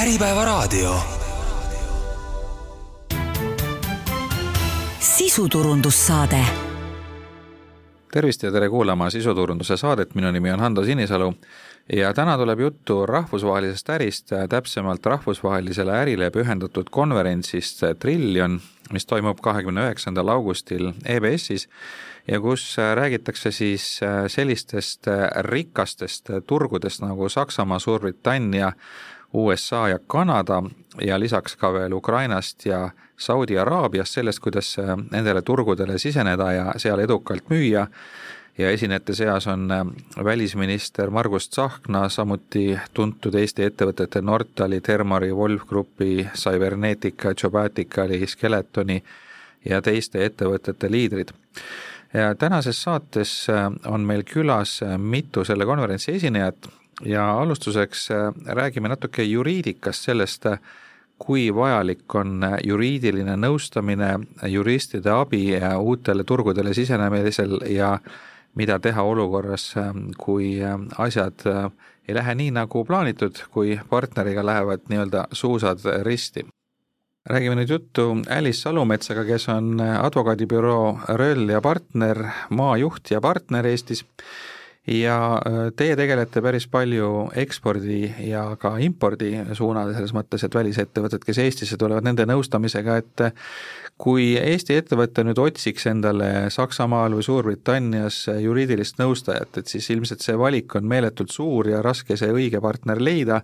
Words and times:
Äripäevaraadio. 0.00 0.94
sisuturundussaade. 4.98 6.36
tervist 8.12 8.42
ja 8.42 8.52
tere 8.52 8.68
kuulama 8.68 9.10
sisuturunduse 9.10 9.76
saadet, 9.76 10.14
minu 10.14 10.30
nimi 10.32 10.50
on 10.50 10.60
Hando 10.60 10.84
Sinisalu 10.84 11.34
ja 11.92 12.14
täna 12.14 12.38
tuleb 12.38 12.60
juttu 12.60 13.06
rahvusvahelisest 13.06 13.90
ärist, 13.90 14.32
täpsemalt 14.48 15.06
rahvusvahelisele 15.06 15.92
ärile 15.92 16.30
pühendatud 16.30 16.88
konverentsist 16.90 17.80
Trillion, 17.98 18.60
mis 18.92 19.06
toimub 19.06 19.40
kahekümne 19.42 19.84
üheksandal 19.84 20.28
augustil 20.28 20.92
EBS-is 21.04 21.68
ja 22.28 22.40
kus 22.40 22.76
räägitakse 22.94 23.50
siis 23.50 24.00
sellistest 24.26 25.06
rikastest 25.40 26.30
turgudest 26.46 27.02
nagu 27.02 27.28
Saksamaa, 27.28 27.78
Suurbritannia, 27.78 28.72
USA 29.32 29.88
ja 29.88 29.98
Kanada 30.06 30.62
ja 31.00 31.20
lisaks 31.20 31.56
ka 31.56 31.72
veel 31.72 31.92
Ukrainast 31.92 32.66
ja 32.66 32.90
Saudi 33.16 33.58
Araabiast, 33.58 34.14
sellest, 34.14 34.40
kuidas 34.40 34.76
nendele 35.10 35.42
turgudele 35.42 35.98
siseneda 35.98 36.52
ja 36.52 36.72
seal 36.76 36.98
edukalt 36.98 37.50
müüa 37.50 37.86
ja 38.58 38.70
esinejate 38.70 39.14
seas 39.14 39.46
on 39.46 39.68
välisminister 40.24 41.10
Margus 41.10 41.48
Tsahkna, 41.48 42.08
samuti 42.08 42.78
tuntud 42.94 43.34
Eesti 43.34 43.64
ettevõtete 43.64 44.22
Nortali, 44.22 44.80
Thermari, 44.80 45.32
Wolf 45.32 45.64
Grupi, 45.68 46.26
Cybernetica, 46.34 47.34
Jobaticali, 47.42 48.26
Skeletoni 48.26 49.02
ja 49.64 49.82
teiste 49.82 50.24
ettevõtete 50.24 50.90
liidrid. 50.90 51.28
ja 52.14 52.34
tänases 52.34 52.82
saates 52.82 53.46
on 53.86 54.00
meil 54.00 54.22
külas 54.22 54.80
mitu 54.98 55.44
selle 55.44 55.66
konverentsi 55.66 56.12
esinejat 56.12 56.68
ja 57.04 57.30
alustuseks 57.40 58.08
räägime 58.46 58.88
natuke 58.88 59.22
juriidikast, 59.22 60.04
sellest, 60.10 60.46
kui 61.20 61.50
vajalik 61.54 62.14
on 62.14 62.40
juriidiline 62.64 63.36
nõustamine, 63.36 64.14
juristide 64.48 65.12
abi 65.12 65.42
uutele 65.76 66.24
turgudele 66.24 66.74
sisenemisel 66.74 67.58
ja 67.68 67.98
mida 68.56 68.78
teha 68.82 69.02
olukorras, 69.02 69.74
kui 70.18 70.56
asjad 70.98 71.44
ei 72.08 72.16
lähe 72.16 72.34
nii, 72.34 72.54
nagu 72.56 72.84
plaanitud, 72.84 73.36
kui 73.52 73.76
partneriga 73.90 74.42
lähevad 74.46 74.88
nii-öelda 74.88 75.28
suusad 75.32 75.84
risti. 76.02 76.46
räägime 77.30 77.54
nüüd 77.54 77.68
juttu 77.70 78.16
Alice 78.32 78.60
Salumetsaga, 78.64 79.24
kes 79.24 79.48
on 79.48 79.80
advokaadibüroo 79.80 80.98
Röll 81.20 81.50
ja 81.52 81.60
partner, 81.60 82.24
maajuht 82.50 83.10
ja 83.10 83.20
partner 83.20 83.66
Eestis 83.66 84.04
ja 84.88 85.16
teie 85.76 85.96
tegelete 85.96 86.40
päris 86.42 86.66
palju 86.70 87.28
ekspordi 87.36 88.00
ja 88.30 88.44
ka 88.60 88.76
impordi 88.80 89.34
suunal, 89.56 89.92
selles 89.94 90.14
mõttes, 90.16 90.44
et 90.44 90.54
välisettevõtted, 90.56 91.24
kes 91.26 91.40
Eestisse 91.42 91.76
tulevad, 91.80 92.06
nende 92.06 92.24
nõustamisega, 92.28 92.96
et 93.02 93.24
kui 94.00 94.32
Eesti 94.40 94.78
ettevõte 94.80 95.24
nüüd 95.26 95.38
otsiks 95.42 95.86
endale 95.90 96.48
Saksamaal 96.52 97.18
või 97.18 97.26
Suurbritannias 97.26 98.22
juriidilist 98.40 98.98
nõustajat, 99.02 99.60
et 99.60 99.68
siis 99.68 99.90
ilmselt 99.92 100.24
see 100.24 100.38
valik 100.40 100.74
on 100.80 100.88
meeletult 100.88 101.32
suur 101.34 101.68
ja 101.68 101.84
raske 101.84 102.16
see 102.16 102.32
õige 102.32 102.62
partner 102.64 103.02
leida, 103.02 103.42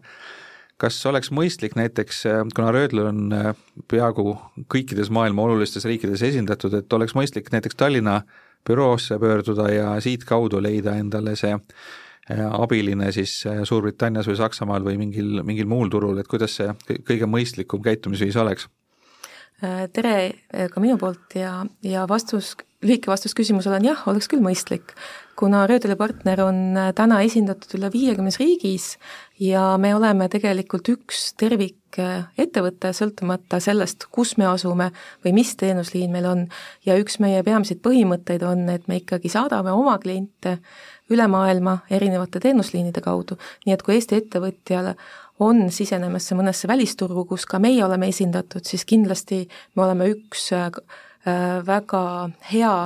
kas 0.80 0.98
oleks 1.08 1.30
mõistlik 1.32 1.76
näiteks, 1.76 2.24
kuna 2.56 2.72
Röödl 2.72 3.04
on 3.04 3.22
peaaegu 3.88 4.34
kõikides 4.72 5.12
maailma 5.12 5.44
olulistes 5.44 5.84
riikides 5.88 6.24
esindatud, 6.24 6.74
et 6.80 6.92
oleks 6.92 7.16
mõistlik 7.16 7.52
näiteks 7.52 7.76
Tallinna 7.76 8.22
büroosse 8.66 9.18
pöörduda 9.22 9.68
ja 9.72 9.94
siitkaudu 10.00 10.60
leida 10.62 10.96
endale 11.00 11.36
see 11.38 11.54
abiline 12.34 13.12
siis 13.14 13.44
Suurbritannias 13.68 14.26
või 14.26 14.38
Saksamaal 14.40 14.82
või 14.82 14.96
mingil, 14.98 15.42
mingil 15.46 15.68
muul 15.70 15.90
turul, 15.92 16.18
et 16.18 16.26
kuidas 16.26 16.56
see 16.58 16.72
kõige 17.06 17.28
mõistlikum 17.30 17.84
käitumisviis 17.84 18.38
oleks? 18.42 18.66
tere 19.94 20.16
ka 20.68 20.80
minu 20.82 20.98
poolt 21.00 21.32
ja, 21.38 21.62
ja 21.86 22.02
vastus, 22.08 22.50
lühike 22.84 23.08
vastus 23.08 23.32
küsimusele 23.32 23.78
on 23.78 23.86
jah, 23.88 24.02
oleks 24.10 24.28
küll 24.28 24.42
mõistlik. 24.44 24.92
kuna 25.36 25.66
Röödeli 25.66 25.96
partner 25.96 26.42
on 26.44 26.58
täna 26.94 27.22
esindatud 27.24 27.78
üle 27.78 27.88
viiekümnes 27.92 28.36
riigis 28.40 28.96
ja 29.40 29.76
me 29.78 29.94
oleme 29.94 30.28
tegelikult 30.28 30.88
üks 30.92 31.32
tervikettevõte, 31.96 32.92
sõltumata 32.96 33.60
sellest, 33.62 34.06
kus 34.12 34.36
me 34.40 34.46
asume 34.46 34.90
või 35.24 35.32
mis 35.36 35.54
teenusliin 35.56 36.12
meil 36.12 36.26
on, 36.30 36.44
ja 36.86 36.96
üks 37.00 37.18
meie 37.22 37.42
peamiseid 37.46 37.80
põhimõtteid 37.84 38.44
on, 38.46 38.68
et 38.72 38.88
me 38.88 39.00
ikkagi 39.00 39.30
saadame 39.32 39.72
oma 39.72 39.98
kliente 40.02 40.58
üle 41.10 41.26
maailma 41.30 41.78
erinevate 41.90 42.40
teenusliinide 42.42 43.00
kaudu, 43.00 43.38
nii 43.66 43.74
et 43.76 43.82
kui 43.86 43.96
Eesti 43.96 44.20
ettevõtjale 44.20 44.96
on 45.40 45.70
sisenemas 45.70 46.30
mõnesse 46.32 46.68
välisturgu, 46.68 47.26
kus 47.28 47.46
ka 47.46 47.60
meie 47.62 47.84
oleme 47.84 48.08
esindatud, 48.08 48.64
siis 48.64 48.84
kindlasti 48.88 49.44
me 49.76 49.84
oleme 49.84 50.08
üks 50.14 50.48
äh, 50.56 50.70
väga 51.66 52.04
hea 52.52 52.76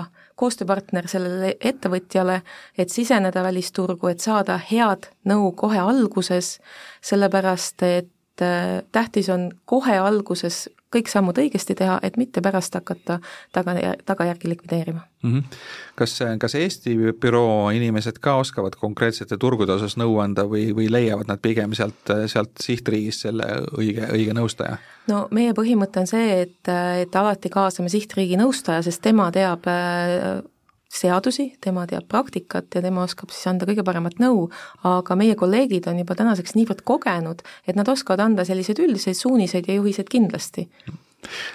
koostööpartner 0.40 1.04
sellele 1.10 1.54
ettevõtjale, 1.60 2.40
et 2.78 2.88
siseneda 2.90 3.42
välisturgu, 3.44 4.08
et 4.08 4.24
saada 4.24 4.56
head 4.70 5.10
nõu 5.28 5.52
kohe 5.52 5.78
alguses, 5.82 6.56
sellepärast 7.04 7.84
et 7.84 8.08
äh, 8.42 8.82
tähtis 8.92 9.28
on 9.32 9.50
kohe 9.64 9.98
alguses 9.98 10.68
kõik 10.90 11.10
sammud 11.10 11.38
õigesti 11.38 11.76
teha, 11.78 11.98
et 12.02 12.16
mitte 12.18 12.42
pärast 12.42 12.74
hakata 12.74 13.20
taga, 13.54 13.74
tagajärgi 14.06 14.50
likvideerima 14.50 15.00
mm. 15.22 15.34
-hmm. 15.36 15.58
kas, 15.94 16.18
kas 16.38 16.54
Eesti 16.54 16.96
büroo 17.20 17.70
inimesed 17.70 18.18
ka 18.20 18.34
oskavad 18.42 18.74
konkreetsete 18.80 19.38
turgude 19.38 19.72
osas 19.72 19.96
nõu 19.96 20.18
anda 20.18 20.44
või, 20.50 20.70
või 20.74 20.90
leiavad 20.90 21.30
nad 21.30 21.38
pigem 21.42 21.74
sealt, 21.74 22.14
sealt 22.26 22.50
sihtriigist 22.60 23.26
selle 23.26 23.46
õige, 23.78 24.08
õige 24.10 24.34
nõustaja? 24.34 24.78
no 25.06 25.26
meie 25.30 25.54
põhimõte 25.54 26.02
on 26.02 26.10
see, 26.10 26.40
et, 26.42 26.72
et 27.02 27.16
alati 27.16 27.48
kaasame 27.48 27.88
sihtriigi 27.88 28.36
nõustaja, 28.40 28.82
sest 28.82 29.02
tema 29.02 29.30
teab 29.30 29.70
äh, 29.70 30.42
seadusi, 30.90 31.52
tema 31.62 31.86
teab 31.90 32.08
praktikat 32.10 32.74
ja 32.74 32.82
tema 32.82 33.04
oskab 33.06 33.30
siis 33.30 33.46
anda 33.50 33.68
kõige 33.68 33.84
paremat 33.86 34.18
nõu, 34.22 34.48
aga 34.86 35.16
meie 35.18 35.36
kolleegid 35.38 35.86
on 35.90 36.00
juba 36.02 36.16
tänaseks 36.18 36.56
niivõrd 36.58 36.82
kogenud, 36.86 37.44
et 37.66 37.78
nad 37.78 37.88
oskavad 37.88 38.26
anda 38.26 38.46
selliseid 38.48 38.82
üldiseid 38.82 39.18
suuniseid 39.18 39.70
ja 39.70 39.78
juhiseid 39.78 40.10
kindlasti 40.10 40.68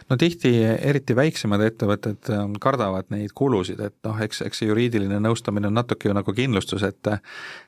no 0.10 0.18
tihti 0.20 0.52
eriti 0.64 1.16
väiksemad 1.18 1.64
ettevõtted 1.66 2.30
ähm, 2.34 2.56
kardavad 2.62 3.10
neid 3.14 3.34
kulusid, 3.38 3.80
et 3.82 3.96
noh, 4.06 4.20
eks, 4.22 4.44
eks 4.46 4.62
see 4.62 4.70
juriidiline 4.70 5.20
nõustamine 5.24 5.70
on 5.70 5.78
natuke 5.78 6.10
ju 6.10 6.16
nagu 6.16 6.36
kindlustus, 6.38 6.86
et 6.86 7.10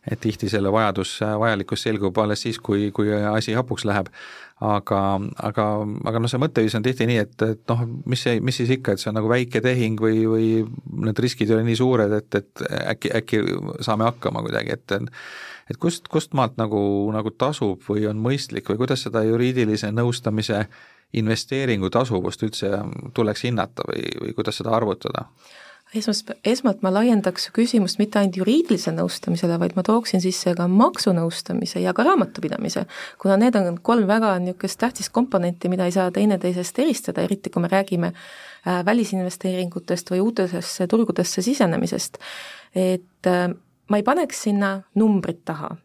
et 0.08 0.20
tihti 0.24 0.50
selle 0.50 0.72
vajadus, 0.74 1.18
vajalikkus 1.42 1.84
selgub 1.88 2.18
alles 2.22 2.46
siis, 2.46 2.60
kui, 2.64 2.92
kui 2.96 3.12
asi 3.12 3.58
hapuks 3.58 3.86
läheb. 3.86 4.12
Aga, 4.64 5.00
aga, 5.46 5.66
aga 6.10 6.22
noh, 6.22 6.32
see 6.32 6.42
mõtteviis 6.42 6.76
on 6.78 6.86
tihti 6.86 7.06
nii, 7.10 7.18
et, 7.22 7.36
et 7.46 7.62
noh, 7.70 7.84
mis 8.10 8.24
see, 8.26 8.40
mis 8.42 8.58
siis 8.58 8.72
ikka, 8.74 8.96
et 8.96 9.02
see 9.02 9.12
on 9.12 9.18
nagu 9.20 9.30
väike 9.30 9.62
tehing 9.62 10.02
või, 10.02 10.24
või 10.30 10.48
need 11.06 11.22
riskid 11.22 11.52
ei 11.52 11.60
ole 11.60 11.68
nii 11.68 11.78
suured, 11.78 12.16
et, 12.18 12.40
et 12.40 12.64
äkki, 12.96 13.14
äkki 13.22 13.42
saame 13.86 14.08
hakkama 14.10 14.42
kuidagi, 14.46 14.74
et 14.78 14.98
et 15.68 15.78
kust, 15.84 16.08
kust 16.08 16.34
maalt 16.38 16.56
nagu, 16.58 16.80
nagu 17.12 17.34
tasub 17.36 17.82
või 17.90 18.06
on 18.08 18.22
mõistlik 18.24 18.70
või 18.72 18.80
kuidas 18.80 19.04
seda 19.04 19.26
juriidilise 19.28 19.92
nõustamise 19.92 20.64
investeeringu 21.18 21.90
tasuvust 21.92 22.44
üldse 22.44 22.72
tuleks 23.16 23.44
hinnata 23.48 23.86
või, 23.88 24.08
või 24.22 24.36
kuidas 24.38 24.62
seda 24.62 24.74
arvutada? 24.76 25.28
Esmast, 25.96 26.32
esmalt 26.46 26.82
ma 26.84 26.92
laiendaks 26.92 27.50
küsimust 27.56 28.00
mitte 28.02 28.20
ainult 28.20 28.38
juriidilise 28.42 28.92
nõustamisele, 28.96 29.58
vaid 29.62 29.76
ma 29.78 29.84
tooksin 29.88 30.22
sisse 30.24 30.54
ka 30.58 30.68
maksunõustamise 30.72 31.82
ja 31.84 31.94
ka 31.96 32.06
raamatupidamise, 32.08 32.86
kuna 33.22 33.38
need 33.40 33.56
on 33.60 33.80
kolm 33.82 34.08
väga 34.10 34.34
niisugust 34.44 34.80
tähtsat 34.84 35.12
komponenti, 35.16 35.72
mida 35.72 35.88
ei 35.88 35.96
saa 35.96 36.12
teineteisest 36.12 36.80
eristada, 36.84 37.24
eriti 37.24 37.54
kui 37.54 37.64
me 37.64 37.72
räägime 37.72 38.12
äh, 38.12 38.84
välisinvesteeringutest 38.86 40.12
või 40.14 40.22
uutesse 40.28 40.88
turgudesse 40.88 41.42
sisenemisest. 41.42 42.18
et 42.76 43.28
äh, 43.28 43.50
ma 43.90 43.98
ei 43.98 44.04
paneks 44.04 44.48
sinna 44.50 44.82
numbrit 44.96 45.46
taha 45.46 45.76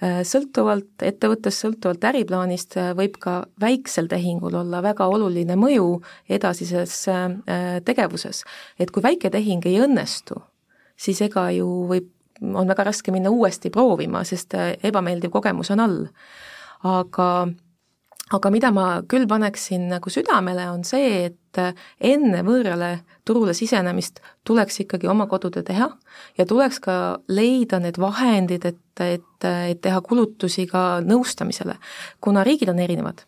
sõltuvalt 0.00 1.02
ettevõttest, 1.04 1.60
sõltuvalt 1.60 2.04
äriplaanist 2.08 2.76
äh, 2.80 2.92
võib 2.96 3.18
ka 3.20 3.42
väiksel 3.60 4.08
tehingul 4.08 4.54
olla 4.62 4.80
väga 4.84 5.08
oluline 5.12 5.56
mõju 5.60 6.00
edasises 6.28 6.94
äh, 7.12 7.80
tegevuses. 7.84 8.44
et 8.78 8.90
kui 8.90 9.02
väike 9.02 9.30
tehing 9.30 9.66
ei 9.66 9.80
õnnestu, 9.84 10.40
siis 10.96 11.20
ega 11.20 11.50
ju 11.52 11.68
võib, 11.90 12.08
on 12.40 12.68
väga 12.68 12.88
raske 12.88 13.12
minna 13.12 13.30
uuesti 13.30 13.70
proovima, 13.70 14.24
sest 14.24 14.56
ebameeldiv 14.82 15.30
kogemus 15.30 15.70
on 15.70 15.80
all. 15.80 16.06
aga 16.82 17.48
aga 18.32 18.50
mida 18.50 18.70
ma 18.72 19.02
küll 19.02 19.26
paneksin 19.28 19.88
nagu 19.90 20.10
südamele, 20.10 20.68
on 20.70 20.84
see, 20.84 21.26
et 21.26 21.39
enne 22.00 22.42
võõrale 22.46 22.90
turule 23.24 23.54
sisenemist 23.54 24.20
tuleks 24.46 24.80
ikkagi 24.84 25.08
oma 25.10 25.26
kodutöö 25.26 25.62
teha 25.66 25.88
ja 26.38 26.46
tuleks 26.46 26.80
ka 26.80 26.94
leida 27.28 27.80
need 27.80 27.98
vahendid, 28.00 28.64
et, 28.64 29.00
et, 29.00 29.48
et 29.48 29.80
teha 29.82 30.00
kulutusi 30.00 30.66
ka 30.70 31.00
nõustamisele, 31.04 31.76
kuna 32.20 32.44
riigid 32.46 32.72
on 32.72 32.78
erinevad 32.78 33.24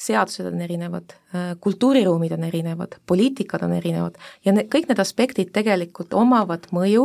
seadused 0.00 0.46
on 0.48 0.60
erinevad, 0.64 1.12
kultuuriruumid 1.60 2.32
on 2.32 2.44
erinevad, 2.48 2.96
poliitikad 3.06 3.66
on 3.66 3.74
erinevad 3.76 4.16
ja 4.44 4.54
need, 4.56 4.70
kõik 4.72 4.88
need 4.88 5.02
aspektid 5.02 5.52
tegelikult 5.52 6.14
omavad 6.16 6.70
mõju 6.72 7.04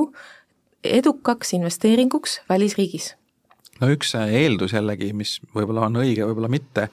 edukaks 0.85 1.55
investeeringuks 1.57 2.39
välisriigis. 2.49 3.13
No 3.81 3.89
üks 3.91 4.13
eeldus 4.15 4.75
jällegi, 4.77 5.11
mis 5.17 5.39
võib-olla 5.55 5.89
on 5.89 5.99
õige, 6.05 6.23
võib-olla 6.23 6.51
mitte, 6.51 6.87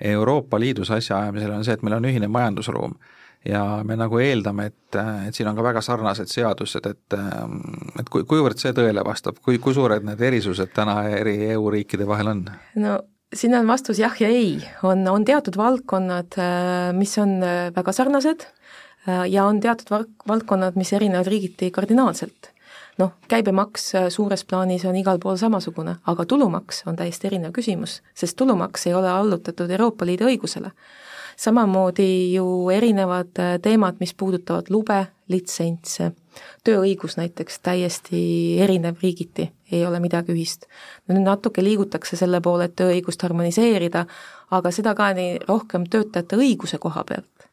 Euroopa 0.00 0.60
Liidus 0.60 0.90
asjaajamisel 0.90 1.52
on 1.54 1.64
see, 1.64 1.76
et 1.76 1.82
meil 1.82 1.98
on 1.98 2.08
ühine 2.08 2.28
majandusruum. 2.28 2.96
Ja 3.44 3.60
me 3.84 3.96
nagu 4.00 4.16
eeldame, 4.24 4.70
et, 4.70 4.96
et 5.28 5.36
siin 5.36 5.50
on 5.50 5.56
ka 5.56 5.64
väga 5.66 5.82
sarnased 5.84 6.30
seadused, 6.32 6.86
et 6.88 7.16
et 8.00 8.08
kui, 8.08 8.24
kuivõrd 8.24 8.56
see 8.60 8.72
tõele 8.72 9.04
vastab, 9.04 9.36
kui, 9.44 9.58
kui 9.60 9.76
suured 9.76 10.06
need 10.06 10.22
erisused 10.24 10.72
täna 10.72 11.02
eri 11.12 11.36
EU 11.52 11.68
riikide 11.74 12.08
vahel 12.08 12.32
on? 12.32 12.46
no 12.80 12.94
siin 13.34 13.58
on 13.58 13.68
vastus 13.68 14.00
jah 14.00 14.16
ja 14.20 14.30
ei, 14.32 14.56
on, 14.82 15.04
on 15.12 15.28
teatud 15.28 15.58
valdkonnad, 15.60 16.40
mis 16.96 17.12
on 17.20 17.36
väga 17.76 17.92
sarnased 17.92 18.48
ja 19.28 19.44
on 19.44 19.60
teatud 19.60 19.92
valdkonnad, 20.28 20.80
mis 20.80 20.94
erinevad 20.96 21.28
riigiti 21.28 21.68
kardinaalselt 21.74 22.53
noh, 22.98 23.14
käibemaks 23.28 23.94
äh, 23.94 24.08
suures 24.08 24.44
plaanis 24.44 24.84
on 24.84 24.96
igal 24.96 25.18
pool 25.22 25.38
samasugune, 25.40 25.96
aga 26.06 26.26
tulumaks 26.26 26.84
on 26.86 26.96
täiesti 26.96 27.28
erinev 27.30 27.54
küsimus, 27.56 28.00
sest 28.14 28.36
tulumaks 28.38 28.86
ei 28.86 28.94
ole 28.94 29.10
allutatud 29.10 29.70
Euroopa 29.70 30.06
Liidu 30.06 30.28
õigusele. 30.30 30.70
samamoodi 31.36 32.34
ju 32.34 32.70
erinevad 32.70 33.38
äh, 33.38 33.58
teemad, 33.62 33.96
mis 34.00 34.14
puudutavad 34.14 34.70
lube, 34.70 35.06
litsentse, 35.28 36.12
tööõigus 36.64 37.16
näiteks 37.16 37.58
täiesti 37.58 38.60
erinev 38.62 39.02
riigiti, 39.02 39.50
ei 39.72 39.86
ole 39.86 40.00
midagi 40.00 40.32
ühist. 40.32 40.66
nüüd 41.08 41.24
natuke 41.24 41.64
liigutakse 41.64 42.16
selle 42.16 42.40
poole, 42.40 42.64
et 42.64 42.76
tööõigust 42.76 43.22
harmoniseerida, 43.22 44.06
aga 44.50 44.70
seda 44.70 44.94
ka 44.94 45.12
nii 45.14 45.38
rohkem 45.48 45.88
töötajate 45.90 46.36
õiguse 46.36 46.78
koha 46.78 47.04
pealt 47.04 47.50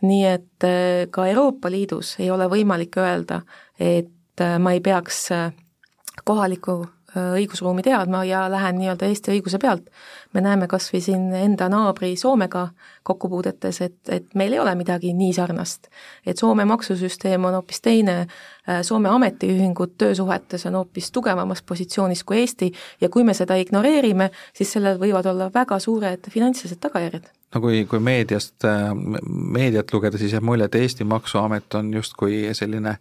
nii 0.00 0.24
et 0.24 0.64
äh, 0.64 1.06
ka 1.10 1.26
Euroopa 1.28 1.70
Liidus 1.70 2.16
ei 2.18 2.30
ole 2.30 2.46
võimalik 2.48 2.96
öelda, 2.96 3.42
et 3.78 4.08
et 4.40 4.46
äh, 4.46 4.58
ma 4.58 4.72
ei 4.72 4.80
peaks 4.80 5.28
äh, 5.32 5.52
kohalikku 6.24 6.86
äh, 7.16 7.34
õigusruumi 7.36 7.82
teadma 7.84 8.22
ja 8.24 8.46
lähen 8.50 8.78
nii-öelda 8.80 9.08
Eesti 9.10 9.34
õiguse 9.34 9.58
pealt. 9.60 9.90
me 10.32 10.40
näeme 10.40 10.68
kas 10.70 10.86
või 10.92 11.00
siin 11.02 11.32
enda 11.34 11.68
naabri 11.68 12.14
Soomega 12.16 12.68
kokku 13.02 13.28
puudetes, 13.28 13.80
et, 13.80 13.98
et 14.08 14.34
meil 14.34 14.52
ei 14.52 14.60
ole 14.62 14.74
midagi 14.74 15.12
nii 15.12 15.32
sarnast. 15.36 15.90
et 16.26 16.38
Soome 16.38 16.64
maksusüsteem 16.64 17.44
on 17.44 17.58
hoopis 17.58 17.80
teine, 17.80 18.26
Soome 18.82 19.08
ametiühingud 19.08 19.96
töösuhetes 19.98 20.66
on 20.66 20.78
hoopis 20.80 21.10
tugevamas 21.12 21.62
positsioonis 21.62 22.24
kui 22.24 22.40
Eesti 22.40 22.72
ja 23.00 23.08
kui 23.08 23.24
me 23.24 23.34
seda 23.34 23.58
ignoreerime, 23.60 24.30
siis 24.54 24.72
sellel 24.72 24.98
võivad 24.98 25.26
olla 25.26 25.50
väga 25.54 25.78
suured 25.78 26.30
finantsilised 26.30 26.80
tagajärjed 26.80 27.28
no 27.54 27.60
kui, 27.60 27.84
kui 27.90 27.98
meediast, 28.00 28.64
meediat 29.26 29.92
lugeda, 29.92 30.18
siis 30.18 30.32
jääb 30.32 30.46
mulje, 30.46 30.70
et 30.70 30.78
Eesti 30.80 31.04
Maksuamet 31.04 31.74
on 31.74 31.92
justkui 31.92 32.46
selline 32.54 32.96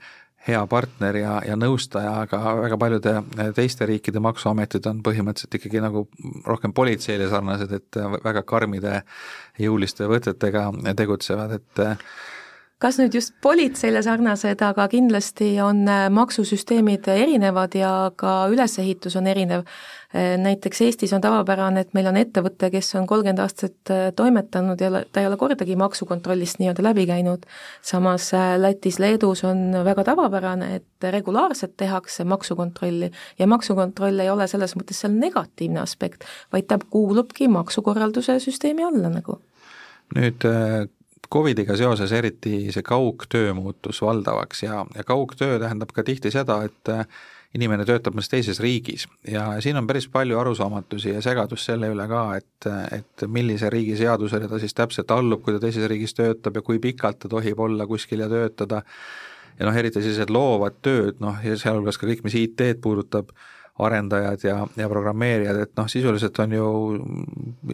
hea 0.48 0.62
partner 0.72 1.18
ja, 1.20 1.34
ja 1.46 1.56
nõustaja, 1.60 2.14
aga 2.24 2.40
väga 2.62 2.78
paljude 2.80 3.14
teiste 3.58 3.88
riikide 3.90 4.22
maksuametid 4.24 4.88
on 4.90 5.04
põhimõtteliselt 5.06 5.60
ikkagi 5.60 5.84
nagu 5.84 6.06
rohkem 6.48 6.74
politseile 6.76 7.28
sarnased, 7.32 7.74
et 7.76 8.00
väga 8.24 8.44
karmide 8.48 9.02
jõuliste 9.60 10.08
võtetega 10.10 10.70
tegutsevad, 10.98 11.60
et 11.60 11.84
kas 12.80 13.00
nüüd 13.00 13.14
just 13.14 13.34
politseile 13.44 14.02
sarnased, 14.04 14.62
aga 14.64 14.88
kindlasti 14.88 15.58
on 15.62 15.84
maksusüsteemid 16.16 17.08
erinevad 17.12 17.76
ja 17.76 18.12
ka 18.16 18.46
ülesehitus 18.54 19.18
on 19.20 19.28
erinev 19.28 19.66
Äh, 20.16 20.38
näiteks 20.38 20.81
Eestis 20.81 21.12
on 21.14 21.22
tavapärane, 21.22 21.84
et 21.86 21.92
meil 21.94 22.08
on 22.10 22.18
ettevõte, 22.18 22.72
kes 22.74 22.88
on 22.98 23.06
kolmkümmend 23.06 23.44
aastat 23.44 23.92
äh, 23.94 24.08
toimetanud 24.18 24.81
ja 24.81 25.04
ta 25.06 25.22
ei 25.22 25.28
ole 25.30 25.38
kordagi 25.38 25.76
maksukontrollist 25.78 26.58
nii-öelda 26.58 26.81
läbi 26.88 27.06
käinud, 27.06 27.46
samas 27.86 28.31
äh, 28.34 28.56
Lätis, 28.58 28.98
Leedus 28.98 29.44
on 29.46 29.62
väga 29.86 30.08
tavapärane, 30.10 30.72
et 30.80 31.10
regulaarselt 31.14 31.78
tehakse 31.78 32.26
maksukontrolli 32.26 33.12
ja 33.38 33.48
maksukontroll 33.54 34.26
ei 34.26 34.34
ole 34.34 34.50
selles 34.50 34.74
mõttes 34.80 35.04
seal 35.06 35.14
negatiivne 35.14 35.84
aspekt, 35.86 36.26
vaid 36.50 36.66
ta 36.66 36.81
kuulubki 36.81 37.46
maksukorralduse 37.54 38.40
süsteemi 38.42 38.90
alla 38.90 39.14
nagu. 39.14 39.38
nüüd 40.18 40.42
Covidiga 41.30 41.76
seoses 41.78 42.12
eriti 42.18 42.72
see 42.74 42.81
kaugtöö 42.86 43.54
muutus 43.54 44.02
valdavaks 44.02 44.64
ja, 44.64 44.86
ja 44.96 45.04
kaugtöö 45.06 45.60
tähendab 45.62 45.92
ka 45.94 46.04
tihti 46.04 46.31
seda, 46.34 46.64
et 46.66 46.90
inimene 47.58 47.86
töötab 47.86 48.14
mõnes 48.18 48.30
teises 48.30 48.60
riigis. 48.62 49.08
Ja 49.28 49.46
siin 49.64 49.78
on 49.80 49.88
päris 49.90 50.08
palju 50.12 50.38
arusaamatusi 50.42 51.16
ja 51.16 51.22
segadust 51.26 51.66
selle 51.70 51.90
üle 51.94 52.06
ka, 52.10 52.24
et, 52.38 52.70
et 52.98 53.26
millise 53.30 53.72
riigi 53.74 53.98
seadusele 53.98 54.50
ta 54.50 54.60
siis 54.62 54.76
täpselt 54.78 55.12
allub, 55.14 55.42
kui 55.46 55.56
ta 55.56 55.64
teises 55.64 55.88
riigis 55.90 56.14
töötab 56.18 56.60
ja 56.60 56.66
kui 56.66 56.81
pikalt 56.81 57.24
ta 57.24 57.31
tohib 57.31 57.62
olla 57.66 57.88
kuskil 57.90 58.26
ja 58.26 58.30
töötada, 58.30 58.84
ja 59.60 59.68
noh, 59.68 59.78
eriti 59.78 60.02
sellised 60.02 60.34
loovad 60.34 60.78
tööd, 60.86 61.18
noh, 61.24 61.42
ja 61.44 61.58
sealhulgas 61.60 61.98
ka 62.00 62.10
kõik, 62.10 62.22
mis 62.28 62.38
IT-d 62.38 62.78
puudutab, 62.84 63.34
arendajad 63.80 64.44
ja, 64.44 64.56
ja 64.78 64.88
programmeerijad, 64.92 65.60
et 65.64 65.76
noh, 65.80 65.88
sisuliselt 65.92 66.40
on 66.44 66.56
ju 66.56 66.70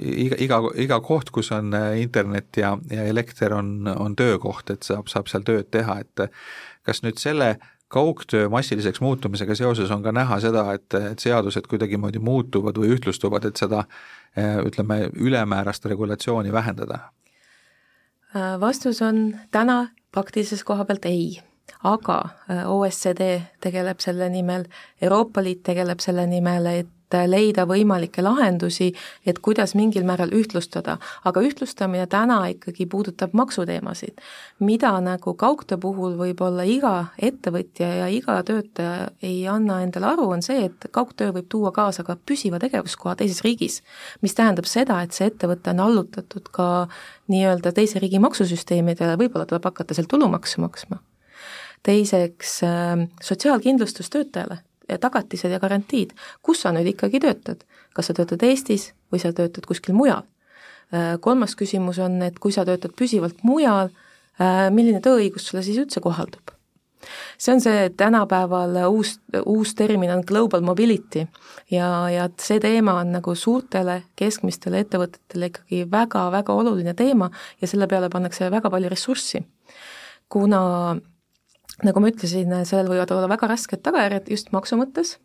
iga, 0.01 0.39
iga, 0.45 0.59
iga 0.81 0.99
koht, 1.05 1.31
kus 1.33 1.51
on 1.55 1.73
internet 1.99 2.57
ja, 2.61 2.75
ja 2.91 3.05
elekter, 3.09 3.53
on, 3.57 3.89
on 3.95 4.15
töökoht, 4.15 4.69
et 4.73 4.85
saab, 4.85 5.09
saab 5.11 5.31
seal 5.31 5.45
tööd 5.47 5.71
teha, 5.73 5.99
et 6.05 6.27
kas 6.85 7.01
nüüd 7.05 7.17
selle 7.21 7.55
kaugtöö 7.87 8.49
massiliseks 8.49 9.01
muutumisega 9.01 9.55
seoses 9.55 9.91
on 9.91 10.03
ka 10.03 10.11
näha 10.11 10.39
seda, 10.43 10.65
et, 10.73 10.93
et 11.11 11.21
seadused 11.21 11.67
kuidagimoodi 11.69 12.19
muutuvad 12.19 12.77
või 12.81 12.95
ühtlustuvad, 12.95 13.45
et 13.45 13.61
seda 13.61 13.85
ütleme, 14.65 15.09
ülemäärast 15.13 15.85
regulatsiooni 15.85 16.53
vähendada? 16.53 16.99
vastus 18.59 19.01
on 19.01 19.37
täna 19.51 19.87
praktilises 20.11 20.63
koha 20.63 20.83
pealt 20.85 21.05
ei 21.07 21.37
aga 21.83 22.19
OSCD 22.65 23.29
tegeleb 23.61 23.99
selle 24.03 24.29
nimel, 24.29 24.65
Euroopa 25.01 25.43
Liit 25.43 25.63
tegeleb 25.63 25.99
selle 26.03 26.27
nimel, 26.29 26.65
et 26.65 26.91
et 27.05 27.29
leida 27.29 27.65
võimalikke 27.69 28.23
lahendusi, 28.23 28.91
et 29.25 29.39
kuidas 29.43 29.75
mingil 29.75 30.05
määral 30.07 30.33
ühtlustada, 30.35 30.97
aga 31.25 31.43
ühtlustamine 31.45 32.07
täna 32.09 32.39
ikkagi 32.51 32.87
puudutab 32.89 33.35
maksuteemasid, 33.37 34.21
mida 34.59 34.93
nagu 35.03 35.35
kaugtöö 35.37 35.77
puhul 35.81 36.17
võib-olla 36.19 36.65
iga 36.67 36.95
ettevõtja 37.21 37.89
ja 38.01 38.09
iga 38.11 38.39
töötaja 38.43 39.09
ei 39.21 39.45
anna 39.47 39.81
endale 39.85 40.11
aru, 40.13 40.29
on 40.37 40.45
see, 40.45 40.65
et 40.69 40.89
kaugtöö 40.91 41.33
võib 41.35 41.49
tuua 41.49 41.71
kaasa 41.75 42.03
ka 42.03 42.17
püsiva 42.17 42.59
tegevuskoha 42.59 43.15
teises 43.21 43.43
riigis, 43.45 43.81
mis 44.21 44.35
tähendab 44.35 44.69
seda, 44.69 45.01
et 45.03 45.13
see 45.15 45.29
ettevõte 45.29 45.75
on 45.75 45.83
allutatud 45.85 46.49
ka 46.51 46.69
nii-öelda 47.31 47.73
teise 47.75 48.01
riigi 48.01 48.21
maksusüsteemidele, 48.23 49.19
võib-olla 49.19 49.45
tuleb 49.49 49.69
hakata 49.69 49.97
seal 49.97 50.09
tulumaksu 50.09 50.63
maksma 50.65 51.01
teiseks 51.85 52.59
sotsiaalkindlustus 53.23 54.09
töötajale 54.09 54.59
tagatised 55.01 55.51
ja 55.51 55.59
garantiid, 55.59 56.13
kus 56.45 56.63
sa 56.63 56.73
nüüd 56.75 56.89
ikkagi 56.93 57.21
töötad, 57.23 57.63
kas 57.95 58.09
sa 58.09 58.15
töötad 58.17 58.43
Eestis 58.45 58.91
või 59.13 59.21
sa 59.21 59.33
töötad 59.35 59.65
kuskil 59.67 59.97
mujal. 59.97 60.25
Äh, 60.93 61.15
kolmas 61.21 61.55
küsimus 61.57 61.99
on, 62.03 62.19
et 62.21 62.37
kui 62.39 62.53
sa 62.53 62.65
töötad 62.67 62.93
püsivalt 62.97 63.41
mujal, 63.43 63.89
äh, 64.37 64.67
milline 64.73 65.01
tööõigus 65.01 65.49
sulle 65.49 65.65
siis 65.65 65.81
üldse 65.81 66.03
kohaldub? 66.03 66.53
see 67.37 67.53
on 67.53 67.59
see 67.61 67.89
tänapäeval 67.97 68.79
uus, 68.89 69.19
uus 69.45 69.75
termin 69.77 70.09
on 70.09 70.23
global 70.25 70.63
mobility 70.65 71.27
ja, 71.69 72.09
ja 72.09 72.23
see 72.41 72.57
teema 72.59 72.95
on 73.03 73.11
nagu 73.13 73.35
suurtele 73.37 73.99
keskmistele 74.17 74.79
ettevõtetele 74.81 75.51
ikkagi 75.51 75.83
väga-väga 75.91 76.55
oluline 76.55 76.95
teema 76.97 77.29
ja 77.61 77.69
selle 77.69 77.85
peale 77.91 78.09
pannakse 78.09 78.49
väga 78.49 78.71
palju 78.73 78.89
ressurssi. 78.89 79.43
kuna 80.29 80.95
nagu 81.83 81.99
ma 81.99 82.11
ütlesin, 82.11 82.53
sellel 82.63 82.91
võivad 82.91 83.11
olla 83.11 83.29
väga 83.31 83.49
rasked 83.51 83.83
tagajärjed 83.83 84.29
just 84.31 84.51
maksu 84.55 84.77
mõttes 84.79 85.17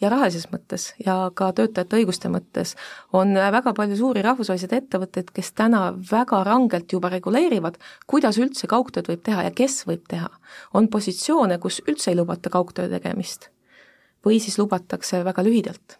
ja 0.00 0.08
rahalises 0.08 0.48
mõttes 0.52 0.90
ja 1.04 1.14
ka 1.36 1.50
töötajate 1.56 2.00
õiguste 2.00 2.30
mõttes, 2.32 2.74
on 3.12 3.34
väga 3.36 3.74
palju 3.76 3.98
suuri 3.98 4.24
rahvusvahelised 4.24 4.72
ettevõtteid, 4.78 5.32
kes 5.36 5.52
täna 5.52 5.82
väga 6.10 6.42
rangelt 6.46 6.92
juba 6.92 7.12
reguleerivad, 7.12 7.76
kuidas 8.08 8.40
üldse 8.40 8.70
kaugtööd 8.70 9.12
võib 9.12 9.24
teha 9.26 9.44
ja 9.48 9.54
kes 9.54 9.82
võib 9.88 10.06
teha. 10.08 10.30
on 10.74 10.88
positsioone, 10.88 11.58
kus 11.58 11.82
üldse 11.86 12.10
ei 12.10 12.16
lubata 12.16 12.50
kaugtöö 12.50 12.88
tegemist 12.88 13.50
või 14.24 14.40
siis 14.40 14.58
lubatakse 14.58 15.24
väga 15.24 15.42
lühidalt 15.44 15.99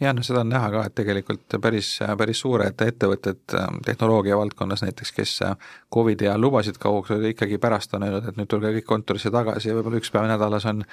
jah, 0.00 0.14
no 0.14 0.22
seda 0.26 0.42
on 0.44 0.52
näha 0.52 0.70
ka, 0.72 0.84
et 0.88 0.96
tegelikult 0.98 1.58
päris, 1.62 1.94
päris 2.18 2.42
suured 2.44 2.86
ettevõtted 2.86 3.56
ähm, 3.58 3.80
tehnoloogia 3.86 4.38
valdkonnas 4.38 4.82
näiteks, 4.86 5.12
kes 5.16 5.34
äh, 5.46 5.56
Covidi 5.94 6.28
ajal 6.28 6.40
lubasid 6.40 6.78
kaugtööd, 6.82 7.24
ikkagi 7.32 7.58
pärast 7.62 7.94
on 7.96 8.06
öelnud, 8.06 8.28
et 8.28 8.38
nüüd 8.40 8.50
tulge 8.50 8.72
kõik 8.78 8.88
kontorisse 8.88 9.32
tagasi 9.34 9.70
ja 9.70 9.78
võib-olla 9.78 10.00
üks 10.02 10.12
päev 10.14 10.28
nädalas 10.30 10.68
on 10.68 10.84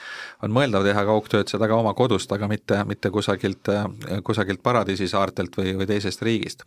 on 0.43 0.53
mõeldav 0.53 0.85
teha 0.85 1.03
kaugtööd, 1.07 1.49
seda 1.49 1.67
ka 1.69 1.77
oma 1.77 1.93
kodust, 1.97 2.31
aga 2.35 2.47
mitte, 2.51 2.81
mitte 2.89 3.11
kusagilt, 3.13 3.69
äh, 3.71 3.85
kusagilt 4.25 4.61
paradiisi 4.65 5.07
saartelt 5.11 5.55
või, 5.57 5.75
või 5.79 5.89
teisest 5.89 6.23
riigist. 6.25 6.65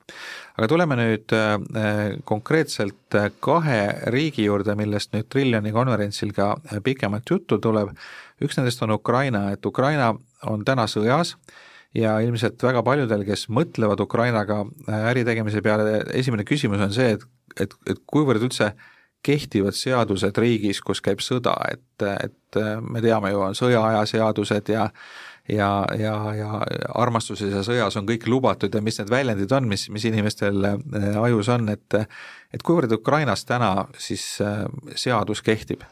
aga 0.56 0.68
tuleme 0.70 0.98
nüüd 0.98 1.34
äh, 1.36 2.18
konkreetselt 2.28 3.18
kahe 3.44 3.80
riigi 4.14 4.48
juurde, 4.48 4.74
millest 4.78 5.14
nüüd 5.14 5.28
Triljoni 5.32 5.72
konverentsil 5.72 6.32
ka 6.36 6.54
pikemalt 6.84 7.30
juttu 7.30 7.58
tuleb, 7.62 7.94
üks 8.44 8.58
nendest 8.58 8.82
on 8.82 8.94
Ukraina, 8.96 9.48
et 9.52 9.66
Ukraina 9.66 10.12
on 10.46 10.64
täna 10.64 10.86
sõjas 10.90 11.36
ja 11.96 12.18
ilmselt 12.24 12.62
väga 12.62 12.82
paljudel, 12.84 13.24
kes 13.28 13.46
mõtlevad 13.52 14.00
Ukrainaga 14.04 14.62
äh, 14.64 15.08
äri 15.12 15.24
tegemise 15.28 15.62
peale, 15.64 16.02
esimene 16.16 16.46
küsimus 16.48 16.82
on 16.84 16.94
see, 16.94 17.14
et, 17.16 17.24
et, 17.56 17.74
et 17.88 18.02
kuivõrd 18.06 18.44
üldse 18.44 18.72
kehtivad 19.24 19.74
seadused 19.74 20.36
riigis, 20.38 20.80
kus 20.84 21.00
käib 21.02 21.22
sõda, 21.24 21.56
et, 21.72 22.04
et 22.04 22.60
äh, 22.60 22.76
me 22.84 23.02
teame 23.04 23.32
ju, 23.32 23.42
on 23.48 23.58
sõjaaja 23.58 24.04
seadused 24.10 24.74
ja 24.74 24.90
ja, 25.48 25.86
ja, 25.96 26.14
ja 26.36 26.48
armastuses 27.00 27.54
ja 27.54 27.62
sõjas 27.64 27.94
on 27.96 28.04
kõik 28.04 28.26
lubatud 28.28 28.74
ja 28.74 28.82
mis 28.84 28.98
need 29.00 29.08
väljendid 29.08 29.52
on, 29.56 29.64
mis, 29.70 29.86
mis 29.88 30.04
inimestel 30.04 30.66
ajus 31.22 31.48
on, 31.54 31.70
et 31.72 31.96
et 32.52 32.64
kuivõrd 32.64 32.92
Ukrainas 32.92 33.46
täna 33.48 33.86
siis 33.96 34.26
seadus 34.92 35.40
kehtib? 35.40 35.86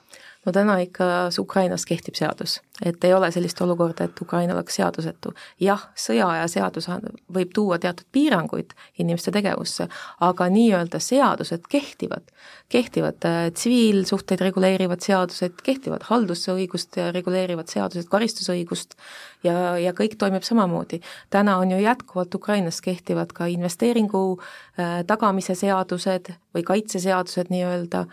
No 0.47 0.53
täna 0.53 0.79
ikka 0.79 1.05
Ukrainas 1.39 1.85
kehtib 1.87 2.15
seadus, 2.15 2.61
et 2.85 3.05
ei 3.05 3.15
ole 3.15 3.31
sellist 3.35 3.61
olukorda, 3.61 4.07
et 4.07 4.21
Ukraina 4.23 4.55
oleks 4.55 4.79
seadusetu. 4.79 5.33
jah, 5.61 5.89
sõjaaja 5.99 6.47
seadus 6.49 6.89
võib 7.35 7.53
tuua 7.55 7.79
teatud 7.83 8.07
piiranguid 8.13 8.75
inimeste 8.99 9.33
tegevusse, 9.35 9.89
aga 10.21 10.49
nii-öelda 10.53 11.01
seadused 11.03 11.67
kehtivad. 11.69 12.23
kehtivad 12.69 13.25
äh, 13.25 13.51
tsiviilsuhteid 13.53 14.41
reguleerivad 14.41 15.01
seadused, 15.01 15.61
kehtivad 15.63 16.07
haldusõigust 16.07 16.97
reguleerivad 17.15 17.69
seadused, 17.69 18.09
karistusõigust 18.11 18.97
ja, 19.45 19.77
ja 19.79 19.93
kõik 19.93 20.17
toimib 20.19 20.43
samamoodi. 20.43 21.01
täna 21.31 21.59
on 21.59 21.71
ju 21.71 21.83
jätkuvalt 21.83 22.35
Ukrainas 22.35 22.81
kehtivad 22.81 23.33
ka 23.33 23.47
investeeringu 23.47 24.39
äh, 24.39 25.03
tagamise 25.07 25.55
seadused 25.55 26.33
või 26.55 26.63
kaitseseadused 26.63 27.51
nii-öelda 27.51 28.07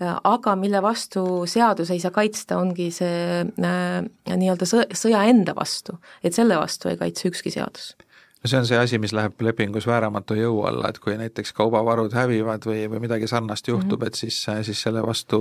aga 0.00 0.56
mille 0.56 0.82
vastu 0.82 1.46
seadus 1.50 1.90
ei 1.90 2.00
saa 2.00 2.14
kaitsta, 2.14 2.58
ongi 2.58 2.90
see 2.94 3.40
äh, 3.42 4.02
nii-öelda 4.30 4.68
sõ-, 4.68 4.86
sõja 4.94 5.24
enda 5.30 5.54
vastu, 5.58 5.98
et 6.22 6.36
selle 6.36 6.58
vastu 6.58 6.92
ei 6.92 7.00
kaitse 7.00 7.28
ükski 7.32 7.50
seadus 7.54 7.94
no 8.42 8.48
see 8.48 8.58
on 8.58 8.66
see 8.66 8.78
asi, 8.78 8.98
mis 9.02 9.12
läheb 9.16 9.40
lepingus 9.42 9.86
vääramatu 9.88 10.36
jõu 10.38 10.60
alla, 10.68 10.92
et 10.92 11.00
kui 11.02 11.16
näiteks 11.18 11.52
kaubavarud 11.56 12.14
hävivad 12.14 12.66
või, 12.68 12.84
või 12.90 13.02
midagi 13.02 13.26
sarnast 13.30 13.68
juhtub 13.68 13.98
mm, 13.98 14.04
-hmm. 14.04 14.06
et 14.06 14.14
siis, 14.14 14.38
siis 14.68 14.82
selle 14.82 15.02
vastu 15.02 15.40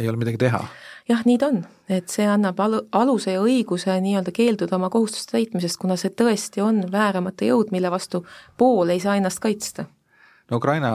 ei 0.00 0.08
ole 0.08 0.16
midagi 0.16 0.40
teha. 0.40 0.62
jah, 1.08 1.24
nii 1.24 1.38
ta 1.38 1.52
on, 1.52 1.60
et 1.88 2.08
see 2.08 2.26
annab 2.26 2.60
alu, 2.60 2.80
aluse 2.92 3.36
ja 3.36 3.42
õiguse 3.44 4.00
nii-öelda 4.00 4.32
keelduda 4.32 4.76
oma 4.76 4.90
kohustuste 4.90 5.36
täitmisest, 5.36 5.76
kuna 5.76 5.96
see 5.96 6.10
tõesti 6.10 6.64
on 6.64 6.82
vääramatu 6.92 7.44
jõud, 7.44 7.70
mille 7.70 7.90
vastu 7.90 8.24
pool 8.56 8.88
ei 8.88 9.00
saa 9.00 9.16
ennast 9.16 9.44
kaitsta 9.44 9.84
no 10.50 10.56
Ukraina 10.56 10.90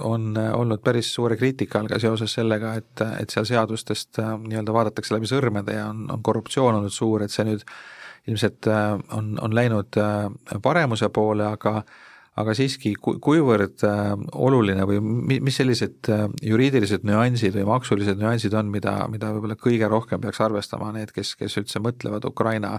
on 0.00 0.34
olnud 0.54 0.82
päris 0.84 1.14
suure 1.14 1.36
kriitika 1.36 1.78
all 1.78 1.88
ka 1.88 1.98
seoses 2.02 2.34
sellega, 2.34 2.74
et, 2.80 3.04
et 3.20 3.30
seal 3.30 3.46
seadustest 3.48 4.18
äh, 4.18 4.34
nii-öelda 4.38 4.74
vaadatakse 4.74 5.14
läbi 5.14 5.30
sõrmede 5.30 5.78
ja 5.78 5.88
on, 5.92 6.06
on 6.10 6.22
korruptsioon 6.22 6.80
olnud 6.80 6.94
suur, 6.94 7.22
et 7.22 7.34
see 7.34 7.46
nüüd 7.48 7.64
ilmselt 8.28 8.66
äh, 8.70 8.94
on, 9.16 9.34
on 9.42 9.54
läinud 9.54 10.00
äh, 10.00 10.28
paremuse 10.62 11.08
poole, 11.08 11.46
aga 11.46 11.82
aga 12.38 12.54
siiski, 12.54 12.92
kuivõrd 13.00 13.82
äh, 13.86 14.12
oluline 14.38 14.84
või 14.86 15.00
mis 15.42 15.56
sellised 15.58 16.10
äh, 16.12 16.26
juriidilised 16.46 17.04
nüansid 17.06 17.56
või 17.58 17.66
maksulised 17.72 18.20
nüansid 18.20 18.54
on, 18.56 18.70
mida, 18.70 18.94
mida 19.10 19.32
võib-olla 19.34 19.56
kõige 19.58 19.88
rohkem 19.90 20.22
peaks 20.22 20.40
arvestama 20.44 20.92
need, 20.94 21.10
kes, 21.16 21.34
kes 21.40 21.58
üldse 21.60 21.82
mõtlevad 21.82 22.28
Ukraina, 22.30 22.76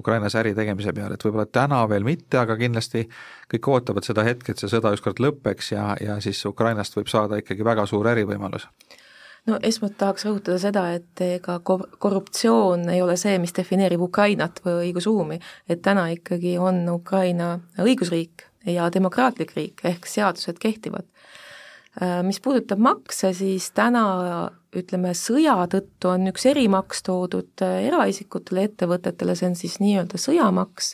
Ukrainas 0.00 0.38
äri 0.40 0.54
tegemise 0.56 0.96
peale, 0.96 1.18
et 1.18 1.26
võib-olla 1.26 1.46
täna 1.46 1.82
veel 1.90 2.08
mitte, 2.08 2.40
aga 2.40 2.56
kindlasti 2.60 3.04
kõik 3.52 3.70
ootavad 3.74 4.08
seda 4.08 4.24
hetke, 4.26 4.54
et 4.54 4.64
see 4.64 4.72
sõda 4.72 4.94
ükskord 4.96 5.20
lõpeks 5.22 5.74
ja, 5.76 5.90
ja 6.00 6.16
siis 6.24 6.40
Ukrainast 6.48 6.96
võib 6.96 7.12
saada 7.12 7.42
ikkagi 7.42 7.66
väga 7.66 7.86
suur 7.90 8.08
ärivõimalus. 8.14 8.70
No 9.46 9.60
esmalt 9.62 9.94
tahaks 10.00 10.24
rõhutada 10.26 10.58
seda, 10.58 10.88
et 10.96 11.20
ega 11.22 11.60
korruptsioon 11.62 12.88
ei 12.90 12.98
ole 13.04 13.14
see, 13.20 13.36
mis 13.38 13.54
defineerib 13.54 14.02
Ukrainat 14.08 14.58
või 14.64 14.88
õigusruumi, 14.88 15.38
et 15.70 15.84
täna 15.84 16.08
ikkagi 16.16 16.56
on 16.58 16.80
Ukraina 16.96 17.52
õigusriik 17.78 18.48
ja 18.66 18.90
demokraatlik 18.92 19.54
riik, 19.56 19.84
ehk 19.84 20.06
seadused 20.10 20.58
kehtivad. 20.62 21.06
Äh, 22.02 22.20
mis 22.26 22.40
puudutab 22.44 22.80
makse, 22.82 23.32
siis 23.32 23.70
täna 23.72 24.06
ütleme, 24.76 25.14
sõja 25.16 25.54
tõttu 25.72 26.10
on 26.10 26.28
üks 26.28 26.44
erimaks 26.50 27.00
toodud 27.06 27.64
äh, 27.64 27.86
eraisikutele, 27.88 28.66
ettevõtetele, 28.68 29.36
see 29.38 29.48
on 29.48 29.56
siis 29.56 29.78
nii-öelda 29.80 30.20
sõjamaks, 30.20 30.90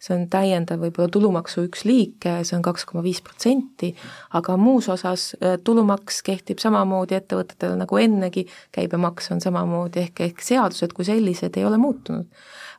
see 0.00 0.14
on 0.16 0.24
täiendav 0.32 0.80
võib-olla 0.80 1.12
tulumaksu 1.12 1.66
üks 1.66 1.84
liik, 1.84 2.24
see 2.24 2.56
on 2.56 2.64
kaks 2.64 2.86
koma 2.88 3.04
viis 3.04 3.20
protsenti, 3.24 3.92
aga 4.38 4.56
muus 4.60 4.88
osas 4.92 5.28
äh, 5.42 5.58
tulumaks 5.60 6.22
kehtib 6.24 6.62
samamoodi 6.62 7.18
ettevõtetele 7.18 7.76
nagu 7.82 8.00
ennegi, 8.00 8.46
käibemaks 8.72 9.28
on 9.36 9.44
samamoodi, 9.44 10.06
ehk, 10.06 10.24
ehk 10.30 10.44
seadused 10.46 10.96
kui 10.96 11.04
sellised 11.08 11.60
ei 11.60 11.68
ole 11.68 11.80
muutunud 11.80 12.32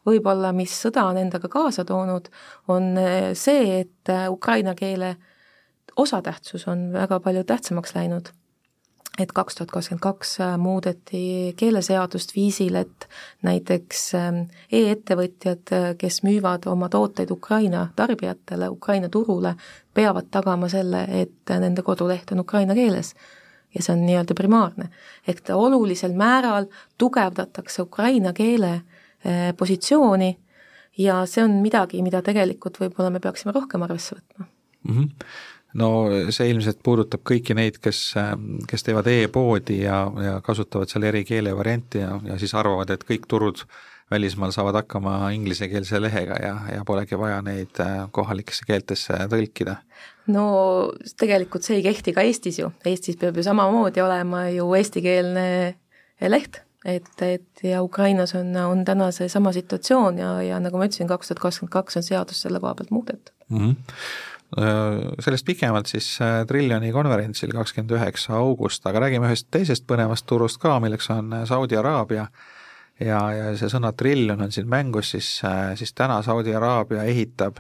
võib-olla, 0.08 0.54
mis 0.56 0.74
sõda 0.86 1.06
on 1.12 1.20
endaga 1.20 1.50
kaasa 1.52 1.86
toonud, 1.88 2.30
on 2.72 2.96
eh, 3.02 3.32
see, 3.38 3.82
et 3.84 4.12
eh, 4.14 4.28
ukraina 4.32 4.76
keele 4.78 5.16
osatähtsus 5.98 6.68
on 6.70 6.90
väga 6.94 7.20
palju 7.24 7.44
tähtsamaks 7.48 7.96
läinud. 7.96 8.34
et 9.18 9.32
kaks 9.34 9.56
tuhat 9.58 9.72
kakskümmend 9.72 10.02
kaks 10.02 10.40
eh, 10.40 10.58
muudeti 10.62 11.22
keeleseadust 11.58 12.36
viisil, 12.36 12.76
et 12.76 13.08
näiteks 13.42 14.04
e-ettevõtjad, 14.72 15.74
kes 15.98 16.22
müüvad 16.24 16.68
oma 16.70 16.90
tooteid 16.90 17.32
Ukraina 17.32 17.88
tarbijatele, 17.96 18.70
Ukraina 18.70 19.10
turule, 19.10 19.56
peavad 19.94 20.30
tagama 20.32 20.70
selle, 20.70 21.08
et 21.10 21.50
nende 21.50 21.82
koduleht 21.82 22.32
on 22.32 22.46
ukraina 22.46 22.76
keeles 22.78 23.16
ja 23.76 23.84
see 23.84 23.94
on 23.94 24.06
nii-öelda 24.06 24.38
primaarne. 24.38 24.90
ehk 25.28 25.42
ta 25.42 25.56
olulisel 25.56 26.14
määral 26.14 26.70
tugevdatakse 26.98 27.82
ukraina 27.82 28.34
keele 28.34 28.82
positsiooni 29.58 30.30
ja 30.98 31.22
see 31.30 31.44
on 31.46 31.60
midagi, 31.64 32.02
mida 32.06 32.22
tegelikult 32.26 32.80
võib-olla 32.82 33.12
me 33.14 33.22
peaksime 33.24 33.54
rohkem 33.56 33.86
arvesse 33.86 34.18
võtma 34.18 34.48
mm. 34.48 34.96
-hmm. 34.96 35.28
no 35.82 35.90
see 36.34 36.50
ilmselt 36.52 36.82
puudutab 36.84 37.24
kõiki 37.28 37.58
neid, 37.58 37.78
kes, 37.84 38.02
kes 38.70 38.88
teevad 38.88 39.10
e-poodi 39.12 39.82
ja, 39.84 40.06
ja 40.24 40.40
kasutavad 40.42 40.90
seal 40.90 41.08
eri 41.10 41.24
keelevarianti 41.28 42.04
ja, 42.04 42.18
ja 42.32 42.40
siis 42.42 42.56
arvavad, 42.58 42.90
et 42.94 43.06
kõik 43.08 43.30
turud 43.30 43.66
välismaal 44.12 44.54
saavad 44.56 44.80
hakkama 44.82 45.32
inglisekeelse 45.36 46.00
lehega 46.02 46.38
ja, 46.42 46.54
ja 46.76 46.86
polegi 46.88 47.18
vaja 47.20 47.42
neid 47.44 47.82
eh, 47.84 47.98
kohalikesse 48.12 48.68
keeltesse 48.68 49.18
tõlkida 49.32 49.82
no 50.32 50.46
tegelikult 51.20 51.68
see 51.68 51.82
ei 51.82 51.90
kehti 51.90 52.14
ka 52.16 52.24
Eestis 52.24 52.62
ju, 52.62 52.72
Eestis 52.86 53.20
peab 53.20 53.38
ju 53.38 53.44
samamoodi 53.44 54.02
olema 54.02 54.48
ju 54.50 54.72
eestikeelne 54.80 55.76
leht 56.32 56.64
et, 56.88 57.12
et 57.22 57.64
ja 57.68 57.84
Ukrainas 57.84 58.34
on, 58.40 58.56
on 58.56 58.86
täna 58.88 59.12
seesama 59.12 59.52
situatsioon 59.56 60.18
ja, 60.22 60.32
ja 60.46 60.60
nagu 60.64 60.80
ma 60.80 60.88
ütlesin, 60.88 61.10
kaks 61.10 61.32
tuhat 61.32 61.44
kakskümmend 61.44 61.74
kaks 61.74 62.00
on 62.00 62.08
seadus 62.08 62.42
selle 62.46 62.62
koha 62.64 62.76
pealt 62.80 62.94
muudetud 62.96 63.34
mm. 63.50 63.64
-hmm 63.64 64.36
sellest 65.20 65.44
pikemalt 65.46 65.90
siis 65.92 66.06
äh, 66.24 66.46
Triljoni 66.48 66.92
konverentsil 66.96 67.52
kakskümmend 67.52 67.92
üheksa 67.98 68.38
august, 68.38 68.86
aga 68.88 69.02
räägime 69.04 69.28
ühest 69.28 69.50
teisest 69.52 69.84
põnevast 69.90 70.24
turust 70.26 70.62
ka, 70.64 70.78
milleks 70.80 71.10
on 71.12 71.34
äh, 71.36 71.44
Saudi 71.46 71.76
Araabia 71.76 72.30
ja, 73.00 73.20
ja 73.36 73.50
see 73.60 73.68
sõna 73.68 73.92
triljon 73.92 74.42
on 74.42 74.52
siin 74.56 74.70
mängus, 74.72 75.12
siis, 75.12 75.42
siis 75.76 75.92
täna 75.94 76.22
Saudi 76.24 76.56
Araabia 76.56 77.04
ehitab 77.04 77.60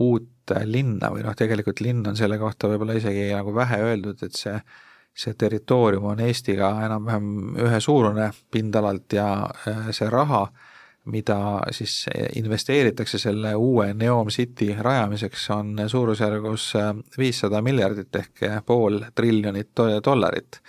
uut 0.00 0.54
linna 0.64 1.12
või 1.12 1.26
noh, 1.26 1.36
tegelikult 1.36 1.84
linn 1.84 2.06
on 2.08 2.16
selle 2.16 2.38
kohta 2.40 2.70
võib-olla 2.72 2.96
isegi 2.96 3.28
nagu 3.34 3.52
vähe 3.54 3.82
öeldud, 3.84 4.24
et 4.24 4.32
see 4.32 4.56
see 5.14 5.34
territoorium 5.38 6.04
on 6.12 6.20
Eestiga 6.24 6.70
enam-vähem 6.86 7.56
ühesuurune 7.66 8.30
pindalalt 8.50 9.12
ja 9.12 9.26
äh, 9.68 9.90
see 9.90 10.08
raha, 10.10 10.46
mida 11.12 11.36
siis 11.74 12.06
investeeritakse 12.38 13.18
selle 13.18 13.54
uue 13.58 13.88
Neom 13.94 14.28
City 14.30 14.70
rajamiseks, 14.78 15.48
on 15.50 15.76
suurusjärgus 15.86 16.72
äh, 16.80 16.92
viissada 17.18 17.62
miljardit 17.62 18.16
ehk 18.22 18.44
pool 18.66 19.00
triljonit 19.14 19.86
dollarit 20.04 20.62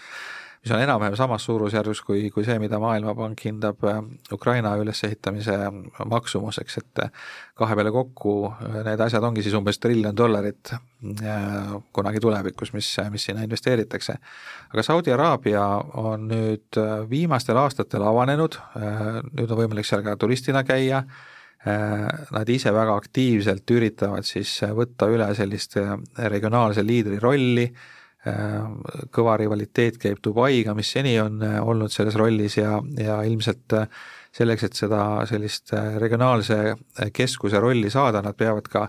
mis 0.64 0.72
on 0.72 0.80
enam-vähem 0.80 1.16
samas 1.20 1.44
suurusjärgus 1.44 2.02
kui, 2.08 2.30
kui 2.32 2.46
see, 2.48 2.56
mida 2.62 2.80
Maailmapank 2.80 3.42
hindab 3.46 3.84
äh, 3.84 4.00
Ukraina 4.32 4.76
ülesehitamise 4.80 5.58
maksumuseks, 6.08 6.78
et 6.80 7.02
äh, 7.04 7.10
kahe 7.60 7.76
peale 7.76 7.92
kokku 7.92 8.36
äh, 8.48 8.78
need 8.88 9.04
asjad 9.04 9.28
ongi 9.28 9.44
siis 9.44 9.58
umbes 9.60 9.82
triljon 9.84 10.16
dollarit 10.16 10.72
kunagi 11.92 12.22
tulevikus, 12.24 12.72
mis, 12.72 12.88
mis 13.12 13.26
sinna 13.28 13.44
investeeritakse. 13.44 14.16
aga 14.72 14.84
Saudi 14.84 15.12
Araabia 15.12 15.66
on 16.00 16.30
nüüd 16.30 16.80
viimastel 17.10 17.60
aastatel 17.60 18.06
avanenud, 18.08 18.56
nüüd 19.34 19.52
on 19.52 19.60
võimalik 19.60 19.88
seal 19.88 20.06
ka 20.06 20.16
turistina 20.16 20.64
käia, 20.64 21.04
Nad 21.64 22.50
ise 22.52 22.74
väga 22.76 22.98
aktiivselt 23.00 23.72
üritavad 23.72 24.26
siis 24.28 24.50
võtta 24.76 25.08
üle 25.08 25.30
sellist 25.36 25.78
regionaalse 26.20 26.84
liidri 26.84 27.22
rolli, 27.24 27.70
kõva 28.24 29.36
rivaliteet 29.40 29.98
käib 30.00 30.22
Dubaiga, 30.24 30.74
mis 30.78 30.92
seni 30.96 31.18
on 31.20 31.42
äh, 31.44 31.58
olnud 31.60 31.92
selles 31.92 32.16
rollis 32.20 32.56
ja, 32.58 32.78
ja 33.00 33.20
ilmselt 33.28 33.76
äh, 33.76 33.88
selleks, 34.34 34.68
et 34.68 34.80
seda 34.80 35.02
sellist 35.30 35.74
äh, 35.76 35.98
regionaalse 36.00 36.76
keskuse 37.14 37.60
rolli 37.60 37.92
saada, 37.92 38.22
nad 38.24 38.38
peavad 38.40 38.70
ka 38.72 38.86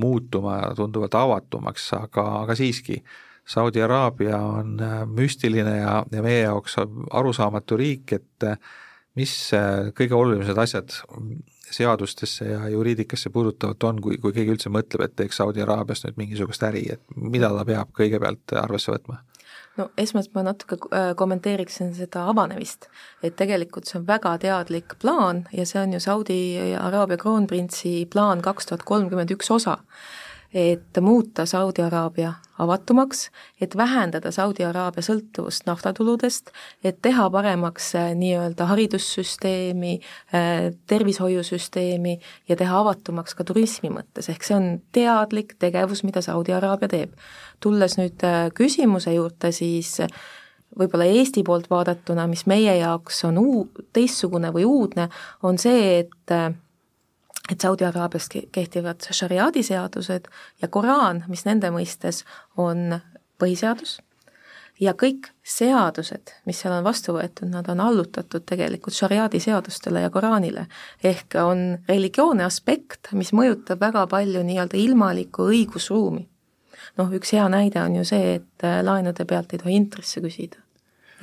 muutuma 0.00 0.60
tunduvalt 0.78 1.18
avatumaks, 1.18 1.90
aga, 1.98 2.26
aga 2.44 2.56
siiski, 2.56 3.02
Saudi 3.48 3.80
Araabia 3.80 4.36
on 4.44 4.74
müstiline 5.08 5.78
ja, 5.78 6.02
ja 6.12 6.22
meie 6.24 6.42
jaoks 6.42 6.76
arusaamatu 7.16 7.78
riik, 7.80 8.12
et 8.12 8.44
mis 9.16 9.32
kõige 9.96 10.12
olulisemad 10.18 10.60
asjad 10.66 10.92
seadustesse 11.74 12.44
ja 12.44 12.68
juriidikasse 12.72 13.30
puudutavat 13.30 13.84
on, 13.84 14.02
kui, 14.02 14.18
kui 14.18 14.34
keegi 14.36 14.54
üldse 14.56 14.72
mõtleb, 14.72 15.04
et 15.04 15.16
teeks 15.16 15.40
Saudi 15.40 15.62
Araabiast 15.64 16.06
nüüd 16.06 16.20
mingisugust 16.20 16.62
äri, 16.68 16.86
et 16.94 17.02
mida 17.16 17.50
ta 17.54 17.64
peab 17.68 17.92
kõigepealt 17.96 18.56
arvesse 18.60 18.94
võtma? 18.94 19.22
no 19.78 19.88
esmalt 20.00 20.32
ma 20.34 20.42
natuke 20.42 20.76
äh, 20.90 21.12
kommenteeriksin 21.16 21.92
seda 21.94 22.24
avanemist, 22.32 22.88
et 23.22 23.36
tegelikult 23.38 23.86
see 23.86 24.00
on 24.00 24.06
väga 24.08 24.32
teadlik 24.42 24.96
plaan 25.02 25.44
ja 25.54 25.66
see 25.68 25.80
on 25.82 25.94
ju 25.94 26.00
Saudi 26.02 26.40
Araabia 26.80 27.20
kroonprintsi 27.20 28.08
plaan 28.12 28.42
kaks 28.42 28.66
tuhat 28.66 28.82
kolmkümmend 28.88 29.30
üks 29.36 29.52
osa 29.54 29.78
et 30.54 31.00
muuta 31.00 31.46
Saudi 31.46 31.82
Araabia 31.82 32.32
avatumaks, 32.58 33.30
et 33.60 33.76
vähendada 33.76 34.30
Saudi 34.30 34.64
Araabia 34.64 35.02
sõltuvust 35.04 35.66
naftatuludest, 35.68 36.50
et 36.84 36.98
teha 37.02 37.28
paremaks 37.30 37.92
äh, 37.98 38.10
nii-öelda 38.18 38.66
haridussüsteemi, 38.70 39.98
äh, 40.34 40.70
tervishoiusüsteemi 40.90 42.18
ja 42.48 42.56
teha 42.56 42.80
avatumaks 42.80 43.36
ka 43.38 43.44
turismi 43.44 43.92
mõttes, 43.94 44.30
ehk 44.32 44.46
see 44.46 44.56
on 44.56 44.68
teadlik 44.92 45.54
tegevus, 45.58 46.02
mida 46.06 46.24
Saudi 46.24 46.56
Araabia 46.56 46.88
teeb. 46.88 47.14
tulles 47.60 47.98
nüüd 47.98 48.22
äh, 48.24 48.48
küsimuse 48.54 49.12
juurde, 49.14 49.52
siis 49.52 49.98
võib-olla 50.78 51.04
Eesti 51.10 51.42
poolt 51.42 51.70
vaadatuna, 51.70 52.26
mis 52.30 52.46
meie 52.46 52.76
jaoks 52.78 53.24
on 53.24 53.38
uu-, 53.38 53.68
teistsugune 53.92 54.52
või 54.54 54.64
uudne, 54.64 55.08
on 55.42 55.58
see, 55.58 56.00
et 56.00 56.58
et 57.52 57.60
Saudi 57.60 57.84
Araabias 57.84 58.28
kehtivad 58.28 59.08
šariaadi 59.10 59.62
seadused 59.62 60.28
ja 60.62 60.68
Koraan, 60.68 61.24
mis 61.28 61.46
nende 61.48 61.70
mõistes 61.72 62.24
on 62.56 63.00
põhiseadus, 63.40 63.98
ja 64.80 64.94
kõik 64.94 65.30
seadused, 65.46 66.32
mis 66.46 66.60
seal 66.60 66.76
on 66.76 66.86
vastu 66.86 67.14
võetud, 67.16 67.50
nad 67.50 67.66
on 67.70 67.80
allutatud 67.82 68.44
tegelikult 68.46 68.94
šariaadi 68.94 69.40
seadustele 69.42 70.04
ja 70.04 70.10
Koraanile. 70.10 70.66
ehk 71.04 71.34
on 71.42 71.78
religioonne 71.88 72.44
aspekt, 72.44 73.12
mis 73.12 73.32
mõjutab 73.32 73.80
väga 73.80 74.06
palju 74.06 74.42
nii-öelda 74.42 74.76
ilmalikku 74.76 75.48
õigusruumi. 75.50 76.26
noh, 76.96 77.12
üks 77.12 77.32
hea 77.32 77.48
näide 77.48 77.82
on 77.82 77.96
ju 77.96 78.04
see, 78.04 78.34
et 78.34 78.64
äh, 78.64 78.80
laenude 78.84 79.24
pealt 79.24 79.52
ei 79.52 79.58
tohi 79.58 79.74
intresse 79.74 80.20
küsida. 80.20 80.56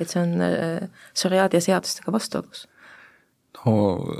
et 0.00 0.08
see 0.08 0.20
on 0.20 0.40
äh, 0.40 0.88
šariaadi 1.14 1.56
ja 1.56 1.60
seadustega 1.60 2.12
vastuolus 2.12 2.66
no 3.64 3.76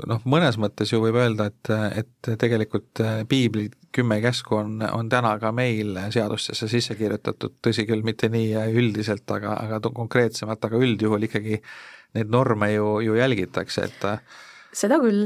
noh, 0.09 0.23
mõnes 0.25 0.57
mõttes 0.61 0.91
ju 0.93 1.01
võib 1.03 1.19
öelda, 1.19 1.49
et, 1.51 1.71
et 2.01 2.31
tegelikult 2.39 3.03
äh, 3.03 3.21
piibli 3.29 3.67
kümme 3.95 4.19
käsku 4.23 4.57
on, 4.59 4.81
on 4.91 5.09
täna 5.09 5.35
ka 5.41 5.51
meil 5.55 5.97
seadustesse 6.13 6.69
sisse 6.71 6.97
kirjutatud, 6.99 7.57
tõsi 7.63 7.87
küll, 7.89 8.03
mitte 8.05 8.29
nii 8.33 8.67
üldiselt, 8.77 9.25
aga, 9.33 9.55
aga 9.67 9.81
konkreetsemalt, 9.89 10.67
aga 10.67 10.81
üldjuhul 10.83 11.29
ikkagi 11.29 11.61
neid 12.17 12.29
norme 12.33 12.71
ju, 12.73 12.99
ju 13.05 13.17
jälgitakse, 13.17 13.87
et 13.87 14.05
seda 14.77 14.99
küll. 15.01 15.25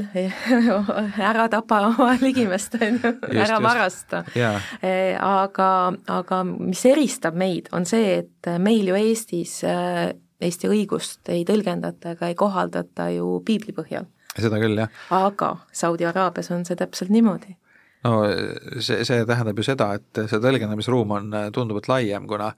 Ära 1.30 1.46
tapa 1.52 1.82
oma 1.90 2.14
ligimest, 2.22 2.76
on 2.80 2.98
ju, 3.02 3.12
ära 3.42 3.58
varasta. 3.62 4.22
E, 4.34 4.94
aga, 5.18 5.68
aga 6.12 6.42
mis 6.48 6.84
eristab 6.88 7.36
meid, 7.38 7.68
on 7.76 7.86
see, 7.88 8.22
et 8.22 8.52
meil 8.62 8.88
ju 8.88 8.98
Eestis 8.98 9.58
Eesti 10.42 10.70
õigust 10.70 11.32
ei 11.32 11.44
tõlgendata 11.48 12.16
ega 12.16 12.30
ei 12.30 12.36
kohaldata 12.38 13.08
ju 13.14 13.40
piibli 13.46 13.74
põhjal. 13.76 14.06
seda 14.36 14.60
küll, 14.62 14.78
jah. 14.78 15.02
aga 15.10 15.56
Saudi 15.72 16.08
Araabias 16.08 16.50
on 16.50 16.64
see 16.68 16.76
täpselt 16.76 17.12
niimoodi. 17.14 17.56
no 18.04 18.14
see, 18.78 19.04
see 19.04 19.26
tähendab 19.28 19.58
ju 19.58 19.66
seda, 19.66 19.92
et 19.98 20.24
see 20.26 20.40
tõlgendamisruum 20.42 21.18
on 21.18 21.36
tunduvalt 21.54 21.88
laiem, 21.92 22.26
kuna 22.26 22.52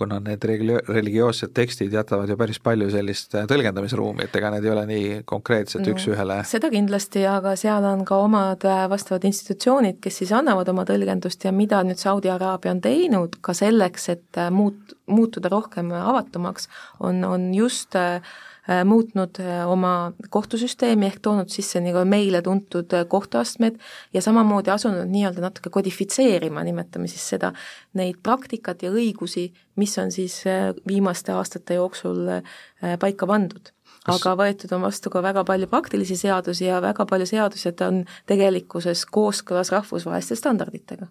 kuna 0.00 0.20
need 0.24 0.44
religioossed 0.88 1.52
tekstid 1.56 1.92
jätavad 1.94 2.30
ju 2.30 2.36
päris 2.40 2.60
palju 2.64 2.88
sellist 2.92 3.36
tõlgendamisruumi, 3.50 4.26
et 4.26 4.36
ega 4.40 4.52
need 4.54 4.66
ei 4.66 4.72
ole 4.74 4.84
nii 4.90 5.08
konkreetselt 5.28 5.84
no, 5.84 5.94
üks-ühele. 5.94 6.40
seda 6.48 6.72
kindlasti, 6.72 7.24
aga 7.28 7.54
seal 7.60 7.86
on 7.92 8.04
ka 8.08 8.20
omad 8.24 8.66
vastavad 8.90 9.28
institutsioonid, 9.28 10.00
kes 10.02 10.22
siis 10.22 10.34
annavad 10.36 10.68
oma 10.72 10.86
tõlgendust 10.88 11.44
ja 11.44 11.54
mida 11.54 11.82
nüüd 11.86 12.00
Saudi 12.00 12.32
Araabia 12.32 12.74
on 12.74 12.84
teinud 12.84 13.40
ka 13.44 13.54
selleks, 13.56 14.08
et 14.16 14.44
muut-, 14.54 14.96
muutuda 15.10 15.52
rohkem 15.52 15.92
avatumaks, 16.00 16.70
on, 17.04 17.24
on 17.24 17.50
just 17.54 17.96
äh, 17.98 18.20
Äh, 18.20 18.49
muutnud 18.84 19.40
äh, 19.40 19.64
oma 19.68 20.12
kohtusüsteemi 20.30 21.08
ehk 21.08 21.20
toonud 21.24 21.50
sisse 21.52 21.80
nagu 21.82 22.02
meile 22.08 22.42
tuntud 22.44 22.92
äh, 22.96 23.06
kohtuastmed 23.08 23.78
ja 24.14 24.22
samamoodi 24.22 24.70
asunud 24.70 25.08
nii-öelda 25.10 25.44
natuke 25.46 25.72
kodifitseerima, 25.72 26.64
nimetame 26.66 27.08
siis 27.10 27.26
seda, 27.34 27.52
neid 27.98 28.20
praktikat 28.22 28.84
ja 28.84 28.92
õigusi, 28.92 29.48
mis 29.80 29.96
on 29.98 30.12
siis 30.12 30.42
viimaste 30.86 31.32
aastate 31.32 31.78
jooksul 31.80 32.26
paika 33.00 33.26
pandud. 33.26 33.72
Aga 34.10 34.34
võetud 34.36 34.72
on 34.76 34.84
vastu 34.84 35.10
ka 35.12 35.22
väga 35.24 35.44
palju 35.44 35.68
praktilisi 35.68 36.16
seadusi 36.16 36.66
ja 36.66 36.80
väga 36.84 37.04
palju 37.08 37.26
seadused 37.28 37.80
on 37.84 38.04
tegelikkuses 38.28 39.04
kooskõlas 39.12 39.72
rahvusvaheliste 39.74 40.38
standarditega 40.40 41.08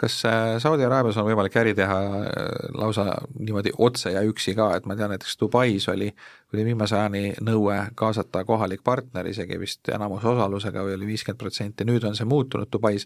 kas 0.00 0.24
äh, 0.24 0.58
Saudi 0.58 0.84
Araabias 0.86 1.18
on 1.20 1.26
võimalik 1.28 1.56
äri 1.60 1.74
teha 1.76 1.96
äh, 2.00 2.28
lausa 2.72 3.04
niimoodi 3.36 3.74
otse 3.84 4.14
ja 4.14 4.22
üksi 4.24 4.54
ka, 4.56 4.70
et 4.78 4.86
ma 4.88 4.96
tean, 4.96 5.12
näiteks 5.12 5.36
Dubais 5.40 5.88
oli 5.92 6.08
kuni 6.50 6.64
viimase 6.70 6.96
ajani 6.96 7.34
nõue 7.44 7.76
kaasata 8.00 8.46
kohalik 8.48 8.80
partner, 8.86 9.28
isegi 9.28 9.60
vist 9.60 9.92
enamusosalusega 9.92 10.86
või 10.86 10.96
oli 10.96 11.10
viiskümmend 11.12 11.42
protsenti, 11.42 11.84
nüüd 11.88 12.06
on 12.08 12.16
see 12.16 12.28
muutunud 12.28 12.72
Dubais 12.72 13.04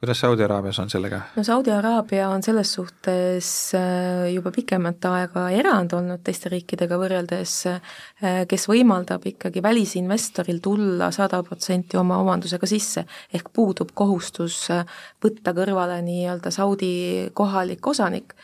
kuidas 0.00 0.20
Saudi 0.20 0.42
Araabias 0.42 0.78
on 0.78 0.90
sellega? 0.90 1.20
no 1.36 1.44
Saudi 1.44 1.70
Araabia 1.70 2.28
on 2.28 2.42
selles 2.42 2.72
suhtes 2.74 3.48
äh, 3.74 4.28
juba 4.32 4.52
pikemat 4.54 5.04
aega 5.10 5.48
erand 5.50 5.92
olnud 5.98 6.22
teiste 6.24 6.52
riikidega 6.52 6.98
võrreldes, 7.00 7.54
äh, 7.72 8.44
kes 8.48 8.68
võimaldab 8.70 9.26
ikkagi 9.26 9.62
välisinvestoril 9.62 10.62
tulla 10.62 11.10
sada 11.14 11.42
protsenti 11.42 11.98
oma 11.98 12.20
omandusega 12.22 12.70
sisse, 12.70 13.04
ehk 13.34 13.50
puudub 13.52 13.90
kohustus 13.94 14.68
äh, 14.74 14.86
võtta 15.24 15.54
kõrvale 15.56 15.98
nii-öelda 16.06 16.54
Saudi 16.54 16.94
kohalik 17.34 17.86
osanik. 17.86 18.34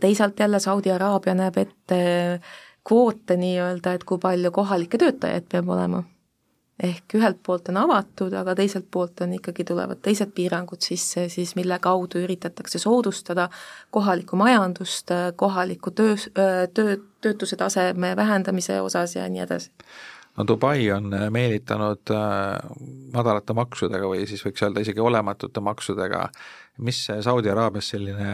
teisalt 0.00 0.40
jälle 0.40 0.60
Saudi 0.60 0.90
Araabia 0.90 1.34
näeb 1.34 1.58
ette 1.58 2.00
kvoote 2.84 3.36
nii-öelda, 3.36 3.94
et 3.94 4.04
kui 4.04 4.18
palju 4.18 4.50
kohalikke 4.52 4.98
töötajaid 4.98 5.48
peab 5.48 5.68
olema 5.68 6.04
ehk 6.82 7.14
ühelt 7.14 7.38
poolt 7.46 7.68
on 7.70 7.78
avatud, 7.84 8.32
aga 8.34 8.54
teiselt 8.58 8.86
poolt 8.90 9.20
on 9.22 9.36
ikkagi, 9.36 9.64
tulevad 9.64 10.00
teised 10.02 10.32
piirangud 10.34 10.82
sisse, 10.82 11.28
siis 11.28 11.54
mille 11.56 11.78
kaudu 11.82 12.22
üritatakse 12.24 12.80
soodustada 12.82 13.48
kohalikku 13.94 14.36
majandust, 14.36 15.12
kohaliku 15.36 15.90
töö, 15.90 16.16
töö, 16.74 16.96
töötuse 17.20 17.56
taseme 17.56 18.16
vähendamise 18.16 18.80
osas 18.80 19.16
ja 19.16 19.28
nii 19.28 19.44
edasi. 19.46 19.70
No 20.34 20.46
Dubai 20.46 20.90
on 20.90 21.14
meelitanud 21.30 22.10
äh, 22.10 22.56
madalate 23.14 23.54
maksudega 23.54 24.08
või 24.10 24.24
siis 24.26 24.42
võiks 24.42 24.64
öelda 24.66 24.82
isegi 24.82 25.00
olematute 25.00 25.62
maksudega, 25.62 26.24
mis 26.82 27.04
Saudi 27.22 27.52
Araabias 27.52 27.92
selline, 27.94 28.32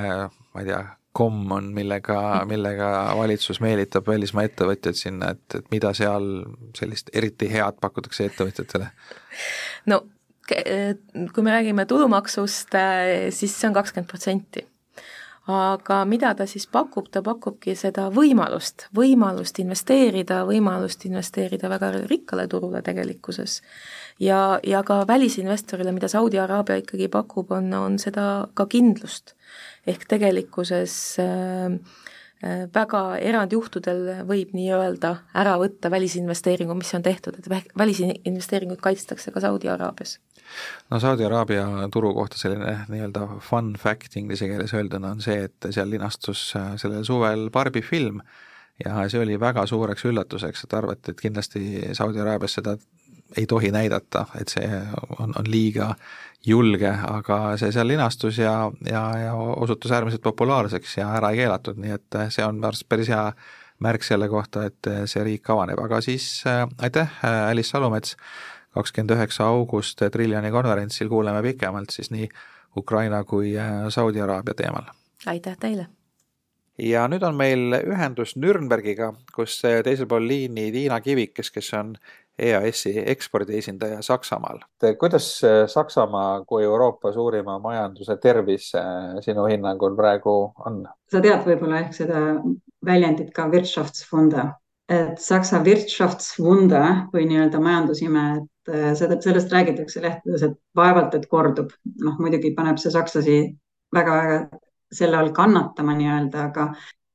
ma 0.54 0.62
ei 0.62 0.70
tea, 0.70 0.80
komm 1.12 1.50
on, 1.52 1.72
millega, 1.74 2.44
millega 2.46 2.90
valitsus 3.18 3.58
meelitab 3.60 4.06
välismaa 4.06 4.46
ettevõtjaid 4.46 4.98
sinna, 4.98 5.32
et, 5.34 5.58
et 5.58 5.66
mida 5.74 5.90
seal 5.96 6.28
sellist 6.78 7.10
eriti 7.16 7.50
head 7.50 7.80
pakutakse 7.82 8.28
ettevõtjatele? 8.30 8.90
no 9.90 10.04
kui 10.50 11.44
me 11.46 11.52
räägime 11.54 11.86
tulumaksust, 11.86 12.74
siis 13.30 13.54
see 13.54 13.68
on 13.68 13.76
kakskümmend 13.76 14.10
protsenti. 14.10 14.64
Aga 15.56 16.04
mida 16.04 16.34
ta 16.34 16.46
siis 16.46 16.66
pakub, 16.70 17.08
ta 17.12 17.22
pakubki 17.22 17.74
seda 17.78 18.08
võimalust, 18.14 18.86
võimalust 18.96 19.58
investeerida, 19.62 20.42
võimalust 20.48 21.04
investeerida 21.08 21.70
väga 21.72 21.92
rikkale 22.10 22.46
turule 22.48 22.82
tegelikkuses. 22.82 23.60
ja, 24.20 24.60
ja 24.66 24.82
ka 24.82 25.04
välisinvestorile, 25.08 25.92
mida 25.92 26.08
Saudi 26.08 26.38
Araabia 26.38 26.76
ikkagi 26.82 27.08
pakub, 27.08 27.52
on, 27.52 27.72
on 27.74 27.98
seda 27.98 28.48
ka 28.54 28.66
kindlust 28.66 29.34
ehk 29.86 30.06
tegelikkuses 30.08 30.94
äh, 31.18 31.78
äh, 32.44 32.66
väga 32.74 33.02
erandjuhtudel 33.18 34.24
võib 34.28 34.52
nii-öelda 34.56 35.14
ära 35.34 35.56
võtta 35.60 35.90
välisinvesteeringu, 35.90 36.74
mis 36.78 36.94
on 36.94 37.06
tehtud, 37.06 37.38
et 37.38 37.70
välisinvesteeringuid 37.78 38.80
kaitstakse 38.80 39.32
ka 39.32 39.40
Saudi 39.40 39.72
Araabias. 39.72 40.18
No 40.90 41.00
Saudi 41.00 41.24
Araabia 41.24 41.66
turu 41.92 42.12
kohta 42.14 42.38
selline 42.38 42.76
nii-öelda 42.88 43.26
fun 43.44 43.74
fact 43.78 44.16
inglise 44.16 44.48
keeles 44.48 44.74
öelduna 44.74 45.14
on 45.16 45.24
see, 45.24 45.44
et 45.48 45.70
seal 45.70 45.90
linastus 45.90 46.50
äh, 46.56 46.72
sellel 46.80 47.04
suvel 47.04 47.48
Barbi 47.50 47.82
film 47.82 48.20
ja 48.84 49.04
see 49.08 49.20
oli 49.20 49.40
väga 49.40 49.66
suureks 49.66 50.04
üllatuseks, 50.08 50.64
et 50.64 50.74
arvati, 50.74 51.12
et 51.12 51.20
kindlasti 51.20 51.62
Saudi 51.96 52.20
Araabias 52.20 52.58
seda 52.58 52.76
ei 53.36 53.46
tohi 53.46 53.70
näidata, 53.70 54.24
et 54.40 54.50
see 54.50 54.66
on, 55.18 55.34
on 55.38 55.46
liiga 55.46 55.94
julge, 56.46 56.90
aga 56.90 57.38
see 57.60 57.70
seal 57.74 57.88
linastus 57.88 58.40
ja, 58.40 58.54
ja, 58.86 59.02
ja 59.18 59.34
osutus 59.34 59.92
äärmiselt 59.92 60.22
populaarseks 60.24 60.96
ja 60.98 61.10
ära 61.18 61.30
ei 61.30 61.42
keelatud, 61.42 61.78
nii 61.78 61.94
et 61.98 62.20
see 62.34 62.46
on 62.46 62.58
minu 62.58 62.70
arust 62.70 62.88
päris 62.88 63.10
hea 63.12 63.26
märk 63.80 64.04
selle 64.04 64.28
kohta, 64.28 64.66
et 64.68 64.88
see 65.08 65.22
riik 65.24 65.48
avaneb, 65.52 65.80
aga 65.80 66.00
siis 66.04 66.26
äh, 66.48 66.64
aitäh, 66.84 67.20
Alice 67.24 67.70
Salumets, 67.70 68.16
kakskümmend 68.74 69.16
üheksa 69.16 69.48
august 69.50 70.02
Triljoni 70.12 70.50
konverentsil 70.50 71.08
kuuleme 71.08 71.42
pikemalt 71.42 71.90
siis 71.90 72.10
nii 72.10 72.28
Ukraina 72.76 73.24
kui 73.24 73.56
äh, 73.58 73.88
Saudi 73.88 74.20
Araabia 74.20 74.54
teemal. 74.54 74.92
aitäh 75.26 75.56
teile! 75.60 75.86
ja 76.78 77.04
nüüd 77.08 77.24
on 77.26 77.36
meil 77.36 77.76
ühendus 77.82 78.36
Nürnbergiga, 78.40 79.12
kus 79.34 79.58
teisel 79.60 80.08
pool 80.08 80.26
liini 80.28 80.70
Tiina 80.72 81.00
Kivikes, 81.00 81.50
kes 81.50 81.72
on 81.76 81.94
EAS-i 82.40 83.02
ekspordiesindaja 83.06 84.02
Saksamaal. 84.02 84.58
kuidas 84.98 85.42
Saksamaa 85.66 86.44
kui 86.44 86.64
Euroopa 86.64 87.12
suurima 87.12 87.58
majanduse 87.58 88.16
tervis 88.16 88.72
sinu 89.20 89.44
hinnangul 89.44 89.96
praegu 89.96 90.52
on? 90.66 90.86
sa 91.10 91.20
tead 91.20 91.44
võib-olla 91.44 91.82
ehk 91.84 91.94
seda 91.94 92.22
väljendit 92.86 93.32
ka 93.34 93.48
Wirtschaftswunder, 93.52 94.54
et 94.90 95.20
Saksa 95.22 95.60
Wirtschaftswunder 95.64 97.06
või 97.12 97.26
nii-öelda 97.30 97.60
majandusime, 97.62 98.24
et 98.40 98.96
seda, 98.98 99.18
sellest 99.22 99.52
räägitakse 99.54 100.02
lehtedes, 100.02 100.42
et 100.46 100.56
vaevalt, 100.76 101.14
et 101.14 101.28
kordub. 101.30 101.70
noh, 102.04 102.16
muidugi 102.18 102.54
paneb 102.56 102.80
see 102.82 102.92
sakslasi 102.94 103.36
väga-väga 103.94 104.40
selle 104.92 105.16
all 105.16 105.30
kannatama 105.34 105.94
nii-öelda, 105.94 106.48
aga 106.50 106.66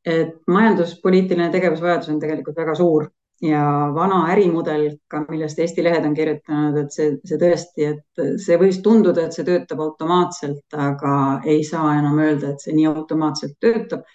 et 0.05 0.37
majanduspoliitiline 0.47 1.49
tegevusvajadus 1.51 2.13
on 2.13 2.19
tegelikult 2.21 2.57
väga 2.57 2.75
suur 2.79 3.09
ja 3.43 3.91
vana 3.95 4.21
ärimudel 4.31 4.85
ka, 5.11 5.25
millest 5.29 5.59
Eesti 5.59 5.83
lehed 5.83 6.05
on 6.07 6.13
kirjutanud, 6.15 6.77
et 6.79 6.93
see, 6.95 7.15
see 7.27 7.39
tõesti, 7.41 7.89
et 7.91 8.23
see 8.41 8.59
võis 8.61 8.79
tunduda, 8.85 9.25
et 9.25 9.35
see 9.35 9.47
töötab 9.47 9.81
automaatselt, 9.83 10.63
aga 10.71 11.15
ei 11.43 11.63
saa 11.67 11.97
enam 11.99 12.21
öelda, 12.23 12.53
et 12.53 12.63
see 12.63 12.75
nii 12.77 12.87
automaatselt 12.93 13.57
töötab, 13.59 14.05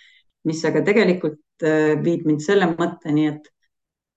mis 0.48 0.64
aga 0.64 0.82
tegelikult 0.84 1.40
äh, 1.66 1.96
viib 2.04 2.26
mind 2.28 2.44
selle 2.44 2.70
mõtteni, 2.72 3.26
et 3.34 3.48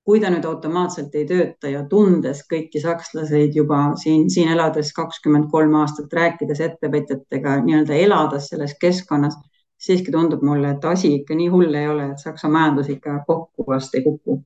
kui 0.04 0.20
ta 0.20 0.30
nüüd 0.32 0.46
automaatselt 0.48 1.16
ei 1.16 1.26
tööta 1.28 1.72
ja 1.72 1.84
tundes 1.90 2.44
kõiki 2.52 2.82
sakslaseid 2.84 3.56
juba 3.56 3.80
siin, 4.00 4.28
siin 4.32 4.52
elades 4.52 4.92
kakskümmend 4.96 5.50
kolm 5.52 5.78
aastat, 5.80 6.12
rääkides 6.12 6.60
ettevõtjatega, 6.66 7.58
nii-öelda 7.64 8.00
elades 8.04 8.50
selles 8.52 8.76
keskkonnas, 8.82 9.38
siiski 9.84 10.12
tundub 10.12 10.44
mulle, 10.44 10.74
et 10.76 10.86
asi 10.88 11.14
ikka 11.20 11.38
nii 11.40 11.48
hull 11.54 11.76
ei 11.80 11.88
ole, 11.92 12.10
et 12.12 12.24
Saksa 12.24 12.52
majandus 12.52 12.92
ikka 12.92 13.22
kokku 13.28 13.68
vast 13.68 13.96
ei 13.96 14.04
kuku. 14.04 14.42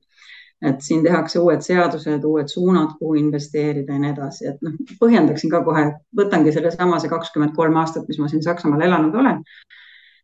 et 0.58 0.80
siin 0.82 1.04
tehakse 1.04 1.38
uued 1.38 1.60
seadused, 1.62 2.24
uued 2.26 2.48
suunad, 2.50 2.96
kuhu 2.98 3.12
investeerida 3.14 3.94
ja 3.94 3.98
nii 4.02 4.08
edasi, 4.10 4.46
et 4.50 4.64
noh, 4.66 4.72
põhjendaksin 4.98 5.52
ka 5.52 5.60
kohe, 5.62 5.84
võtangi 6.18 6.50
sellesama 6.56 6.98
see 6.98 7.10
kakskümmend 7.12 7.54
kolm 7.54 7.78
aastat, 7.78 8.08
mis 8.10 8.18
ma 8.18 8.26
siin 8.26 8.42
Saksamaal 8.42 8.82
elanud 8.88 9.14
olen. 9.14 9.38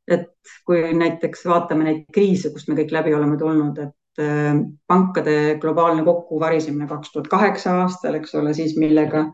Et 0.08 0.30
kui 0.66 0.80
näiteks 0.94 1.46
vaatame 1.48 1.84
neid 1.84 2.06
kriise, 2.12 2.50
kust 2.52 2.68
me 2.68 2.76
kõik 2.78 2.92
läbi 2.92 3.14
oleme 3.16 3.38
tulnud, 3.40 3.78
et 3.78 3.94
Äh, 4.18 4.54
pankade 4.86 5.58
globaalne 5.58 6.04
kokkuvarisemine 6.06 6.86
kaks 6.86 7.10
tuhat 7.12 7.26
kaheksa 7.28 7.72
aastal, 7.80 8.14
eks 8.14 8.34
ole, 8.38 8.52
siis 8.54 8.76
millega 8.78 9.24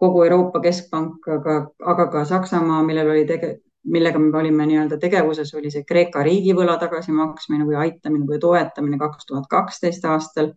kogu 0.00 0.22
Euroopa 0.24 0.62
Keskpank, 0.64 1.26
aga, 1.34 1.56
aga 1.92 2.06
ka 2.14 2.22
Saksamaa, 2.24 2.78
millel 2.86 3.10
oli 3.12 3.26
tege-, 3.28 3.58
millega 3.84 4.22
me 4.22 4.30
olime 4.38 4.66
nii-öelda 4.70 4.96
tegevuses, 5.02 5.52
oli 5.60 5.72
see 5.74 5.84
Kreeka 5.84 6.24
riigivõla 6.24 6.78
tagasimaksmine 6.80 7.68
või 7.68 7.76
aitamine 7.82 8.24
või 8.30 8.40
toetamine 8.40 8.96
kaks 9.04 9.28
tuhat 9.28 9.50
kaksteist 9.52 10.08
aastal. 10.08 10.54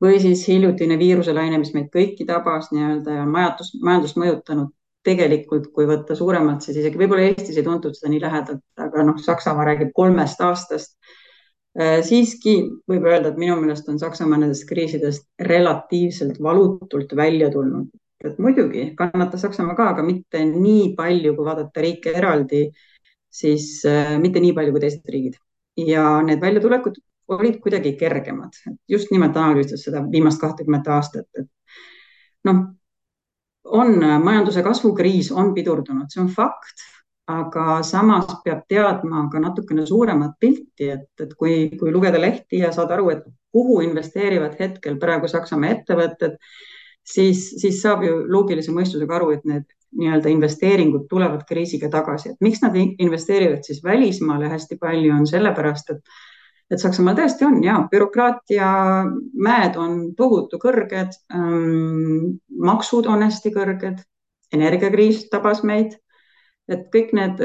Või 0.00 0.16
siis 0.20 0.46
hiljutine 0.48 0.96
viiruselaine, 1.00 1.60
mis 1.60 1.74
meid 1.76 1.92
kõiki 1.92 2.24
tabas 2.28 2.72
nii-öelda 2.72 3.20
ja 3.20 3.28
majandus, 3.28 3.74
majandust 3.84 4.16
mõjutanud 4.20 4.72
tegelikult, 5.06 5.70
kui 5.74 5.86
võtta 5.88 6.16
suuremalt, 6.18 6.66
siis 6.66 6.80
isegi 6.82 6.98
võib-olla 7.00 7.28
Eestis 7.30 7.56
ei 7.56 7.66
tuntud 7.66 7.94
seda 7.96 8.10
nii 8.12 8.24
lähedalt, 8.24 8.64
aga 8.82 9.06
noh, 9.06 9.22
Saksamaa 9.22 9.70
räägib 9.70 9.94
kolmest 9.96 10.42
aastast 10.42 10.96
Äh, 11.76 11.98
siiski 12.00 12.54
võib 12.88 13.04
öelda, 13.04 13.34
et 13.34 13.40
minu 13.40 13.58
meelest 13.60 13.88
on 13.92 13.98
Saksamaa 14.00 14.38
nendest 14.40 14.64
kriisidest 14.68 15.26
relatiivselt 15.44 16.38
valutult 16.42 17.12
välja 17.16 17.50
tulnud. 17.52 17.90
et 18.24 18.38
muidugi 18.40 18.94
kannatas 18.96 19.42
Saksamaa 19.44 19.74
ka, 19.76 19.88
aga 19.92 20.02
mitte 20.02 20.40
nii 20.48 20.94
palju, 20.96 21.34
kui 21.36 21.44
vaadata 21.44 21.82
riike 21.84 22.14
eraldi, 22.16 22.62
siis 23.28 23.84
äh, 23.84 24.14
mitte 24.22 24.40
nii 24.40 24.54
palju 24.56 24.72
kui 24.72 24.82
teised 24.86 25.12
riigid. 25.12 25.36
ja 25.76 26.22
need 26.24 26.40
väljatulekud 26.40 26.96
olid 27.36 27.60
kuidagi 27.60 27.92
kergemad, 28.00 28.56
just 28.88 29.12
nimelt 29.12 29.36
analüüsides 29.36 29.84
seda 29.84 30.00
viimast 30.10 30.40
kahtekümmet 30.40 30.88
aastat, 30.88 31.28
et 31.36 31.50
noh, 32.48 32.62
on 33.66 33.96
majanduse 34.22 34.62
kasvukriis 34.62 35.32
on 35.32 35.54
pidurdunud, 35.54 36.06
see 36.12 36.22
on 36.22 36.28
fakt 36.32 36.86
aga 37.26 37.80
samas 37.82 38.28
peab 38.44 38.62
teadma 38.70 39.26
ka 39.30 39.40
natukene 39.42 39.86
suuremat 39.86 40.36
pilti, 40.40 40.90
et, 40.94 41.08
et 41.20 41.32
kui, 41.34 41.70
kui 41.78 41.90
lugeda 41.92 42.20
lehti 42.22 42.60
ja 42.62 42.70
saada 42.72 42.94
aru, 42.94 43.10
et 43.10 43.24
kuhu 43.52 43.80
investeerivad 43.82 44.54
hetkel 44.60 44.98
praegu 45.02 45.28
Saksamaa 45.30 45.72
ettevõtted, 45.74 46.36
siis, 47.02 47.48
siis 47.58 47.80
saab 47.82 48.04
ju 48.06 48.20
loogilise 48.30 48.74
mõistusega 48.74 49.18
aru, 49.18 49.32
et 49.34 49.48
need 49.48 49.66
nii-öelda 49.96 50.30
investeeringud 50.30 51.06
tulevad 51.10 51.42
kriisiga 51.48 51.90
tagasi, 51.90 52.34
et 52.34 52.44
miks 52.44 52.62
nad 52.62 52.76
investeerivad 52.76 53.66
siis 53.66 53.82
välismaale 53.84 54.50
hästi 54.52 54.78
palju, 54.78 55.14
on 55.14 55.26
sellepärast, 55.26 55.94
et 55.96 56.16
et 56.70 56.82
Saksamaal 56.82 57.14
tõesti 57.18 57.46
on 57.46 57.60
ja 57.64 57.76
bürokraatia 57.90 58.70
mäed 59.34 59.76
on 59.78 60.00
tohutu 60.18 60.58
kõrged 60.62 61.14
ähm,, 61.34 62.36
maksud 62.50 63.06
on 63.06 63.22
hästi 63.22 63.52
kõrged, 63.54 64.02
energiakriis 64.54 65.28
tabas 65.30 65.62
meid 65.66 65.94
et 66.70 66.88
kõik 66.94 67.12
need 67.16 67.42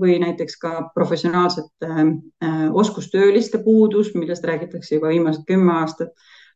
või 0.00 0.16
näiteks 0.22 0.58
ka 0.62 0.72
professionaalsete 0.94 1.90
äh, 1.90 2.64
oskustööliste 2.74 3.60
puudus, 3.62 4.12
millest 4.14 4.44
räägitakse 4.44 4.98
juba 4.98 5.12
viimased 5.14 5.46
kümme 5.46 5.72
aastat. 5.82 6.10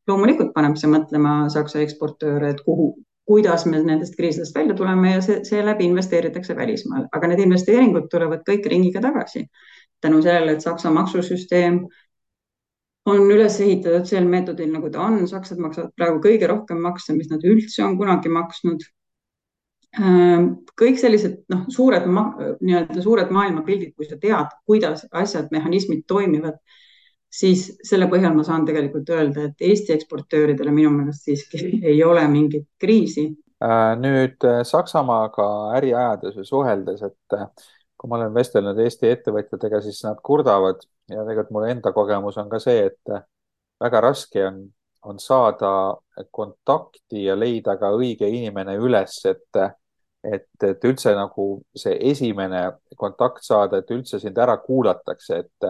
loomulikult 0.09 0.55
paneb 0.55 0.75
see 0.81 0.89
mõtlema 0.91 1.51
Saksa 1.53 1.79
eksportööre, 1.85 2.51
et 2.51 2.63
kuhu, 2.67 2.95
kuidas 3.29 3.67
me 3.67 3.79
nendest 3.79 4.17
kriisidest 4.17 4.55
välja 4.57 4.75
tuleme 4.75 5.13
ja 5.13 5.21
see, 5.23 5.45
seeläbi 5.45 5.85
investeeritakse 5.87 6.57
välismaal, 6.57 7.05
aga 7.13 7.29
need 7.31 7.45
investeeringud 7.45 8.09
tulevad 8.11 8.43
kõik 8.49 8.67
ringiga 8.73 9.03
tagasi 9.05 9.45
tänu 10.01 10.23
sellele, 10.23 10.57
et 10.57 10.65
Saksa 10.65 10.91
maksusüsteem 10.91 11.85
on 13.09 13.23
üles 13.33 13.57
ehitatud 13.61 14.07
sel 14.07 14.27
meetodil, 14.29 14.71
nagu 14.73 14.91
ta 14.93 15.07
on. 15.07 15.23
sakslased 15.29 15.63
maksavad 15.63 15.93
praegu 15.97 16.21
kõige 16.25 16.49
rohkem 16.51 16.83
makse, 16.85 17.15
mis 17.17 17.31
nad 17.31 17.45
üldse 17.49 17.85
on 17.85 17.97
kunagi 17.99 18.33
maksnud 18.33 18.85
Ehm, 19.99 20.53
kõik 20.79 21.01
sellised 21.03 21.41
noh, 21.51 21.65
suured 21.75 22.05
nii-öelda 22.07 23.03
suured 23.03 23.33
maailmapildid, 23.35 23.97
kui 23.99 24.07
sa 24.07 24.19
tead, 24.23 24.53
kuidas 24.69 25.03
asjad, 25.11 25.49
mehhanismid 25.51 26.05
toimivad, 26.11 26.61
siis 27.27 27.67
selle 27.87 28.07
põhjal 28.11 28.37
ma 28.37 28.45
saan 28.47 28.69
tegelikult 28.69 29.11
öelda, 29.11 29.49
et 29.49 29.67
Eesti 29.67 29.97
eksportööridele 29.97 30.71
minu 30.75 30.93
meelest 30.95 31.27
siiski 31.27 31.73
ei 31.91 31.99
ole 32.07 32.23
mingit 32.31 32.69
kriisi. 32.79 33.33
Äh, 33.61 33.91
nüüd 33.99 34.47
äh, 34.47 34.63
Saksamaaga 34.65 35.49
äri 35.81 35.91
ajades 35.91 36.39
või 36.39 36.47
suheldes, 36.47 37.03
et 37.11 37.37
äh, 37.37 37.51
kui 37.99 38.09
ma 38.09 38.21
olen 38.21 38.33
vestelnud 38.35 38.79
Eesti 38.79 39.11
ettevõtjatega, 39.11 39.83
siis 39.85 39.99
nad 40.07 40.23
kurdavad 40.25 40.87
ja 41.11 41.25
tegelikult 41.27 41.55
mul 41.55 41.69
enda 41.71 41.93
kogemus 41.93 42.39
on 42.39 42.49
ka 42.51 42.61
see, 42.63 42.87
et 42.91 43.17
väga 43.81 44.01
raske 44.09 44.47
on 44.47 44.61
on 45.03 45.19
saada 45.19 45.97
kontakti 46.31 47.25
ja 47.25 47.37
leida 47.39 47.77
ka 47.81 47.89
õige 47.97 48.29
inimene 48.29 48.77
üles, 48.77 49.15
et 49.25 49.61
et, 50.21 50.51
et 50.63 50.85
üldse 50.85 51.15
nagu 51.17 51.45
see 51.77 51.95
esimene 52.11 52.59
kontakt 53.01 53.45
saada, 53.45 53.79
et 53.81 53.91
üldse 53.95 54.19
sind 54.21 54.37
ära 54.39 54.59
kuulatakse, 54.61 55.39
et, 55.39 55.69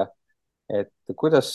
et 0.67 1.15
kuidas, 1.15 1.53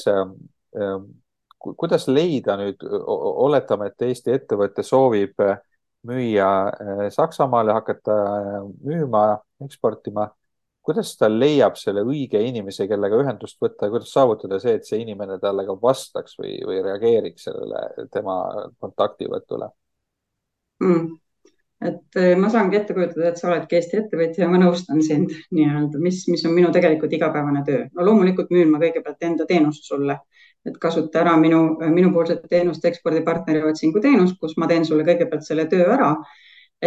kuidas 1.66 2.08
leida 2.08 2.56
nüüd, 2.62 2.86
oletame, 2.88 3.90
et 3.92 4.08
Eesti 4.08 4.32
ettevõte 4.38 4.84
soovib 4.84 5.44
müüa 6.08 6.50
Saksamaale, 7.12 7.76
hakata 7.76 8.16
müüma, 8.80 9.26
eksportima. 9.66 10.30
Kuidas 10.86 11.16
ta 11.18 11.30
leiab 11.32 11.78
selle 11.82 12.04
õige 12.06 12.42
inimese, 12.46 12.88
kellega 12.88 13.20
ühendust 13.24 13.58
võtta, 13.62 13.90
kuidas 13.90 14.14
saavutada 14.14 14.60
see, 14.62 14.78
et 14.80 14.88
see 14.88 15.02
inimene 15.02 15.40
talle 15.42 15.66
ka 15.68 15.76
vastaks 15.82 16.38
või, 16.40 16.56
või 16.68 16.82
reageeriks 16.86 17.50
sellele 17.50 18.08
tema 18.14 18.40
kontaktivõtule 18.80 19.72
mm.? 20.84 21.14
et 21.86 22.20
eh, 22.22 22.34
ma 22.40 22.50
saangi 22.50 22.80
ette 22.80 22.96
kujutada, 22.96 23.30
et 23.30 23.42
sa 23.42 23.50
oledki 23.50 23.78
Eesti 23.78 24.00
ettevõtja 24.04 24.46
ja 24.46 24.52
ma 24.52 24.60
nõustan 24.62 25.02
sind 25.06 25.34
nii-öelda, 25.56 26.00
mis, 26.02 26.22
mis 26.32 26.46
on 26.48 26.56
minu 26.56 26.72
tegelikult 26.76 27.14
igapäevane 27.18 27.66
töö. 27.68 27.84
no 27.94 28.06
loomulikult 28.08 28.54
müün 28.56 28.72
ma 28.72 28.80
kõigepealt 28.82 29.28
enda 29.28 29.48
teenust 29.50 29.90
sulle, 29.90 30.20
et 30.66 30.80
kasuta 30.82 31.22
ära 31.22 31.36
minu, 31.38 31.62
minupoolset 31.84 32.48
teenust, 32.50 32.86
ekspordipartneri 32.86 33.64
otsingu 33.70 34.02
teenust, 34.02 34.40
kus 34.42 34.56
ma 34.58 34.70
teen 34.72 34.88
sulle 34.88 35.06
kõigepealt 35.08 35.46
selle 35.48 35.68
töö 35.72 35.90
ära. 35.98 36.14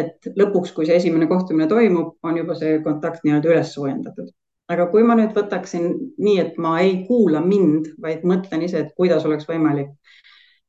Et 0.02 0.28
lõpuks, 0.38 0.74
kui 0.76 0.86
see 0.88 0.98
esimene 1.00 1.28
kohtumine 1.30 1.68
toimub, 1.70 2.16
on 2.22 2.36
juba 2.40 2.56
see 2.58 2.78
kontakt 2.84 3.24
nii-öelda 3.24 3.54
üles 3.54 3.72
soojendatud. 3.76 4.30
aga 4.68 4.84
kui 4.92 5.02
ma 5.02 5.14
nüüd 5.16 5.32
võtaksin 5.32 5.86
nii, 6.20 6.38
et 6.42 6.58
ma 6.60 6.74
ei 6.84 6.98
kuula 7.08 7.40
mind, 7.40 7.94
vaid 8.04 8.26
mõtlen 8.28 8.66
ise, 8.66 8.82
et 8.84 8.90
kuidas 8.96 9.24
oleks 9.24 9.48
võimalik 9.48 9.94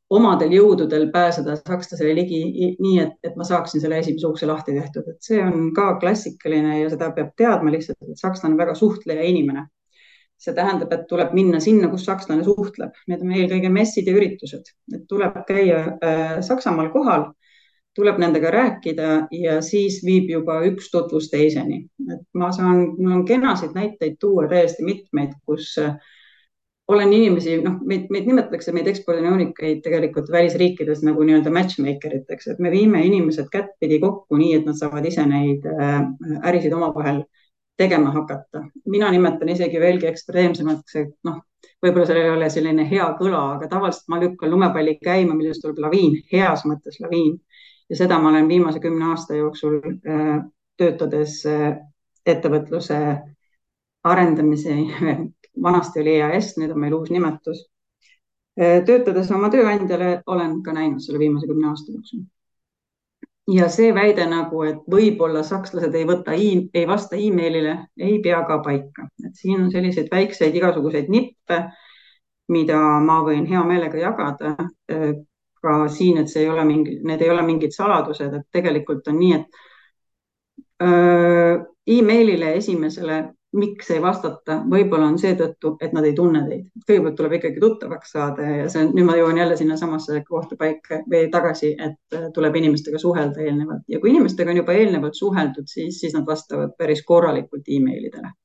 omadel 0.09 0.53
jõududel 0.53 1.09
pääseda 1.13 1.55
sakslasele 1.59 2.13
ligi 2.17 2.39
nii, 2.81 2.95
et, 3.03 3.17
et 3.23 3.35
ma 3.37 3.45
saaksin 3.45 3.81
selle 3.81 3.99
esimese 4.01 4.27
ukse 4.29 4.47
lahti 4.49 4.73
tehtud, 4.77 5.09
et 5.11 5.19
see 5.25 5.41
on 5.43 5.69
ka 5.75 5.91
klassikaline 6.01 6.79
ja 6.81 6.87
seda 6.93 7.11
peab 7.15 7.35
teadma 7.37 7.73
lihtsalt, 7.73 7.99
et 8.07 8.21
sakslane 8.21 8.55
on 8.55 8.63
väga 8.63 8.77
suhtleja 8.77 9.27
inimene. 9.29 9.67
see 10.39 10.53
tähendab, 10.55 10.93
et 10.95 11.01
tuleb 11.09 11.33
minna 11.35 11.59
sinna, 11.59 11.89
kus 11.91 12.05
sakslane 12.07 12.45
suhtleb, 12.47 12.93
need 13.11 13.25
on 13.25 13.31
eelkõige 13.35 13.69
messid 13.75 14.07
ja 14.07 14.13
üritused, 14.15 14.69
et 14.95 15.01
tuleb 15.11 15.33
käia 15.49 15.81
äh, 15.99 16.37
Saksamaal 16.47 16.87
kohal, 16.93 17.25
tuleb 17.99 18.19
nendega 18.21 18.51
rääkida 18.55 19.09
ja 19.35 19.59
siis 19.65 19.99
viib 20.05 20.29
juba 20.31 20.61
üks 20.69 20.89
tutvus 20.91 21.29
teiseni. 21.31 21.83
et 22.13 22.23
ma 22.33 22.51
saan, 22.55 22.85
mul 22.97 23.19
on 23.19 23.25
kenasid 23.25 23.75
näiteid 23.75 24.17
tuua 24.19 24.47
täiesti 24.47 24.85
mitmeid, 24.87 25.35
kus 25.45 25.75
äh, 25.81 25.95
olen 26.89 27.13
inimesi, 27.13 27.59
noh, 27.61 27.75
meid, 27.85 28.07
meid 28.09 28.25
nimetatakse, 28.25 28.73
meid 28.73 28.87
ekspordinõunikeid 28.89 29.83
tegelikult 29.85 30.31
välisriikides 30.33 31.03
nagu 31.05 31.25
nii-öelda 31.25 31.51
matchmaker 31.53 32.15
iteks, 32.21 32.47
et 32.53 32.63
me 32.63 32.71
viime 32.73 33.03
inimesed 33.05 33.51
kättpidi 33.53 33.99
kokku 34.01 34.39
nii, 34.39 34.55
et 34.57 34.65
nad 34.65 34.79
saavad 34.79 35.05
ise 35.05 35.25
neid 35.29 35.67
äh, 35.69 35.99
ärisid 36.49 36.73
omavahel 36.73 37.21
tegema 37.79 38.11
hakata. 38.15 38.63
mina 38.85 39.11
nimetan 39.11 39.49
isegi 39.49 39.79
veelgi 39.79 40.09
ekstreemsemaks, 40.09 40.95
et 40.99 41.13
noh, 41.23 41.37
võib-olla 41.83 42.07
sellel 42.09 42.25
ei 42.25 42.33
ole 42.33 42.49
selline 42.51 42.85
hea 42.89 43.05
kõla, 43.21 43.43
aga 43.55 43.69
tavaliselt 43.71 44.09
ma 44.11 44.19
lükkan 44.23 44.51
lumepalli 44.51 44.97
käima, 45.03 45.35
millest 45.37 45.63
tuleb 45.63 45.79
laviin, 45.85 46.17
heas 46.33 46.65
mõttes 46.67 46.99
laviin. 47.03 47.37
Ja 47.89 47.97
seda 47.97 48.19
ma 48.19 48.29
olen 48.29 48.47
viimase 48.47 48.79
kümne 48.79 49.05
aasta 49.11 49.35
jooksul 49.35 49.79
äh, 49.83 50.39
töötades 50.77 51.41
äh, 51.45 51.77
ettevõtluse 52.25 52.99
arendamise 54.03 54.75
vanasti 55.63 56.01
oli 56.01 56.17
EAS, 56.19 56.55
nüüd 56.57 56.73
on 56.75 56.79
meil 56.85 56.95
uus 56.95 57.11
nimetus. 57.11 57.67
töötades 58.59 59.29
oma 59.31 59.47
tööandjale 59.49 60.21
olen 60.27 60.57
ka 60.63 60.73
näinud 60.75 60.99
selle 60.99 61.19
viimase 61.19 61.47
kümne 61.47 61.69
aasta 61.69 61.93
jooksul. 61.93 62.25
ja 63.53 63.69
see 63.69 63.93
väide 63.95 64.25
nagu, 64.29 64.63
et 64.67 64.81
võib-olla 64.91 65.43
sakslased 65.43 65.95
ei 65.95 66.05
võta, 66.05 66.35
ei 66.35 66.87
vasta 66.87 67.15
emailile, 67.15 67.77
ei 67.97 68.19
pea 68.21 68.41
ka 68.47 68.59
paika, 68.65 69.07
et 69.25 69.35
siin 69.35 69.63
on 69.63 69.71
selliseid 69.71 70.11
väikseid 70.11 70.55
igasuguseid 70.55 71.09
nippe, 71.09 71.61
mida 72.49 72.79
ma 73.05 73.21
võin 73.25 73.47
hea 73.49 73.63
meelega 73.63 73.97
jagada 73.97 74.55
ka 75.61 75.87
siin, 75.93 76.17
et 76.21 76.29
see 76.31 76.43
ei 76.45 76.49
ole 76.49 76.63
mingi, 76.67 76.99
need 77.03 77.21
ei 77.21 77.29
ole 77.29 77.43
mingid 77.47 77.71
saladused, 77.75 78.33
et 78.33 78.47
tegelikult 78.51 79.07
on 79.11 79.19
nii, 79.19 79.33
et 79.39 79.45
emailile 81.89 82.53
esimesele 82.55 83.17
miks 83.57 83.87
ei 83.91 84.01
vastata, 84.01 84.59
võib-olla 84.69 85.07
on 85.09 85.17
seetõttu, 85.17 85.73
et 85.81 85.93
nad 85.93 86.05
ei 86.05 86.13
tunne 86.17 86.43
teid. 86.45 86.67
kõigepealt 86.85 87.15
tuleb 87.17 87.33
ikkagi 87.39 87.61
tuttavaks 87.61 88.11
saada 88.13 88.45
ja 88.45 88.67
see 88.69 88.83
on, 88.83 88.91
nüüd 88.93 89.07
ma 89.07 89.15
jõuan 89.17 89.39
jälle 89.41 89.57
sinnasamasse 89.57 90.21
kohta 90.27 90.57
paika 90.59 91.01
või 91.09 91.29
tagasi, 91.33 91.71
et 91.73 92.19
tuleb 92.33 92.59
inimestega 92.61 93.01
suhelda 93.01 93.41
eelnevalt 93.41 93.89
ja 93.89 93.99
kui 93.99 94.13
inimestega 94.13 94.53
on 94.53 94.61
juba 94.61 94.75
eelnevalt 94.77 95.17
suheldud, 95.17 95.65
siis, 95.67 95.97
siis 95.99 96.13
nad 96.13 96.27
vastavad 96.29 96.75
päris 96.77 97.01
korralikult 97.05 97.73
emailidele. 97.77 98.35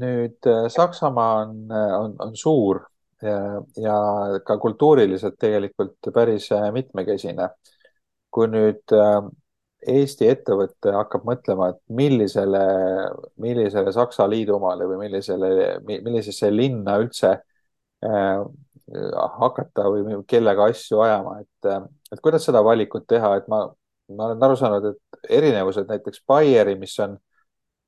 nüüd 0.00 0.46
Saksamaa 0.70 1.40
on, 1.42 1.54
on, 1.74 2.12
on 2.22 2.36
suur 2.38 2.84
ja, 3.22 3.38
ja 3.76 3.96
ka 4.46 4.56
kultuuriliselt 4.58 5.38
tegelikult 5.40 6.10
päris 6.14 6.48
mitmekesine. 6.72 7.48
kui 8.30 8.46
nüüd 8.46 8.92
Eesti 9.90 10.28
ettevõte 10.28 10.92
hakkab 10.92 11.24
mõtlema, 11.24 11.70
et 11.72 11.78
millisele, 11.88 12.60
millisele 13.40 13.92
Saksa 13.96 14.26
liidumaale 14.28 14.84
või 14.86 14.98
millisele, 15.06 15.78
millisesse 15.88 16.50
linna 16.52 16.98
üldse 17.00 17.30
äh, 18.04 18.42
hakata 19.40 19.88
või 19.90 20.18
kellega 20.28 20.68
asju 20.70 21.00
ajama, 21.00 21.40
et, 21.40 21.90
et 22.12 22.20
kuidas 22.20 22.44
seda 22.44 22.62
valikut 22.64 23.06
teha, 23.08 23.36
et 23.38 23.48
ma, 23.48 23.64
ma 24.16 24.28
olen 24.28 24.42
aru 24.42 24.56
saanud, 24.58 24.86
et 24.90 25.30
erinevused 25.38 25.88
näiteks 25.88 26.24
Baieri, 26.28 26.76
mis 26.78 26.96
on 27.00 27.16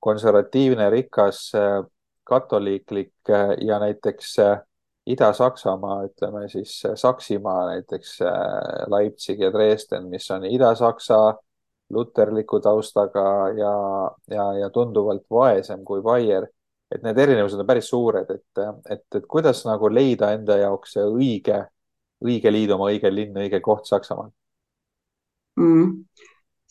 konservatiivne, 0.03 0.91
rikas, 0.91 1.51
äh, 1.59 1.83
katoliiklik 2.25 3.13
äh, 3.31 3.57
ja 3.67 3.79
näiteks 3.83 4.39
äh, 4.39 4.61
Ida-Saksamaa, 5.07 6.05
ütleme 6.07 6.45
siis 6.49 6.77
Saksimaa, 6.95 7.67
näiteks 7.73 8.19
Leipzig 8.91 9.41
ja 9.43 9.51
Dresden, 9.53 10.07
mis 10.13 10.31
on 10.31 10.45
Ida-Saksa 10.47 11.19
luterliku 11.93 12.61
taustaga 12.61 13.25
ja, 13.57 13.73
ja, 14.31 14.45
ja 14.61 14.71
tunduvalt 14.71 15.25
vaesem 15.31 15.85
kui 15.85 16.03
Bayer. 16.03 16.47
et 16.93 17.01
need 17.03 17.17
erinevused 17.19 17.57
on 17.57 17.67
päris 17.67 17.87
suured, 17.89 18.29
et, 18.31 18.61
et, 18.93 19.05
et 19.17 19.27
kuidas 19.29 19.63
nagu 19.65 19.89
leida 19.89 20.29
enda 20.37 20.59
jaoks 20.61 20.93
see 20.99 21.05
õige, 21.09 21.63
õige 22.21 22.53
liidumaa, 22.53 22.91
õige 22.93 23.09
linn, 23.09 23.39
õige 23.41 23.63
koht 23.65 23.89
Saksamaal 23.89 24.29
mm.? 25.57 26.05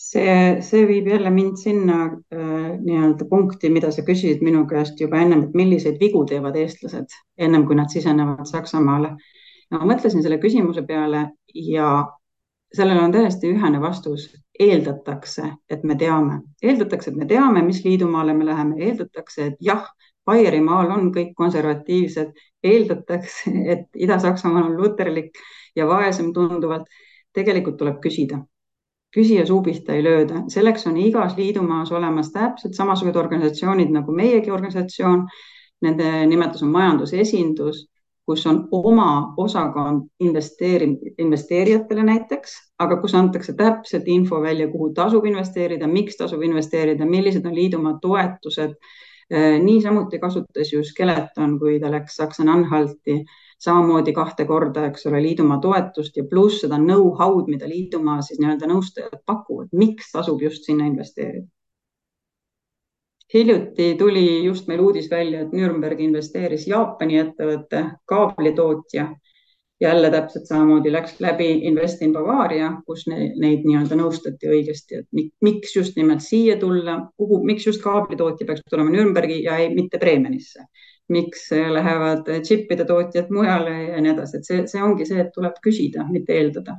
See, 0.02 0.62
see 0.66 0.88
viib 0.90 1.08
jälle 1.12 1.30
mind 1.34 1.60
sinna 1.62 1.98
äh, 2.06 2.72
nii-öelda 2.82 3.28
punkti, 3.30 3.70
mida 3.74 3.92
sa 3.92 4.04
küsisid 4.08 4.42
minu 4.46 4.64
käest 4.70 5.00
juba 5.02 5.22
ennem, 5.22 5.46
et 5.46 5.58
milliseid 5.58 6.00
vigu 6.02 6.24
teevad 6.30 6.58
eestlased 6.60 7.14
ennem 7.38 7.68
kui 7.68 7.78
nad 7.80 7.92
sisenevad 7.94 8.48
Saksamaale. 8.50 9.16
no 9.72 9.80
ma 9.80 9.94
mõtlesin 9.94 10.24
selle 10.24 10.40
küsimuse 10.42 10.84
peale 10.88 11.28
ja 11.54 11.92
sellele 12.74 13.02
on 13.02 13.12
täiesti 13.12 13.52
ühene 13.52 13.82
vastus. 13.82 14.30
Eeldatakse, 14.62 15.48
et 15.70 15.84
me 15.88 15.96
teame, 15.98 16.42
eeldatakse, 16.62 17.10
et 17.10 17.18
me 17.18 17.26
teame, 17.26 17.64
mis 17.66 17.80
liidumaale 17.86 18.34
me 18.38 18.46
läheme, 18.46 18.78
eeldatakse, 18.86 19.46
et 19.52 19.64
jah, 19.64 19.88
Baierimaal 20.26 20.92
on 20.94 21.08
kõik 21.16 21.32
konservatiivsed, 21.36 22.36
eeldatakse, 22.64 23.54
et 23.74 23.88
Ida-Saksamaal 24.06 24.68
on 24.70 24.76
luterlik 24.78 25.40
ja 25.76 25.88
vaesem 25.90 26.34
tunduvalt. 26.34 26.86
tegelikult 27.32 27.78
tuleb 27.80 28.02
küsida, 28.04 28.42
küsija 29.16 29.46
suu 29.46 29.62
pihta 29.64 29.94
ei 29.94 30.04
lööda, 30.04 30.44
selleks 30.50 30.88
on 30.88 30.98
igas 30.98 31.36
liidumaas 31.38 31.92
olemas 31.92 32.32
täpselt 32.32 32.78
samasugused 32.78 33.20
organisatsioonid 33.20 33.92
nagu 33.92 34.16
meiegi 34.16 34.52
organisatsioon. 34.52 35.26
Nende 35.82 36.08
nimetus 36.30 36.62
on 36.62 36.70
majandusesindus 36.72 37.86
kus 38.26 38.46
on 38.48 38.68
oma 38.72 39.34
osakond 39.38 40.08
investeeri-, 40.24 41.14
investeerijatele 41.18 42.04
näiteks, 42.04 42.54
aga 42.80 42.98
kus 43.02 43.16
antakse 43.16 43.54
täpselt 43.58 44.08
info 44.08 44.42
välja, 44.42 44.70
kuhu 44.72 44.92
tasub 44.96 45.26
investeerida, 45.26 45.88
miks 45.88 46.18
tasub 46.20 46.44
investeerida, 46.48 47.06
millised 47.06 47.46
on 47.46 47.56
liidumaa 47.56 47.98
toetused. 48.02 48.78
Äh, 49.32 49.60
niisamuti 49.64 50.20
kasutas 50.20 50.74
ju 50.74 50.84
Skeleton, 50.84 51.58
kui 51.60 51.80
ta 51.80 51.92
läks 51.92 52.18
Saksa-Anhalti, 52.20 53.22
samamoodi 53.64 54.12
kahte 54.14 54.46
korda, 54.50 54.86
eks 54.90 55.08
ole, 55.08 55.22
liidumaa 55.24 55.60
toetust 55.64 56.18
ja 56.20 56.26
pluss 56.28 56.60
seda 56.66 56.82
know-how'd, 56.82 57.48
mida 57.54 57.70
liidumaa 57.70 58.20
siis 58.28 58.42
nii-öelda 58.44 58.68
nõustajad 58.74 59.22
pakuvad, 59.26 59.72
miks 59.72 60.12
tasub 60.12 60.44
just 60.44 60.68
sinna 60.68 60.90
investeerida 60.92 61.48
hiljuti 63.34 63.96
tuli 63.96 64.44
just 64.44 64.68
meil 64.68 64.82
uudis 64.84 65.10
välja, 65.12 65.42
et 65.42 65.54
Nürnberg 65.56 66.00
investeeris 66.04 66.68
Jaapani 66.68 67.20
ettevõtte, 67.22 67.84
kaablitootja. 68.12 69.08
Jälle 69.82 70.12
täpselt 70.12 70.46
samamoodi 70.46 70.92
läks 70.94 71.16
läbi 71.20 71.50
Invest 71.68 72.02
in 72.02 72.14
Bavaria, 72.14 72.72
kus 72.86 73.08
ne, 73.10 73.32
neid 73.42 73.66
nii-öelda 73.66 73.98
nõustati 73.98 74.50
õigesti, 74.52 75.02
et 75.02 75.34
miks 75.42 75.76
just 75.76 75.98
nimelt 75.98 76.22
siia 76.26 76.58
tulla, 76.62 77.00
kuhu, 77.18 77.42
miks 77.46 77.66
just 77.68 77.82
kaablitootja 77.84 78.48
peaks 78.48 78.62
tulema 78.70 78.94
Nürnbergi 78.94 79.42
ja 79.44 79.58
ei, 79.58 79.74
mitte 79.76 80.00
Bremenisse. 80.00 80.68
miks 81.12 81.50
lähevad 81.52 82.30
džippide 82.40 82.86
tootjad 82.88 83.34
mujale 83.36 83.72
ja 83.90 83.98
nii 84.02 84.14
edasi, 84.14 84.38
et 84.38 84.48
see, 84.48 84.62
see 84.72 84.84
ongi 84.84 85.04
see, 85.10 85.20
et 85.20 85.34
tuleb 85.36 85.58
küsida, 85.66 86.06
mitte 86.08 86.38
eeldada 86.38 86.78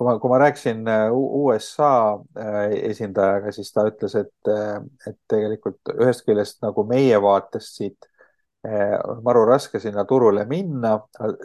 kui 0.00 0.06
ma, 0.08 0.14
kui 0.20 0.30
ma 0.32 0.38
rääkisin 0.40 0.86
äh, 0.88 1.10
USA 1.12 2.20
äh, 2.38 2.70
esindajaga, 2.88 3.52
siis 3.52 3.72
ta 3.72 3.84
ütles, 3.90 4.14
et, 4.16 4.48
äh, 4.48 4.78
et 5.10 5.18
tegelikult 5.28 5.92
ühest 5.92 6.24
küljest 6.24 6.62
nagu 6.64 6.86
meie 6.88 7.18
vaatest 7.20 7.76
siit 7.82 8.08
on 9.08 9.22
maru 9.24 9.46
raske 9.48 9.80
sinna 9.80 10.04
turule 10.04 10.44
minna, 10.48 10.98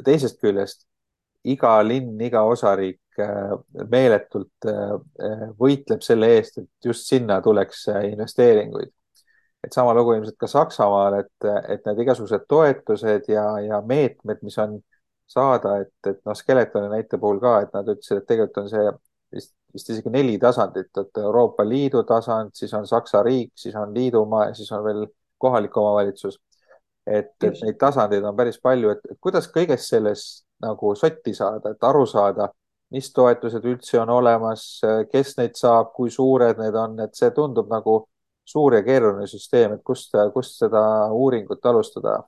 teisest 0.04 0.42
küljest 0.42 0.86
iga 1.48 1.78
linn, 1.86 2.18
iga 2.22 2.42
osariik 2.44 3.00
meeletult 3.92 4.68
võitleb 5.60 6.04
selle 6.04 6.34
eest, 6.36 6.60
et 6.60 6.90
just 6.90 7.08
sinna 7.08 7.40
tuleks 7.42 7.86
investeeringuid. 8.12 8.92
et 9.64 9.74
sama 9.74 9.94
lugu 9.98 10.14
ilmselt 10.14 10.38
ka 10.38 10.48
Saksamaal, 10.48 11.22
et, 11.24 11.48
et 11.74 11.86
need 11.88 12.02
igasugused 12.04 12.44
toetused 12.50 13.32
ja, 13.32 13.46
ja 13.64 13.80
meetmed, 13.82 14.44
mis 14.46 14.58
on 14.62 14.76
saada, 15.28 15.80
et, 15.82 15.94
et 16.08 16.20
noh, 16.26 16.36
Skeletoni 16.38 16.92
näite 16.92 17.18
puhul 17.18 17.40
ka, 17.42 17.62
et 17.64 17.74
nad 17.74 17.88
ütlesid, 17.90 18.20
et 18.22 18.28
tegelikult 18.30 18.60
on 18.62 18.70
see 18.70 18.92
vist, 19.34 19.54
vist 19.74 19.90
isegi 19.94 20.12
neli 20.14 20.38
tasandit, 20.42 20.92
et 21.02 21.22
Euroopa 21.22 21.66
Liidu 21.68 22.04
tasand, 22.08 22.54
siis 22.54 22.74
on 22.78 22.86
Saksa 22.88 23.24
riik, 23.26 23.54
siis 23.58 23.76
on 23.80 23.94
liidumaa 23.96 24.50
ja 24.50 24.54
siis 24.58 24.72
on 24.76 24.84
veel 24.86 25.06
kohalik 25.42 25.78
omavalitsus. 25.78 26.40
Et, 27.08 27.34
et 27.44 27.64
neid 27.64 27.78
tasandeid 27.80 28.26
on 28.26 28.36
päris 28.38 28.60
palju, 28.62 28.96
et, 28.96 29.18
kuidas 29.22 29.48
kõigest 29.54 29.94
sellest 29.94 30.44
nagu 30.66 30.94
sotti 30.96 31.34
saada, 31.36 31.76
et 31.76 31.84
aru 31.84 32.06
saada, 32.10 32.50
mis 32.96 33.10
toetused 33.14 33.66
üldse 33.66 34.00
on 34.02 34.12
olemas, 34.14 34.66
kes 35.12 35.36
neid 35.40 35.58
saab, 35.60 35.92
kui 35.96 36.12
suured 36.14 36.60
need 36.62 36.76
on, 36.80 37.00
et 37.04 37.18
see 37.18 37.32
tundub 37.36 37.70
nagu 37.72 38.04
suur 38.46 38.78
ja 38.78 38.84
keeruline 38.86 39.28
süsteem, 39.28 39.76
et 39.76 39.84
kust, 39.84 40.14
kust 40.34 40.62
seda 40.62 40.82
uuringut 41.12 41.66
alustada? 41.66 42.22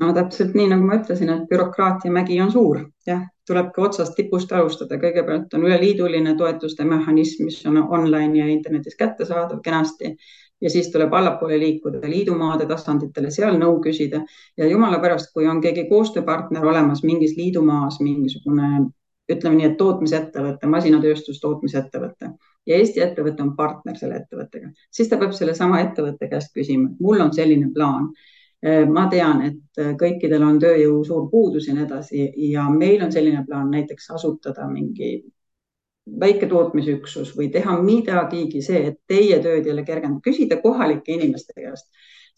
No 0.00 0.08
täpselt 0.16 0.54
nii, 0.56 0.70
nagu 0.72 0.86
ma 0.88 0.96
ütlesin, 0.96 1.28
et 1.34 1.48
bürokraatia 1.50 2.12
mägi 2.12 2.38
on 2.40 2.50
suur, 2.52 2.78
jah, 3.06 3.26
tulebki 3.46 3.82
otsast 3.84 4.14
tipust 4.16 4.52
alustada, 4.56 4.96
kõigepealt 5.00 5.52
on 5.54 5.66
üleliiduline 5.68 6.32
toetuste 6.38 6.86
mehhanism, 6.88 7.44
mis 7.48 7.58
on 7.68 7.76
online 7.82 8.40
ja 8.40 8.46
internetis 8.48 8.96
kättesaadav 8.96 9.60
kenasti 9.64 10.14
ja 10.62 10.70
siis 10.70 10.90
tuleb 10.92 11.12
allapoole 11.12 11.58
liikuda 11.58 12.08
liidumaade 12.08 12.66
tasanditele, 12.70 13.30
seal 13.34 13.58
nõu 13.58 13.80
küsida. 13.82 14.22
Ja 14.56 14.68
jumala 14.70 15.00
pärast, 15.02 15.32
kui 15.34 15.48
on 15.50 15.60
keegi 15.60 15.88
koostööpartner 15.90 16.66
olemas 16.66 17.02
mingis 17.02 17.36
liidumaas, 17.36 18.00
mingisugune 18.00 18.86
ütleme 19.32 19.58
nii, 19.58 19.68
et 19.72 19.76
tootmisettevõte, 19.80 20.68
masinatööstus, 20.70 21.40
tootmisettevõte 21.40 22.32
ja 22.66 22.78
Eesti 22.78 23.02
ettevõte 23.02 23.42
on 23.42 23.56
partner 23.56 23.96
selle 23.98 24.20
ettevõttega, 24.20 24.70
siis 24.90 25.10
ta 25.10 25.18
peab 25.18 25.34
sellesama 25.36 25.80
ettevõtte 25.82 26.28
käest 26.30 26.54
küsima, 26.54 26.92
mul 27.00 27.24
on 27.24 27.34
selline 27.34 27.70
plaan. 27.74 28.12
Ma 28.62 29.08
tean, 29.10 29.40
et 29.42 29.80
kõikidel 29.98 30.44
on 30.46 30.60
tööjõu 30.62 31.00
suur 31.02 31.24
puudus 31.30 31.64
ja 31.66 31.72
nii 31.74 31.82
edasi 31.82 32.26
ja 32.52 32.68
meil 32.70 33.02
on 33.02 33.10
selline 33.10 33.40
plaan 33.48 33.72
näiteks 33.74 34.06
asutada 34.14 34.68
mingi 34.70 35.16
väike 36.20 36.48
tootmisüksus 36.50 37.34
või 37.36 37.48
teha 37.54 37.76
midagigi 37.82 38.62
see, 38.62 38.80
et 38.90 38.98
teie 39.08 39.38
tööd 39.42 39.66
jälle 39.66 39.84
kergendab, 39.86 40.22
küsida 40.24 40.58
kohalike 40.62 41.14
inimeste 41.14 41.54
käest, 41.58 41.86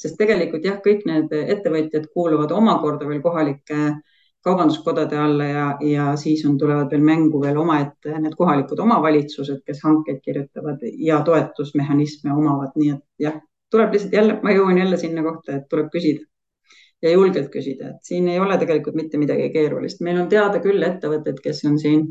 sest 0.00 0.18
tegelikult 0.20 0.66
jah, 0.66 0.80
kõik 0.84 1.06
need 1.08 1.32
ettevõtjad 1.32 2.10
kuuluvad 2.12 2.52
omakorda 2.52 3.08
veel 3.08 3.22
kohalike 3.24 3.94
kaubanduskodade 4.44 5.16
alla 5.16 5.44
ja, 5.48 5.64
ja 5.80 6.10
siis 6.20 6.44
on, 6.44 6.58
tulevad 6.60 6.92
veel 6.92 7.04
mängu 7.04 7.40
veel 7.40 7.56
omaette 7.56 8.18
need 8.20 8.36
kohalikud 8.36 8.82
omavalitsused, 8.84 9.62
kes 9.64 9.80
hankeid 9.86 10.20
kirjutavad 10.24 10.84
ja 11.00 11.22
toetusmehhanisme 11.24 12.34
omavad, 12.36 12.76
nii 12.76 12.92
et 12.98 13.28
jah 13.28 13.40
tuleb 13.72 13.96
lihtsalt 13.96 14.12
jälle, 14.12 14.38
ma 14.42 14.52
jõuan 14.54 14.78
jälle 14.78 15.00
sinna 15.00 15.24
kohta, 15.24 15.56
et 15.56 15.68
tuleb 15.70 15.88
küsida 15.94 16.26
ja 17.02 17.12
julgelt 17.12 17.48
küsida, 17.52 17.94
et 17.94 18.10
siin 18.10 18.28
ei 18.32 18.40
ole 18.40 18.58
tegelikult 18.60 18.96
mitte 19.00 19.18
midagi 19.20 19.48
keerulist. 19.56 20.00
meil 20.04 20.20
on 20.20 20.28
teada 20.28 20.60
küll 20.64 20.82
ettevõtted, 20.82 21.40
kes 21.44 21.64
on 21.70 21.78
siin 21.80 22.04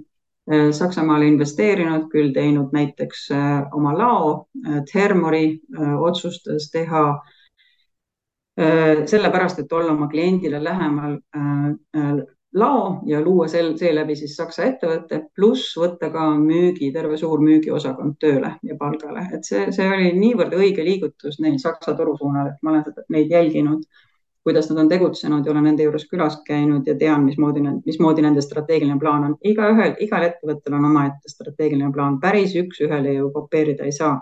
Saksamaale 0.72 1.28
investeerinud, 1.32 2.10
küll 2.12 2.34
teinud 2.36 2.74
näiteks 2.76 3.30
äh, 3.32 3.62
oma 3.72 3.94
lao. 3.98 4.34
Thermori 4.92 5.46
äh, 5.80 5.94
otsustas 6.02 6.70
teha 6.72 7.06
sellepärast, 8.54 9.64
et 9.64 9.72
olla 9.74 9.96
oma 9.96 10.06
kliendile 10.12 10.60
lähemal 10.64 11.16
lao 12.54 13.02
ja 13.06 13.22
luua 13.22 13.48
sel, 13.48 13.74
seeläbi 13.78 14.16
siis 14.16 14.36
Saksa 14.38 14.68
ettevõte, 14.68 15.24
pluss 15.36 15.74
võtta 15.80 16.10
ka 16.14 16.28
müügi, 16.38 16.92
terve 16.94 17.18
suur 17.18 17.42
müügiosakond 17.42 18.20
tööle 18.22 18.54
ja 18.64 18.78
palgale, 18.80 19.26
et 19.34 19.48
see, 19.48 19.66
see 19.74 19.88
oli 19.90 20.12
niivõrd 20.18 20.54
õige 20.58 20.86
liigutus 20.86 21.40
neil 21.42 21.58
Saksa 21.62 21.96
turu 21.98 22.16
suunal, 22.20 22.52
et 22.52 22.62
ma 22.62 22.76
olen 22.76 23.06
neid 23.16 23.34
jälginud, 23.34 23.88
kuidas 24.44 24.70
nad 24.70 24.82
on 24.84 24.90
tegutsenud 24.92 25.46
ja 25.46 25.52
olen 25.52 25.64
nende 25.70 25.86
juures 25.88 26.06
külas 26.12 26.38
käinud 26.48 26.88
ja 26.88 26.96
tean, 27.00 27.24
mismoodi, 27.24 27.64
mismoodi 27.86 28.26
nende 28.26 28.42
strateegiline 28.44 29.00
plaan 29.00 29.28
on. 29.30 29.36
igaühel, 29.44 29.96
igal 30.04 30.28
ettevõttel 30.28 30.76
on 30.78 30.88
omaette 30.92 31.32
strateegiline 31.32 31.92
plaan, 31.96 32.20
päris 32.20 32.56
üks-ühele 32.60 33.18
ju 33.18 33.32
kopeerida 33.32 33.88
ei 33.88 33.96
saa. 33.96 34.18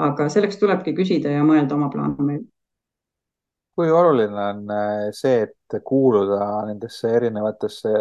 aga 0.00 0.28
selleks 0.32 0.56
tulebki 0.56 0.94
küsida 0.96 1.32
ja 1.32 1.44
mõelda 1.44 1.74
oma 1.76 1.88
plaane 1.92 2.40
kui 3.80 3.90
oluline 3.90 4.42
on 4.44 4.70
äh, 4.74 5.06
see, 5.16 5.46
et 5.46 5.76
kuuluda 5.84 6.66
nendesse 6.68 7.08
erinevatesse 7.16 7.92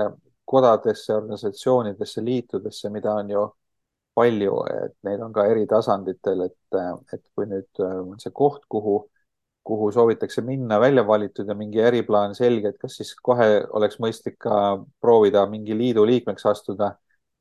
kodadesse, 0.49 1.13
organisatsioonidesse, 1.13 2.23
liitudesse, 2.25 2.89
mida 2.89 3.13
on 3.21 3.29
ju 3.31 3.43
palju, 4.17 4.55
et 4.73 4.95
neid 5.07 5.21
on 5.23 5.33
ka 5.33 5.45
eri 5.47 5.63
tasanditel, 5.69 6.41
et, 6.49 6.79
et 7.13 7.23
kui 7.35 7.47
nüüd 7.47 7.83
äh, 7.85 7.95
on 8.01 8.19
see 8.19 8.33
koht, 8.35 8.65
kuhu, 8.67 8.97
kuhu 9.63 9.91
soovitakse 9.91 10.41
minna, 10.41 10.79
välja 10.79 11.05
valitud 11.07 11.47
ja 11.47 11.55
mingi 11.55 11.79
eriplaan 11.79 12.35
selge, 12.35 12.71
et 12.71 12.77
kas 12.81 12.95
siis 12.97 13.13
kohe 13.23 13.47
oleks 13.77 13.99
mõistlik 14.01 14.37
ka 14.41 14.79
proovida 15.01 15.45
mingi 15.49 15.77
liidu 15.77 16.05
liikmeks 16.09 16.45
astuda, 16.49 16.93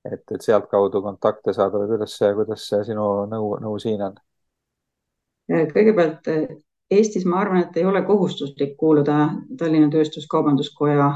et, 0.05 0.25
et 0.35 0.45
sealtkaudu 0.45 1.03
kontakte 1.03 1.55
saada 1.57 1.81
või 1.81 1.95
kuidas 1.95 2.19
kuidas 2.37 2.69
sinu 2.91 3.09
nõu, 3.31 3.55
nõu 3.63 3.79
siin 3.83 4.03
on? 4.11 4.19
kõigepealt 5.49 6.29
Eestis 6.91 7.25
ma 7.29 7.43
arvan, 7.43 7.67
et 7.67 7.77
ei 7.77 7.85
ole 7.85 8.01
kohustuslik 8.03 8.77
kuuluda 8.81 9.17
Tallinna 9.59 9.91
Tööstuskaubanduskoja 9.93 11.09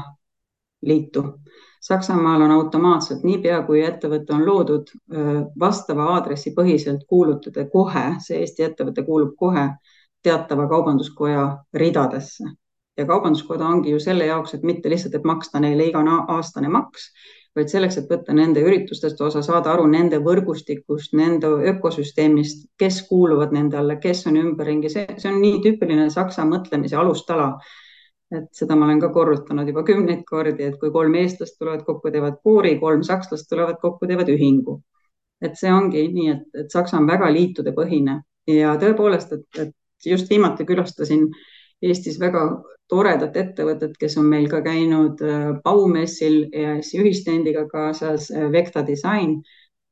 liitu. 0.85 1.23
Saksamaal 1.81 2.41
on 2.45 2.51
automaatselt 2.51 3.23
niipea, 3.25 3.57
kui 3.65 3.81
ettevõte 3.83 4.35
on 4.35 4.45
loodud, 4.45 4.91
vastava 5.59 6.05
aadressi 6.13 6.53
põhiselt 6.55 7.07
kuulutada 7.09 7.65
kohe, 7.73 8.05
see 8.23 8.43
Eesti 8.43 8.67
ettevõte 8.69 9.03
kuulub 9.07 9.33
kohe 9.39 9.65
teatava 10.23 10.67
kaubanduskoja 10.67 11.45
ridadesse. 11.73 12.43
ja 12.97 13.05
kaubanduskoda 13.09 13.65
ongi 13.65 13.89
ju 13.89 13.99
selle 13.99 14.25
jaoks, 14.25 14.53
et 14.53 14.63
mitte 14.63 14.89
lihtsalt, 14.89 15.15
et 15.17 15.23
maksta 15.25 15.59
neile 15.59 15.87
iga-aastane 15.89 16.69
maks, 16.69 17.07
vaid 17.57 17.69
selleks, 17.69 17.97
et 17.97 18.09
võtta 18.09 18.33
nende 18.37 18.61
üritustest 18.65 19.21
osa, 19.21 19.41
saada 19.45 19.71
aru 19.73 19.85
nende 19.89 20.19
võrgustikust, 20.21 21.13
nende 21.17 21.49
ökosüsteemist, 21.71 22.67
kes 22.77 23.01
kuuluvad 23.09 23.53
nende 23.53 23.77
alla, 23.81 23.97
kes 24.01 24.25
on 24.29 24.37
ümberringi, 24.41 24.89
see, 24.93 25.07
see 25.17 25.31
on 25.31 25.39
nii 25.41 25.61
tüüpiline 25.65 26.09
Saksa 26.13 26.45
mõtlemise 26.49 26.97
alustala. 26.99 27.55
et 28.33 28.47
seda 28.57 28.73
ma 28.75 28.85
olen 28.87 29.01
ka 29.01 29.11
korrutanud 29.13 29.67
juba 29.69 29.83
kümneid 29.85 30.23
kordi, 30.25 30.63
et 30.65 30.79
kui 30.81 30.89
kolm 30.91 31.13
eestlast 31.15 31.53
tulevad 31.59 31.83
kokku, 31.85 32.09
teevad 32.11 32.39
koori, 32.43 32.79
kolm 32.79 33.03
sakslast 33.05 33.45
tulevad 33.49 33.77
kokku, 33.81 34.07
teevad 34.07 34.29
ühingu. 34.33 34.81
et 35.41 35.57
see 35.59 35.73
ongi 35.73 36.07
nii, 36.13 36.29
et, 36.29 36.43
et 36.61 36.71
Saksa 36.71 36.97
on 36.97 37.07
väga 37.07 37.29
liitudepõhine 37.33 38.21
ja 38.47 38.77
tõepoolest, 38.79 39.33
et, 39.33 39.47
et 39.59 39.73
just 40.05 40.29
viimati 40.29 40.65
külastasin 40.65 41.27
Eestis 41.83 42.15
väga 42.19 42.45
toredat 42.91 43.35
ettevõtet, 43.39 43.97
kes 43.99 44.15
on 44.21 44.29
meil 44.31 44.47
ka 44.51 44.61
käinud 44.63 45.19
Baumessil 45.65 46.45
äh, 46.45 46.61
EAS-i 46.61 47.01
ühistendiga 47.01 47.65
kaasas, 47.71 48.29
äh, 48.31 48.47
Vecta 48.53 48.85
Design, 48.87 49.41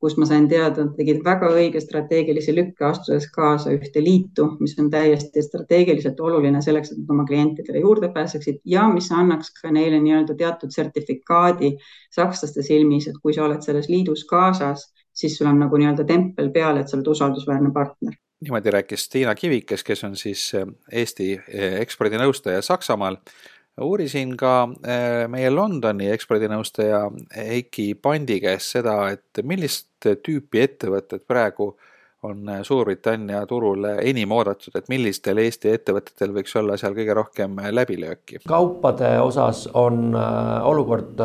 kus 0.01 0.15
ma 0.17 0.25
sain 0.25 0.47
teada, 0.49 0.85
et 0.87 0.95
tegid 0.97 1.19
väga 1.25 1.51
õige 1.53 1.81
strateegilise 1.83 2.55
lükke, 2.57 2.85
astudes 2.87 3.27
kaasa 3.35 3.73
ühte 3.75 4.01
liitu, 4.01 4.47
mis 4.63 4.73
on 4.81 4.89
täiesti 4.93 5.43
strateegiliselt 5.45 6.23
oluline 6.25 6.63
selleks, 6.65 6.93
et 6.93 7.03
nad 7.03 7.13
oma 7.13 7.27
klientidele 7.29 7.83
juurde 7.83 8.09
pääseksid 8.15 8.63
ja 8.65 8.87
mis 8.89 9.11
annaks 9.13 9.53
ka 9.59 9.69
neile 9.75 10.01
nii-öelda 10.01 10.37
teatud 10.39 10.73
sertifikaadi 10.73 11.75
sakslaste 12.17 12.65
silmis, 12.65 13.11
et 13.11 13.21
kui 13.21 13.37
sa 13.37 13.45
oled 13.45 13.61
selles 13.67 13.91
liidus 13.93 14.25
kaasas, 14.31 14.87
siis 15.13 15.37
sul 15.37 15.51
on 15.51 15.61
nagu 15.67 15.77
nii-öelda 15.77 16.07
tempel 16.09 16.49
peal, 16.55 16.81
et 16.81 16.89
sa 16.89 16.97
oled 16.97 17.13
usaldusväärne 17.13 17.73
partner 17.75 18.17
niimoodi 18.41 18.71
rääkis 18.71 19.09
Tiina 19.09 19.35
Kivikes, 19.35 19.83
kes 19.83 20.03
on 20.03 20.15
siis 20.15 20.53
eh, 20.55 20.67
Eesti 20.91 21.31
eh, 21.47 21.79
ekspordinõustaja 21.81 22.61
Saksamaal. 22.61 23.17
uurisin 23.81 24.35
ka 24.37 24.69
eh, 24.87 25.27
meie 25.27 25.49
Londoni 25.49 26.09
ekspordinõustaja 26.11 27.05
Heiki 27.35 27.93
Pandi 27.95 28.39
käest 28.41 28.77
seda, 28.77 28.97
et 29.09 29.43
millist 29.43 29.87
tüüpi 30.01 30.65
ettevõtted 30.65 31.25
praegu 31.27 31.75
on 32.23 32.45
Suurbritannia 32.63 33.45
turul 33.49 33.85
enim 34.01 34.31
oodatud, 34.31 34.75
et 34.77 34.89
millistel 34.89 35.39
Eesti 35.41 35.71
ettevõtetel 35.73 36.33
võiks 36.35 36.53
olla 36.59 36.75
seal 36.77 36.93
kõige 36.97 37.15
rohkem 37.17 37.57
läbilööki? 37.73 38.43
kaupade 38.47 39.15
osas 39.21 39.67
on 39.73 40.13
olukord 40.15 41.21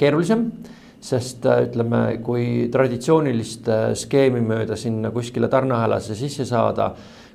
keerulisem 0.00 0.46
sest 1.00 1.46
äh, 1.48 1.64
ütleme, 1.68 2.02
kui 2.24 2.68
traditsioonilist 2.72 3.68
äh, 3.72 3.86
skeemi 3.96 4.42
mööda 4.44 4.76
sinna 4.76 5.10
kuskile 5.14 5.48
tarneahelasse 5.48 6.14
sisse 6.16 6.44
saada, 6.48 6.90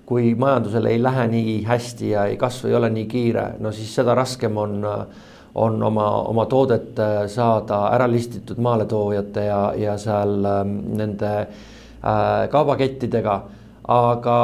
kui 0.06 0.36
majandusel 0.38 0.86
ei 0.86 1.00
lähe 1.02 1.26
nii 1.32 1.56
hästi 1.66 2.12
ja 2.12 2.28
ei 2.30 2.38
kasv 2.38 2.70
ei 2.70 2.76
ole 2.78 2.92
nii 2.94 3.08
kiire, 3.10 3.48
no 3.60 3.72
siis 3.74 3.90
seda 3.98 4.14
raskem 4.18 4.58
on, 4.62 4.78
äh, 4.86 5.32
on 5.56 5.82
oma, 5.84 6.08
oma 6.30 6.46
toodet 6.52 7.00
saada 7.32 7.88
ära 7.96 8.08
listitud 8.12 8.60
maaletoojate 8.62 9.46
ja, 9.48 9.60
ja 9.80 9.98
seal 9.98 10.46
ähm, 10.46 10.80
nende 11.00 11.36
äh, 11.40 12.50
kaubakettidega. 12.52 13.44
Aga 13.86 14.36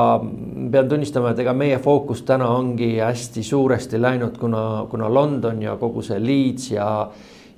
pean 0.69 0.89
tunnistama, 0.89 1.31
et 1.33 1.39
ega 1.41 1.53
meie 1.57 1.79
fookus 1.81 2.19
täna 2.27 2.51
ongi 2.53 2.91
hästi 3.01 3.41
suuresti 3.43 3.97
läinud, 3.97 4.35
kuna, 4.37 4.85
kuna 4.89 5.09
London 5.09 5.63
ja 5.65 5.73
kogu 5.81 6.03
see 6.05 6.19
Leeds 6.21 6.67
ja 6.75 6.85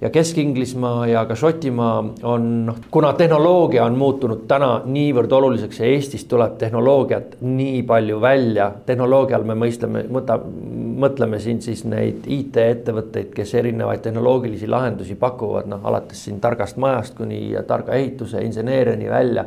ja 0.01 0.10
Kesk-Inglismaa 0.10 1.08
ja 1.08 1.25
ka 1.25 1.36
Šotimaa 1.36 1.97
on 2.23 2.47
noh, 2.65 2.77
kuna 2.91 3.13
tehnoloogia 3.13 3.86
on 3.86 3.97
muutunud 3.97 4.45
täna 4.47 4.82
niivõrd 4.86 5.32
oluliseks 5.32 5.79
ja 5.79 5.89
Eestist 5.91 6.27
tuleb 6.27 6.58
tehnoloogiat 6.62 7.38
nii 7.41 7.84
palju 7.88 8.21
välja, 8.21 8.71
tehnoloogia 8.86 9.38
all 9.38 9.47
me 9.47 9.56
mõistleme, 9.65 10.06
mõta, 10.12 10.39
mõtleme 11.06 11.39
siin 11.39 11.62
siis 11.62 11.86
neid 11.88 12.27
IT-ettevõtteid, 12.27 13.32
kes 13.36 13.53
erinevaid 13.62 14.03
tehnoloogilisi 14.03 14.67
lahendusi 14.67 15.15
pakuvad, 15.19 15.69
noh 15.71 15.86
alates 15.88 16.25
siin 16.25 16.41
targast 16.43 16.77
majast 16.77 17.15
kuni 17.17 17.53
targa 17.67 17.95
ehituse 17.95 18.43
inseneeriani 18.43 19.10
välja. 19.10 19.45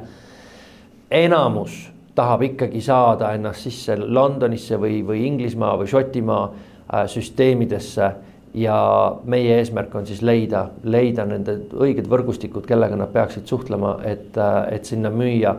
enamus 1.11 1.91
tahab 2.15 2.43
ikkagi 2.43 2.81
saada 2.81 3.33
ennast 3.37 3.61
sisse 3.61 3.97
Londonisse 3.97 4.81
või, 4.81 5.03
või 5.07 5.27
Inglismaa 5.27 5.77
või 5.79 5.87
Šotimaa 5.87 6.45
äh, 6.49 7.05
süsteemidesse 7.07 8.11
ja 8.55 8.77
meie 9.25 9.59
eesmärk 9.59 9.95
on 9.95 10.07
siis 10.07 10.23
leida, 10.23 10.67
leida 10.85 11.27
nende 11.29 11.59
õiged 11.77 12.09
võrgustikud, 12.09 12.67
kellega 12.69 12.97
nad 12.97 13.13
peaksid 13.13 13.47
suhtlema, 13.47 13.99
et, 14.05 14.37
et 14.73 14.85
sinna 14.85 15.11
müüa. 15.11 15.57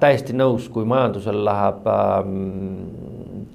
täiesti 0.00 0.32
nõus, 0.32 0.68
kui 0.68 0.84
majandusel 0.84 1.44
läheb 1.44 1.86
ähm, 1.90 2.38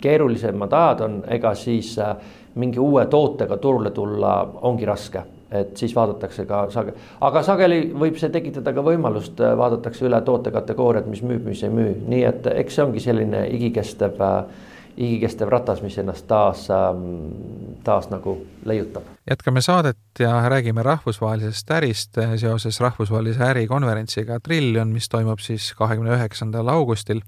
keerulisemad 0.02 0.74
ajad 0.74 1.02
on, 1.02 1.18
ega 1.28 1.54
siis 1.56 1.98
äh, 2.00 2.16
mingi 2.56 2.80
uue 2.80 3.06
tootega 3.06 3.58
turule 3.58 3.92
tulla 3.92 4.40
ongi 4.62 4.86
raske 4.86 5.24
et 5.52 5.78
siis 5.80 5.94
vaadatakse 5.96 6.44
ka 6.46 6.66
sage-, 6.72 6.94
aga 7.24 7.42
sageli 7.44 7.94
võib 7.96 8.18
see 8.20 8.32
tekitada 8.32 8.74
ka 8.76 8.84
võimalust, 8.84 9.40
äh, 9.40 9.56
vaadatakse 9.58 10.08
üle 10.08 10.20
tootekategooriad, 10.22 11.08
mis 11.08 11.24
müüb, 11.24 11.46
mis 11.48 11.64
ei 11.64 11.72
müü, 11.72 11.94
nii 12.08 12.24
et 12.28 12.50
eks 12.52 12.76
see 12.76 12.84
ongi 12.84 13.04
selline 13.04 13.46
igikestev 13.56 14.20
äh, 14.24 14.66
igikestev 14.98 15.50
ratas, 15.50 15.82
mis 15.86 15.98
ennast 16.02 16.26
taas, 16.28 16.68
ähm, 16.74 17.78
taas 17.86 18.10
nagu 18.10 18.38
leiutab. 18.66 19.04
jätkame 19.30 19.62
saadet 19.62 19.98
ja 20.20 20.50
räägime 20.50 20.84
rahvusvahelisest 20.84 21.72
ärist 21.72 22.18
seoses 22.36 22.80
rahvusvahelise 22.80 23.44
ärikonverentsiga 23.44 24.40
Trillion, 24.40 24.88
mis 24.88 25.10
toimub 25.10 25.40
siis 25.40 25.74
kahekümne 25.78 26.16
üheksandal 26.16 26.68
augustil. 26.68 27.22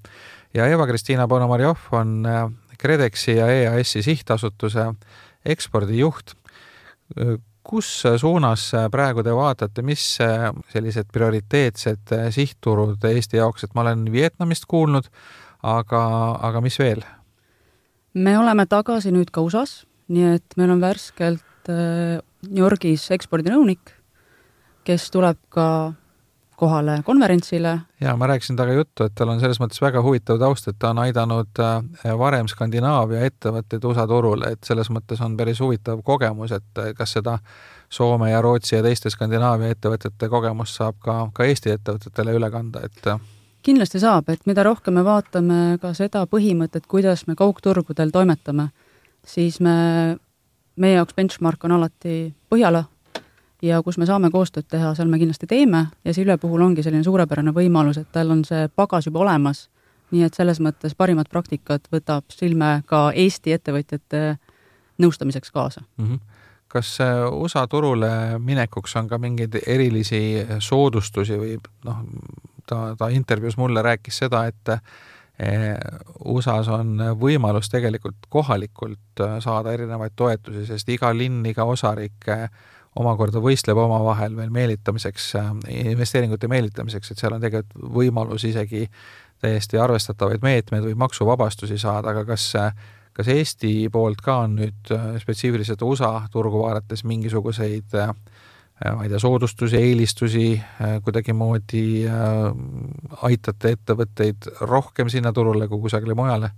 ja 0.53 0.65
Eva-Kristiina 0.65 1.27
Ponomarjov 1.27 1.77
on 1.91 2.25
äh, 2.25 2.49
KredExi 2.77 3.35
ja 3.35 3.47
EAS-i 3.47 4.01
sihtasutuse 4.01 4.93
ekspordijuht. 5.45 6.33
kus 7.63 8.03
suunas 8.17 8.71
praegu 8.91 9.23
te 9.23 9.33
vaatate, 9.35 9.81
mis 9.81 10.17
sellised 10.73 11.09
prioriteetsed 11.13 12.13
sihtturud 12.31 13.03
Eesti 13.03 13.37
jaoks, 13.37 13.63
et 13.63 13.75
ma 13.75 13.81
olen 13.81 14.11
Vietnamist 14.11 14.65
kuulnud, 14.67 15.09
aga, 15.63 16.01
aga 16.41 16.61
mis 16.61 16.79
veel? 16.79 17.03
Me 18.13 18.37
oleme 18.39 18.65
tagasi 18.65 19.13
nüüd 19.15 19.31
ka 19.31 19.41
USA-s, 19.45 19.85
nii 20.09 20.35
et 20.35 20.57
meil 20.57 20.73
on 20.73 20.81
värskelt 20.81 21.69
New 21.69 22.63
Yorgis 22.63 23.09
ekspordinõunik, 23.13 23.93
kes 24.87 25.09
tuleb 25.13 25.37
ka 25.53 25.69
kohale 26.59 27.01
konverentsile. 27.05 27.79
jaa, 28.01 28.17
ma 28.17 28.27
rääkisin 28.27 28.55
temaga 28.55 28.73
juttu, 28.73 29.03
et 29.03 29.15
tal 29.15 29.29
on 29.31 29.39
selles 29.39 29.59
mõttes 29.63 29.79
väga 29.81 30.01
huvitav 30.03 30.39
taust, 30.41 30.67
et 30.67 30.75
ta 30.79 30.91
on 30.91 30.99
aidanud 31.05 31.61
äh, 31.63 32.15
varem 32.19 32.47
Skandinaavia 32.51 33.21
ettevõtteid 33.29 33.85
USA 33.87 34.07
turule, 34.07 34.51
et 34.55 34.67
selles 34.67 34.91
mõttes 34.91 35.23
on 35.23 35.37
päris 35.39 35.61
huvitav 35.63 36.03
kogemus, 36.03 36.51
et 36.51 36.83
äh, 36.83 36.91
kas 36.97 37.15
seda 37.15 37.37
Soome 37.89 38.31
ja 38.31 38.41
Rootsi 38.43 38.75
ja 38.75 38.83
teiste 38.83 39.09
Skandinaavia 39.09 39.71
ettevõtete 39.75 40.29
kogemust 40.29 40.75
saab 40.81 40.99
ka, 41.03 41.19
ka 41.33 41.47
Eesti 41.47 41.71
ettevõtetele 41.77 42.35
üle 42.35 42.51
kanda, 42.51 42.83
et 42.89 43.07
äh, 43.07 43.23
kindlasti 43.65 43.99
saab, 43.99 44.29
et 44.29 44.45
mida 44.49 44.63
rohkem 44.63 44.95
me 44.95 45.03
vaatame 45.05 45.77
ka 45.81 45.93
seda 45.97 46.25
põhimõtet, 46.29 46.87
kuidas 46.87 47.25
me 47.27 47.35
kaugturgudel 47.39 48.11
toimetame, 48.13 48.69
siis 49.27 49.59
me, 49.63 49.73
meie 50.79 50.95
jaoks 50.95 51.17
benchmark 51.17 51.65
on 51.67 51.77
alati 51.79 52.33
Põhjala 52.49 52.85
ja 53.61 53.81
kus 53.83 53.99
me 53.99 54.07
saame 54.09 54.31
koostööd 54.33 54.69
teha, 54.71 54.93
seal 54.95 55.09
me 55.11 55.19
kindlasti 55.21 55.47
teeme 55.49 55.85
ja 56.05 56.13
Silve 56.15 56.37
puhul 56.41 56.63
ongi 56.65 56.85
selline 56.85 57.03
suurepärane 57.03 57.53
võimalus, 57.55 57.99
et 57.99 58.11
tal 58.15 58.31
on 58.31 58.45
see 58.47 58.69
pagas 58.75 59.09
juba 59.09 59.23
olemas, 59.25 59.67
nii 60.13 60.23
et 60.25 60.33
selles 60.33 60.61
mõttes 60.63 60.95
parimat 60.97 61.29
praktikat 61.29 61.91
võtab 61.93 62.25
Silme 62.33 62.79
ka 62.89 63.09
Eesti 63.11 63.53
ettevõtjate 63.53 64.23
nõustamiseks 64.99 65.51
kaasa 65.51 65.85
mm. 65.97 66.05
-hmm 66.05 66.37
kas 66.69 66.99
USA 67.31 67.67
turule 67.67 68.09
minekuks 68.37 68.95
on 68.95 69.07
ka 69.09 69.17
mingeid 69.17 69.55
erilisi 69.67 70.45
soodustusi 70.61 71.37
või 71.41 71.55
noh, 71.87 72.03
ta, 72.69 72.81
ta 72.97 73.09
intervjuus 73.13 73.57
mulle 73.59 73.83
rääkis 73.85 74.21
seda, 74.23 74.45
et 74.49 74.73
eh, 74.73 75.75
USA-s 76.25 76.71
on 76.73 76.97
võimalus 77.19 77.71
tegelikult 77.71 78.29
kohalikult 78.29 79.23
saada 79.43 79.73
erinevaid 79.75 80.15
toetusi, 80.15 80.65
sest 80.69 80.89
iga 80.93 81.13
linn, 81.15 81.41
iga 81.49 81.65
osariik 81.69 82.29
omakorda 82.99 83.41
võistleb 83.41 83.77
omavahel 83.77 84.35
veel 84.35 84.49
meelitamiseks, 84.53 85.31
investeeringute 85.69 86.49
meelitamiseks, 86.51 87.11
et 87.11 87.21
seal 87.21 87.35
on 87.37 87.43
tegelikult 87.43 87.91
võimalus 87.95 88.43
isegi 88.49 88.87
täiesti 89.39 89.79
arvestatavaid 89.79 90.41
meetmeid 90.43 90.83
või 90.83 90.97
maksuvabastusi 90.99 91.77
saada, 91.79 92.11
aga 92.11 92.25
kas 92.27 92.49
kas 93.19 93.27
Eesti 93.33 93.89
poolt 93.91 94.21
ka 94.23 94.37
on 94.45 94.55
nüüd 94.61 94.91
spetsiifiliselt 95.19 95.81
USA 95.83 96.13
turgu 96.31 96.61
vaadates 96.63 97.03
mingisuguseid 97.03 97.97
äh, 97.99 98.13
ma 98.85 99.03
ei 99.03 99.09
tea, 99.11 99.19
soodustusi, 99.19 99.75
eelistusi, 99.75 100.45
kuidagimoodi 101.03 102.07
aitate 103.27 103.73
ettevõtteid 103.75 104.47
rohkem 104.61 105.11
sinna 105.11 105.33
turule 105.35 105.67
kui 105.67 105.81
kusagile 105.83 106.15
mujale? 106.15 106.51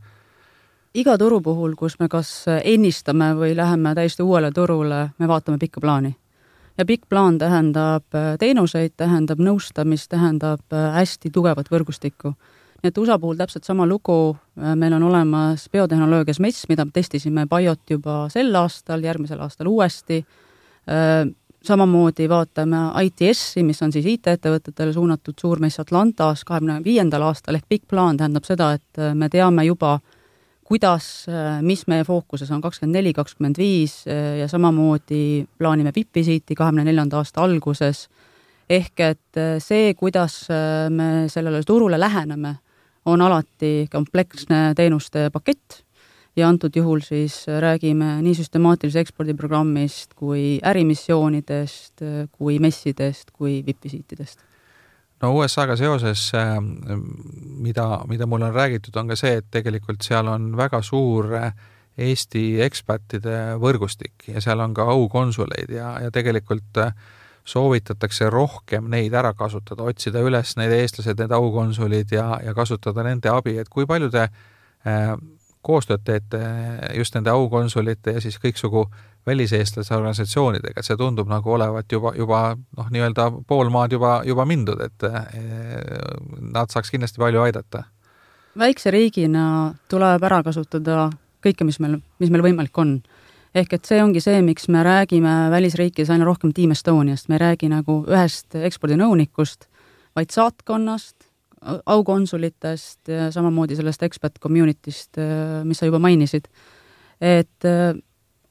iga 0.93 1.17
turu 1.17 1.39
puhul, 1.41 1.73
kus 1.79 1.95
me 1.99 2.09
kas 2.11 2.45
ennistame 2.47 3.31
või 3.39 3.55
läheme 3.55 3.95
täiesti 3.95 4.21
uuele 4.21 4.51
turule, 4.51 5.05
me 5.17 5.27
vaatame 5.27 5.57
pikka 5.57 5.81
plaani 5.81 6.11
ja 6.77 6.85
pikk 6.85 7.09
plaan 7.09 7.37
tähendab 7.37 8.15
äh, 8.15 8.33
teenuseid, 8.39 8.95
tähendab 8.97 9.41
nõustamist, 9.43 10.09
tähendab 10.11 10.73
äh, 10.73 10.89
hästi 10.95 11.31
tugevat 11.33 11.69
võrgustikku. 11.71 12.33
nii 12.81 12.89
et 12.89 12.97
USA 12.97 13.19
puhul 13.21 13.37
täpselt 13.37 13.67
sama 13.67 13.85
lugu, 13.85 14.35
äh, 14.57 14.75
meil 14.75 14.93
on 14.97 15.03
olemas 15.03 15.67
biotehnoloogias 15.69 16.39
MES, 16.39 16.63
mida 16.69 16.85
me 16.85 16.91
testisime 16.93 17.45
Biot 17.45 17.89
juba 17.89 18.23
sel 18.29 18.55
aastal, 18.55 19.03
järgmisel 19.03 19.41
aastal 19.41 19.69
uuesti, 19.69 20.25
samamoodi 21.65 22.27
vaatame 22.29 22.79
ITS-i, 23.05 23.63
mis 23.65 23.81
on 23.85 23.93
siis 23.93 24.07
IT-ettevõtetele 24.15 24.93
suunatud 24.95 25.37
suurmess 25.39 25.81
Atlantas 25.81 26.45
kahekümne 26.47 26.79
viiendal 26.85 27.27
aastal, 27.27 27.57
ehk 27.59 27.67
pikk 27.69 27.85
plaan 27.91 28.17
tähendab 28.17 28.47
seda, 28.47 28.71
et 28.77 29.01
me 29.17 29.29
teame 29.29 29.65
juba, 29.67 29.99
kuidas, 30.65 31.27
mis 31.61 31.85
meie 31.91 32.05
fookuses 32.07 32.51
on 32.51 32.63
kakskümmend 32.63 32.97
neli, 32.97 33.13
kakskümmend 33.13 33.59
viis 33.61 34.01
ja 34.07 34.47
samamoodi 34.49 35.45
plaanime 35.59 35.93
VIP-visiiti 35.95 36.57
kahekümne 36.57 36.87
neljanda 36.87 37.21
aasta 37.21 37.43
alguses. 37.45 38.07
ehk 38.69 38.99
et 39.03 39.39
see, 39.59 39.93
kuidas 39.99 40.47
me 40.89 41.27
sellele 41.27 41.63
turule 41.67 41.99
läheneme, 41.99 42.55
on 43.05 43.21
alati 43.21 43.87
kompleksne 43.91 44.73
teenuste 44.75 45.29
pakett 45.33 45.83
ja 46.35 46.47
antud 46.47 46.75
juhul 46.75 47.01
siis 47.03 47.43
räägime 47.47 48.21
nii 48.21 48.35
süstemaatilise 48.37 49.03
ekspordiprogrammist 49.03 50.13
kui 50.15 50.59
ärimissioonidest, 50.63 52.05
kui 52.31 52.59
messidest, 52.59 53.31
kui 53.35 53.59
VIP-visiitidest 53.65 54.39
no 55.21 55.33
USA-ga 55.37 55.75
seoses, 55.77 56.31
äh, 56.35 56.55
mida, 57.61 58.01
mida 58.07 58.25
mulle 58.25 58.49
on 58.49 58.55
räägitud, 58.55 58.95
on 58.97 59.11
ka 59.11 59.19
see, 59.19 59.37
et 59.41 59.51
tegelikult 59.51 60.01
seal 60.05 60.27
on 60.31 60.51
väga 60.57 60.81
suur 60.85 61.33
äh, 61.37 61.53
Eesti 62.01 62.61
ekspertide 62.63 63.57
võrgustik 63.59 64.29
ja 64.31 64.41
seal 64.41 64.61
on 64.63 64.73
ka 64.73 64.85
aukonsuleid 64.93 65.73
ja, 65.75 65.97
ja 65.99 66.11
tegelikult 66.13 66.79
äh, 66.79 66.93
soovitatakse 67.43 68.29
rohkem 68.31 68.87
neid 68.89 69.13
ära 69.17 69.33
kasutada, 69.37 69.83
otsida 69.83 70.21
üles 70.23 70.55
need 70.57 70.71
eestlased, 70.77 71.19
need 71.19 71.35
aukonsulid 71.35 72.13
ja, 72.15 72.37
ja 72.45 72.55
kasutada 72.57 73.03
nende 73.05 73.29
abi, 73.33 73.57
et 73.59 73.69
kui 73.69 73.85
palju 73.89 74.09
te 74.13 74.23
äh, 74.23 75.13
koostööd 75.61 76.03
teete 76.03 76.41
just 76.97 77.15
nende 77.15 77.31
aukonsulite 77.31 78.15
ja 78.15 78.21
siis 78.21 78.39
kõiksugu 78.41 78.85
väliseestlase 79.25 79.95
organisatsioonidega, 79.95 80.79
et 80.81 80.87
see 80.87 80.97
tundub 80.97 81.29
nagu 81.29 81.53
olevat 81.53 81.91
juba, 81.91 82.13
juba 82.17 82.41
noh, 82.77 82.87
nii-öelda 82.89 83.27
pool 83.47 83.69
maad 83.73 83.93
juba, 83.93 84.21
juba 84.25 84.45
mindud, 84.49 84.81
et 84.81 85.05
eh, 85.05 85.19
nad 86.53 86.73
saaks 86.73 86.91
kindlasti 86.91 87.21
palju 87.21 87.43
aidata. 87.45 87.83
väikse 88.57 88.91
riigina 88.91 89.73
tuleb 89.89 90.23
ära 90.23 90.41
kasutada 90.43 91.09
kõike, 91.45 91.65
mis 91.65 91.79
meil, 91.79 91.99
mis 92.19 92.31
meil 92.33 92.43
võimalik 92.49 92.77
on. 92.77 93.01
ehk 93.55 93.73
et 93.73 93.85
see 93.85 94.01
ongi 94.03 94.21
see, 94.23 94.41
miks 94.41 94.69
me 94.71 94.83
räägime 94.83 95.51
välisriikides 95.51 96.09
aina 96.09 96.25
rohkem 96.25 96.53
Team 96.53 96.71
Estoniast, 96.71 97.27
me 97.29 97.35
ei 97.35 97.45
räägi 97.45 97.69
nagu 97.69 98.05
ühest 98.07 98.55
ekspordinõunikust, 98.55 99.67
vaid 100.15 100.31
saatkonnast, 100.31 101.20
aukonsulitest 101.61 103.11
ja 103.11 103.31
samamoodi 103.31 103.75
sellest 103.77 104.03
expert 104.03 104.39
community'st, 104.41 105.19
mis 105.63 105.77
sa 105.77 105.85
juba 105.85 105.99
mainisid. 106.01 106.47
et 107.21 107.67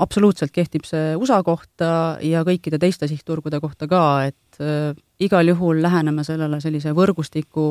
absoluutselt 0.01 0.53
kehtib 0.55 0.87
see 0.89 1.15
USA 1.19 1.41
kohta 1.47 1.93
ja 2.25 2.43
kõikide 2.47 2.81
teiste 2.81 3.09
sihtturgude 3.11 3.61
kohta 3.63 3.89
ka, 3.91 4.03
et 4.31 4.61
äh, 4.63 4.93
igal 5.21 5.53
juhul 5.53 5.83
läheneme 5.85 6.25
sellele 6.27 6.61
sellise 6.63 6.95
võrgustiku 6.97 7.65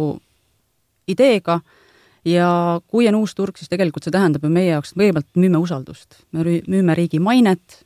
ideega 1.09 1.59
ja 2.27 2.49
kui 2.87 3.07
on 3.09 3.19
uus 3.21 3.33
turg, 3.37 3.57
siis 3.57 3.71
tegelikult 3.71 4.05
see 4.05 4.13
tähendab 4.13 4.45
ju 4.45 4.51
meie 4.53 4.73
jaoks, 4.73 4.93
et 4.93 5.01
kõigepealt 5.01 5.39
müüme 5.39 5.61
usaldust. 5.61 6.21
me 6.31 6.61
müüme 6.67 6.97
riigi 6.97 7.21
mainet, 7.23 7.83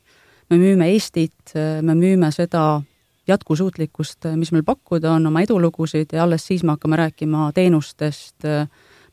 me 0.50 0.60
müüme 0.60 0.90
Eestit, 0.92 1.54
me 1.54 1.96
müüme 1.96 2.32
seda 2.34 2.82
jätkusuutlikkust, 3.28 4.26
mis 4.36 4.52
meil 4.52 4.64
pakkuda 4.64 5.12
on, 5.16 5.26
oma 5.26 5.44
edulugusid 5.44 6.12
ja 6.12 6.22
alles 6.22 6.46
siis 6.46 6.64
me 6.64 6.74
hakkame 6.74 6.96
rääkima 6.96 7.50
teenustest, 7.54 8.44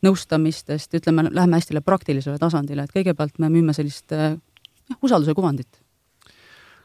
nõustamistest, 0.01 0.93
ütleme, 0.97 1.29
läheme 1.31 1.59
hästi 1.59 1.81
praktilisele 1.85 2.39
tasandile, 2.41 2.83
et 2.83 2.95
kõigepealt 2.95 3.39
me 3.39 3.49
müüme 3.53 3.73
sellist 3.77 4.11
noh, 4.11 4.99
usalduse 5.01 5.35
kuvandit. 5.37 5.81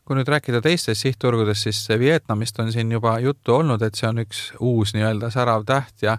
Kui 0.06 0.14
nüüd 0.14 0.28
rääkida 0.30 0.60
teistest 0.62 1.02
sihtturgudest, 1.02 1.66
siis 1.66 1.80
Vietnamist 1.98 2.60
on 2.62 2.68
siin 2.72 2.92
juba 2.92 3.16
juttu 3.18 3.56
olnud, 3.56 3.82
et 3.82 3.98
see 3.98 4.06
on 4.06 4.22
üks 4.22 4.52
uus 4.62 4.94
nii-öelda 4.94 5.32
särav 5.34 5.64
täht 5.66 6.04
ja 6.06 6.18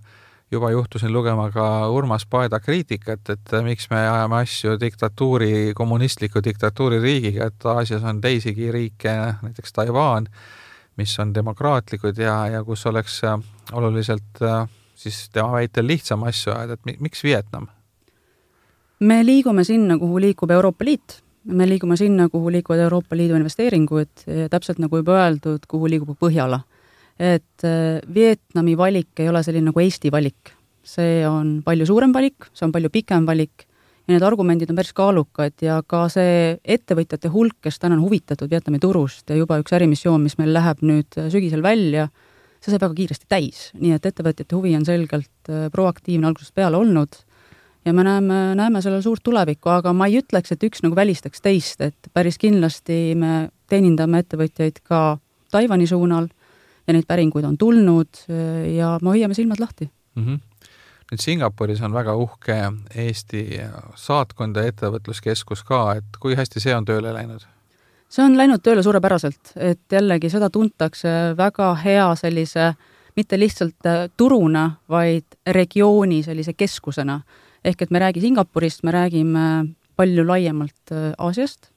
juba 0.51 0.71
juhtusin 0.71 1.13
lugema 1.13 1.49
ka 1.51 1.87
Urmas 1.91 2.25
Paeda 2.25 2.59
kriitikat, 2.59 3.29
et 3.29 3.55
miks 3.63 3.87
me 3.91 4.01
ajame 4.01 4.41
asju 4.41 4.75
diktatuuri, 4.79 5.71
kommunistliku 5.75 6.43
diktatuuri 6.43 6.99
riigiga, 6.99 7.47
et 7.47 7.65
Aasias 7.65 8.03
on 8.03 8.21
teisigi 8.21 8.71
riike, 8.71 9.15
näiteks 9.41 9.73
Taiwan, 9.73 10.27
mis 10.97 11.13
on 11.19 11.33
demokraatlikud 11.35 12.17
ja, 12.17 12.47
ja 12.47 12.63
kus 12.65 12.85
oleks 12.89 13.21
oluliselt 13.73 14.41
siis 14.97 15.29
tema 15.29 15.51
väitel 15.59 15.87
lihtsam 15.87 16.23
asju 16.25 16.53
ajada, 16.53 16.73
et 16.73 17.01
miks 17.01 17.23
Vietnam? 17.23 17.67
me 18.99 19.21
liigume 19.25 19.63
sinna, 19.63 19.97
kuhu 20.01 20.19
liigub 20.21 20.51
Euroopa 20.51 20.85
Liit 20.85 21.19
me 21.47 21.67
liigume 21.67 21.97
sinna, 21.97 22.27
kuhu 22.29 22.51
liiguvad 22.51 22.81
Euroopa 22.87 23.17
Liidu 23.17 23.37
investeeringud 23.39 24.25
täpselt 24.51 24.81
nagu 24.83 24.99
juba 24.99 25.17
öeldud, 25.21 25.67
kuhu 25.67 25.89
liigub 25.89 26.17
Põhjala. 26.19 26.61
et 27.19 27.63
äh, 27.65 28.01
Vietnami 28.13 28.77
valik 28.77 29.19
ei 29.19 29.29
ole 29.29 29.43
selline 29.43 29.71
nagu 29.71 29.79
Eesti 29.79 30.11
valik. 30.11 30.53
see 30.83 31.27
on 31.27 31.61
palju 31.65 31.85
suurem 31.85 32.13
valik, 32.13 32.47
see 32.53 32.65
on 32.65 32.71
palju 32.71 32.89
pikem 32.89 33.25
valik 33.25 33.66
ja 34.07 34.15
need 34.15 34.23
argumendid 34.23 34.71
on 34.71 34.77
päris 34.79 34.93
kaalukad 34.95 35.63
ja 35.63 35.81
ka 35.83 36.05
see 36.11 36.55
ettevõtjate 36.63 37.31
hulk, 37.33 37.57
kes 37.67 37.79
täna 37.81 37.97
on 37.97 38.05
huvitatud 38.05 38.49
Vietnami 38.51 38.79
turust 38.79 39.27
ja 39.29 39.35
juba 39.35 39.59
üks 39.61 39.75
ärimissioon, 39.75 40.23
mis 40.23 40.37
meil 40.39 40.53
läheb 40.55 40.83
nüüd 40.87 41.19
sügisel 41.33 41.63
välja, 41.65 42.07
see 42.61 42.71
saab 42.71 42.87
väga 42.87 42.99
kiiresti 43.01 43.27
täis, 43.29 43.67
nii 43.77 43.97
et 43.97 44.07
ettevõtjate 44.07 44.55
huvi 44.55 44.75
on 44.79 44.87
selgelt 44.87 45.51
äh, 45.51 45.67
proaktiivne 45.73 46.31
algusest 46.31 46.55
peale 46.55 46.79
olnud 46.79 47.19
ja 47.85 47.93
me 47.93 48.07
näeme, 48.07 48.39
näeme 48.59 48.81
sellel 48.83 49.03
suurt 49.03 49.23
tulevikku, 49.27 49.69
aga 49.75 49.93
ma 49.95 50.07
ei 50.07 50.21
ütleks, 50.21 50.55
et 50.55 50.63
üks 50.63 50.83
nagu 50.85 50.95
välistaks 50.95 51.43
teist, 51.43 51.83
et 51.83 52.11
päris 52.15 52.39
kindlasti 52.39 53.15
me 53.19 53.49
teenindame 53.67 54.23
ettevõtjaid 54.23 54.81
ka 54.87 55.19
Taiwan'i 55.51 55.87
suunal 55.87 56.27
ja 56.87 56.95
neid 56.95 57.07
päringuid 57.07 57.47
on 57.47 57.59
tulnud 57.59 58.27
ja 58.71 58.97
me 59.03 59.15
hoiame 59.15 59.35
silmad 59.35 59.59
lahti 59.63 59.87
mm. 59.87 60.23
-hmm 60.23 60.45
nüüd 61.11 61.23
Singapuris 61.23 61.81
on 61.85 61.93
väga 61.95 62.15
uhke 62.19 62.57
Eesti 62.95 63.43
saatkond 63.95 64.57
ja 64.59 64.65
ettevõtluskeskus 64.67 65.63
ka, 65.67 65.99
et 66.01 66.19
kui 66.19 66.35
hästi 66.35 66.63
see 66.63 66.75
on 66.75 66.87
tööle 66.87 67.13
läinud? 67.15 67.45
see 68.09 68.23
on 68.23 68.37
läinud 68.39 68.63
tööle 68.63 68.83
suurepäraselt, 68.83 69.53
et 69.55 69.91
jällegi 69.91 70.29
seda 70.31 70.49
tuntakse 70.49 71.33
väga 71.37 71.73
hea 71.83 72.07
sellise 72.15 72.73
mitte 73.17 73.39
lihtsalt 73.39 73.87
äh, 73.89 74.05
turuna, 74.17 74.69
vaid 74.89 75.39
regiooni 75.47 76.21
sellise 76.23 76.53
keskusena. 76.53 77.21
ehk 77.65 77.81
et 77.81 77.91
me 77.91 77.97
ei 77.97 78.05
räägi 78.05 78.21
Singapurist, 78.21 78.83
me 78.83 78.91
räägime 78.91 79.73
palju 79.95 80.27
laiemalt 80.27 80.91
äh, 80.91 81.13
Aasiast 81.17 81.71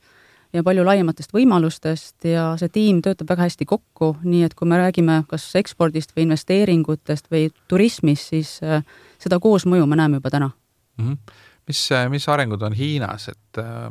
ja 0.53 0.63
palju 0.67 0.85
laiematest 0.87 1.33
võimalustest 1.35 2.27
ja 2.29 2.51
see 2.61 2.73
tiim 2.73 3.01
töötab 3.05 3.31
väga 3.31 3.47
hästi 3.47 3.67
kokku, 3.69 4.15
nii 4.25 4.43
et 4.49 4.57
kui 4.59 4.69
me 4.69 4.81
räägime 4.81 5.21
kas 5.31 5.47
ekspordist 5.61 6.15
või 6.17 6.27
investeeringutest 6.29 7.31
või 7.33 7.49
turismist, 7.71 8.33
siis 8.35 8.57
äh, 8.65 8.85
seda 9.23 9.41
koosmõju 9.43 9.87
me 9.87 9.99
näeme 10.01 10.21
juba 10.21 10.33
täna 10.35 10.51
mm. 10.51 11.07
-hmm. 11.07 11.35
mis, 11.71 11.89
mis 12.11 12.29
arengud 12.29 12.63
on 12.63 12.77
Hiinas, 12.77 13.29
et 13.29 13.59
äh, 13.63 13.91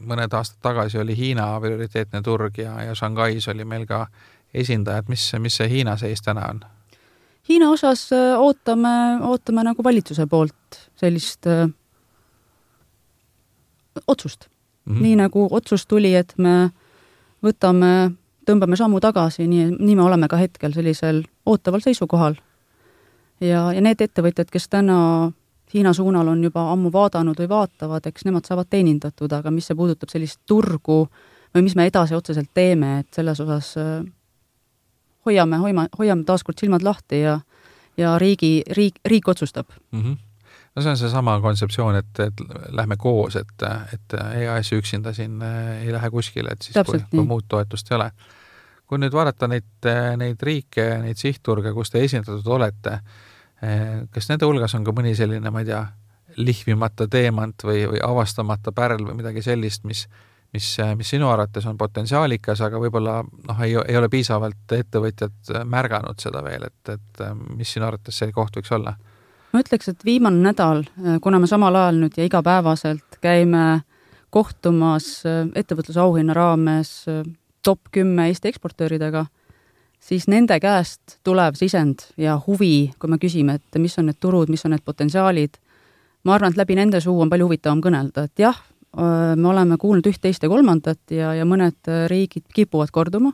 mõned 0.00 0.34
aastad 0.34 0.62
tagasi 0.62 0.98
oli 0.98 1.16
Hiina 1.16 1.60
prioriteetne 1.60 2.22
turg 2.22 2.58
ja, 2.58 2.82
ja 2.82 2.94
Shanghais 2.94 3.48
oli 3.48 3.64
meil 3.64 3.86
ka 3.86 4.06
esindajad, 4.54 5.08
mis, 5.08 5.32
mis 5.38 5.56
see 5.56 5.68
Hiina 5.68 5.96
seis 5.96 6.22
täna 6.22 6.48
on? 6.50 6.64
Hiina 7.48 7.70
osas 7.70 8.08
ootame, 8.38 9.18
ootame 9.26 9.64
nagu 9.64 9.84
valitsuse 9.84 10.26
poolt 10.26 10.78
sellist 10.96 11.46
öö, 11.46 11.66
otsust 14.06 14.51
mm. 14.84 14.94
-hmm. 14.94 15.02
nii 15.02 15.16
nagu 15.16 15.48
otsus 15.50 15.86
tuli, 15.86 16.14
et 16.14 16.34
me 16.38 16.70
võtame, 17.42 18.12
tõmbame 18.46 18.76
sammu 18.76 19.00
tagasi, 19.00 19.46
nii, 19.46 19.76
nii 19.78 19.96
me 19.96 20.02
oleme 20.02 20.28
ka 20.28 20.36
hetkel 20.36 20.72
sellisel 20.72 21.22
ootaval 21.46 21.80
seisukohal. 21.80 22.34
ja, 23.40 23.72
ja 23.72 23.80
need 23.80 24.00
ettevõtjad, 24.00 24.50
kes 24.50 24.68
täna 24.68 25.32
Hiina 25.74 25.92
suunal 25.92 26.28
on 26.28 26.42
juba 26.44 26.66
ammu 26.72 26.90
vaadanud 26.92 27.38
või 27.38 27.48
vaatavad, 27.48 28.06
eks 28.06 28.24
nemad 28.24 28.44
saavad 28.44 28.66
teenindatud, 28.70 29.32
aga 29.32 29.50
mis 29.50 29.66
see 29.66 29.76
puudutab 29.76 30.10
sellist 30.12 30.40
turgu 30.46 31.08
või 31.54 31.62
mis 31.62 31.76
me 31.76 31.86
edasi 31.86 32.14
otseselt 32.14 32.50
teeme, 32.54 32.98
et 32.98 33.08
selles 33.14 33.40
osas 33.40 33.76
äh, 33.80 34.04
hoiame, 35.24 35.56
hoiame, 35.56 35.86
hoiame 35.98 36.24
taaskord 36.24 36.58
silmad 36.58 36.82
lahti 36.82 37.20
ja 37.20 37.40
ja 37.96 38.18
riigi, 38.18 38.62
riik, 38.70 39.00
riik 39.04 39.28
otsustab 39.28 39.66
mm. 39.92 40.02
-hmm 40.02 40.31
no 40.74 40.82
see 40.82 40.92
on 40.92 41.00
seesama 41.00 41.36
kontseptsioon, 41.44 41.98
et, 42.00 42.20
et 42.26 42.44
lähme 42.72 42.96
koos, 43.00 43.36
et, 43.36 43.66
et 43.94 44.16
EAS 44.42 44.72
üksinda 44.76 45.12
siin 45.16 45.42
äh, 45.44 45.82
ei 45.86 45.92
lähe 45.92 46.10
kuskile, 46.10 46.54
et 46.54 46.62
siis 46.62 46.78
Täpselt 46.78 47.08
kui, 47.10 47.18
kui 47.18 47.28
muud 47.28 47.48
toetust 47.48 47.92
ei 47.92 47.98
ole. 47.98 48.10
kui 48.86 49.00
nüüd 49.00 49.14
vaadata 49.16 49.48
neid, 49.48 49.86
neid 50.20 50.42
riike, 50.44 50.84
neid 51.00 51.16
sihtturge, 51.16 51.72
kus 51.72 51.92
te 51.92 52.02
esindatud 52.04 52.48
olete, 52.56 52.98
äh, 53.64 54.02
kas 54.12 54.28
nende 54.32 54.48
hulgas 54.48 54.74
on 54.78 54.84
ka 54.84 54.94
mõni 54.96 55.14
selline, 55.16 55.52
ma 55.52 55.64
ei 55.64 55.70
tea, 55.70 55.86
lihvimata 56.36 57.08
teemant 57.12 57.64
või, 57.68 57.84
või 57.90 57.98
avastamata 58.00 58.72
pärl 58.72 59.02
või 59.04 59.18
midagi 59.20 59.42
sellist, 59.44 59.84
mis 59.84 60.06
mis, 60.52 60.76
mis 60.96 61.08
sinu 61.08 61.28
arvates 61.32 61.64
on 61.68 61.78
potentsiaalikas, 61.80 62.60
aga 62.64 62.80
võib-olla 62.80 63.22
noh, 63.24 63.60
ei, 63.64 63.72
ei 63.88 63.96
ole 63.96 64.08
piisavalt 64.12 64.72
ettevõtjad 64.76 65.52
märganud 65.64 66.20
seda 66.20 66.42
veel, 66.44 66.66
et, 66.68 66.92
et 66.92 67.22
mis 67.56 67.72
sinu 67.72 67.88
arvates 67.88 68.18
see 68.20 68.32
koht 68.36 68.56
võiks 68.60 68.72
olla? 68.76 68.92
Ma 69.52 69.60
ütleks, 69.60 69.90
et 69.92 70.04
viimane 70.04 70.40
nädal, 70.42 70.84
äh, 71.00 71.18
kuna 71.22 71.40
me 71.40 71.48
samal 71.50 71.76
ajal 71.76 72.00
nüüd 72.02 72.16
ja 72.16 72.26
igapäevaselt 72.26 73.20
käime 73.24 73.82
kohtumas 74.32 75.22
äh, 75.28 75.44
ettevõtluse 75.58 76.00
auhinna 76.00 76.36
raames 76.36 77.02
äh, 77.10 77.22
top 77.62 77.92
kümme 77.94 78.26
Eesti 78.30 78.50
eksportööridega, 78.50 79.26
siis 80.02 80.26
nende 80.30 80.58
käest 80.60 81.18
tulev 81.24 81.58
sisend 81.60 82.08
ja 82.18 82.38
huvi, 82.46 82.90
kui 82.98 83.12
me 83.12 83.20
küsime, 83.22 83.60
et 83.60 83.80
mis 83.80 83.94
on 84.00 84.08
need 84.10 84.18
turud, 84.20 84.50
mis 84.50 84.64
on 84.66 84.74
need 84.74 84.84
potentsiaalid, 84.84 85.60
ma 86.26 86.36
arvan, 86.36 86.54
et 86.54 86.58
läbi 86.58 86.78
nende 86.78 87.00
suu 87.04 87.20
on 87.22 87.30
palju 87.30 87.46
huvitavam 87.46 87.84
kõnelda, 87.84 88.26
et 88.26 88.42
jah, 88.42 88.58
me 88.92 89.46
oleme 89.48 89.78
kuulnud 89.80 90.04
üht, 90.10 90.18
teist 90.20 90.42
ja 90.44 90.50
kolmandat 90.52 91.14
ja, 91.14 91.30
ja 91.38 91.46
mõned 91.48 91.88
riigid 92.10 92.44
kipuvad 92.52 92.90
korduma 92.92 93.30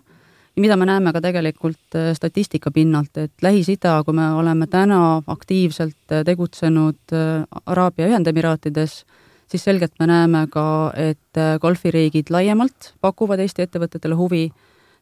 mida 0.58 0.76
me 0.76 0.86
näeme 0.88 1.12
ka 1.12 1.20
tegelikult 1.22 1.96
äh, 1.96 2.12
statistika 2.16 2.70
pinnalt, 2.74 3.16
et 3.16 3.32
Lähis-Ida, 3.42 3.98
kui 4.04 4.16
me 4.16 4.30
oleme 4.38 4.66
täna 4.70 5.22
aktiivselt 5.26 6.12
äh, 6.12 6.24
tegutsenud 6.24 7.12
äh, 7.12 7.44
Araabia 7.66 8.08
Ühendemiraatides, 8.08 9.02
siis 9.48 9.64
selgelt 9.64 9.94
me 10.00 10.06
näeme 10.10 10.46
ka, 10.50 10.92
et 10.96 11.40
golfiriigid 11.60 12.30
laiemalt 12.30 12.92
pakuvad 13.00 13.40
Eesti 13.40 13.64
ettevõtetele 13.64 14.16
huvi, 14.18 14.48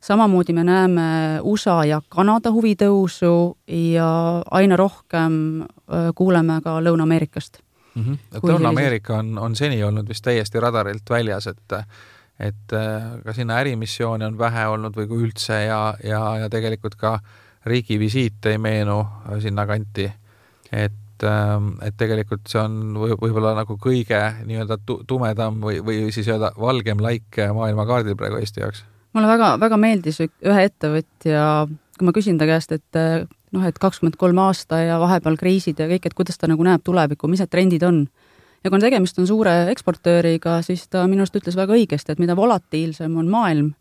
samamoodi 0.00 0.54
me 0.54 0.64
näeme 0.64 1.06
USA 1.42 1.80
ja 1.88 2.00
Kanada 2.08 2.52
huvi 2.54 2.76
tõusu 2.78 3.56
ja 3.66 4.10
aina 4.54 4.76
rohkem 4.78 5.64
kuuleme 6.14 6.60
ka 6.62 6.76
Lõuna-Ameerikast 6.84 7.58
mm. 7.94 8.04
-hmm. 8.04 8.42
Lõuna-Ameerika 8.42 9.18
on, 9.18 9.38
on 9.38 9.56
seni 9.56 9.82
olnud 9.84 10.08
vist 10.08 10.22
täiesti 10.22 10.60
radarilt 10.60 11.10
väljas, 11.10 11.46
et 11.46 11.80
et 12.38 12.72
äh, 12.76 13.08
ka 13.24 13.32
sinna 13.36 13.60
ärimissioone 13.62 14.26
on 14.26 14.38
vähe 14.38 14.66
olnud 14.68 14.96
või 14.96 15.08
kui 15.08 15.24
üldse 15.28 15.62
ja, 15.64 15.80
ja, 16.04 16.22
ja 16.42 16.48
tegelikult 16.52 16.98
ka 17.00 17.16
riigi 17.66 17.98
visiit 17.98 18.46
ei 18.46 18.58
meenu 18.62 19.00
sinnakanti. 19.42 20.10
et, 20.72 21.24
ähm, 21.24 21.72
et 21.82 21.96
tegelikult 21.96 22.46
see 22.50 22.60
on 22.60 22.98
või, 22.98 23.16
võib-olla 23.20 23.54
nagu 23.56 23.78
kõige 23.80 24.20
nii-öelda 24.44 24.78
tumedam 25.06 25.62
või, 25.62 25.80
või 25.84 26.12
siis 26.12 26.28
öelda 26.28 26.52
valgem 26.60 27.00
laik 27.00 27.40
maailmakaardil 27.54 28.18
praegu 28.18 28.42
Eesti 28.42 28.60
jaoks. 28.60 28.84
mulle 29.16 29.32
väga, 29.32 29.56
väga 29.60 29.80
meeldis 29.80 30.20
ühe 30.20 30.68
ettevõtja, 30.68 31.66
kui 31.98 32.06
ma 32.06 32.12
küsin 32.12 32.38
ta 32.38 32.46
käest, 32.46 32.76
et 32.76 33.00
äh, 33.00 33.24
noh, 33.56 33.66
et 33.66 33.78
kakskümmend 33.80 34.18
kolm 34.20 34.38
aasta 34.44 34.82
ja 34.84 35.00
vahepeal 35.00 35.38
kriisid 35.40 35.80
ja 35.80 35.88
kõik, 35.90 36.06
et 36.06 36.16
kuidas 36.16 36.38
ta 36.38 36.50
nagu 36.50 36.64
näeb 36.66 36.84
tulevikku, 36.84 37.30
mis 37.30 37.42
need 37.42 37.52
trendid 37.52 37.86
on 37.86 38.04
ja 38.64 38.70
kuna 38.70 38.82
tegemist 38.82 39.18
on 39.18 39.26
suure 39.28 39.54
eksportööriga, 39.72 40.60
siis 40.66 40.86
ta 40.88 41.06
minu 41.10 41.24
arust 41.24 41.36
ütles 41.38 41.58
väga 41.58 41.76
õigesti, 41.76 42.12
et 42.12 42.22
mida 42.22 42.36
volatiilsem 42.38 43.16
on 43.18 43.28
maailm, 43.32 43.74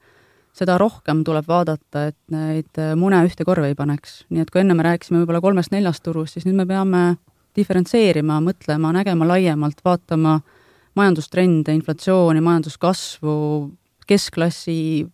seda 0.56 0.78
rohkem 0.80 1.24
tuleb 1.28 1.48
vaadata, 1.48 2.08
et 2.12 2.20
neid 2.32 2.82
mune 3.00 3.20
ühte 3.28 3.46
korvi 3.48 3.74
ei 3.74 3.78
paneks. 3.78 4.24
nii 4.30 4.46
et 4.46 4.52
kui 4.52 4.62
enne 4.64 4.78
me 4.78 4.86
rääkisime 4.88 5.22
võib-olla 5.22 5.42
kolmest-neljast 5.44 6.04
turust, 6.04 6.38
siis 6.38 6.46
nüüd 6.48 6.60
me 6.62 6.68
peame 6.70 7.06
diferentseerima, 7.56 8.40
mõtlema, 8.44 8.92
nägema 8.96 9.28
laiemalt, 9.28 9.82
vaatama 9.86 10.40
majandustrende, 10.96 11.76
inflatsiooni, 11.76 12.42
majanduskasvu, 12.44 13.36
keskklassi 14.08 15.06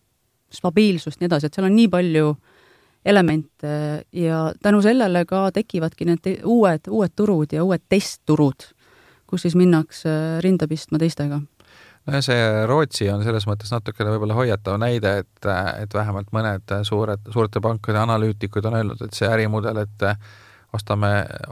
stabiilsust, 0.52 1.22
nii 1.22 1.30
edasi, 1.30 1.48
et 1.48 1.58
seal 1.58 1.70
on 1.70 1.76
nii 1.78 1.90
palju 1.90 2.36
elemente 3.06 4.04
ja 4.14 4.44
tänu 4.62 4.82
sellele 4.86 5.24
ka 5.26 5.48
tekivadki 5.56 6.06
need 6.06 6.28
uued, 6.46 6.86
uued 6.90 7.16
turud 7.18 7.54
ja 7.56 7.64
uued 7.66 7.82
testturud 7.90 8.68
kus 9.32 9.48
siis 9.48 9.56
minnakse 9.58 10.12
rinda 10.44 10.68
pistma 10.68 11.00
teistega. 11.02 11.40
Nojah, 12.10 12.24
see 12.26 12.46
Rootsi 12.68 13.08
on 13.14 13.24
selles 13.24 13.46
mõttes 13.46 13.72
natukene 13.72 14.12
võib-olla 14.16 14.36
hoiatav 14.40 14.80
näide, 14.82 15.20
et, 15.22 15.50
et 15.84 15.94
vähemalt 15.94 16.32
mõned 16.34 16.74
suured, 16.88 17.28
suurte 17.34 17.62
pankade 17.62 18.02
analüütikud 18.02 18.66
on 18.66 18.80
öelnud, 18.80 19.04
et 19.06 19.18
see 19.18 19.30
ärimudel, 19.30 19.84
et 19.84 20.08
ostame 20.74 21.12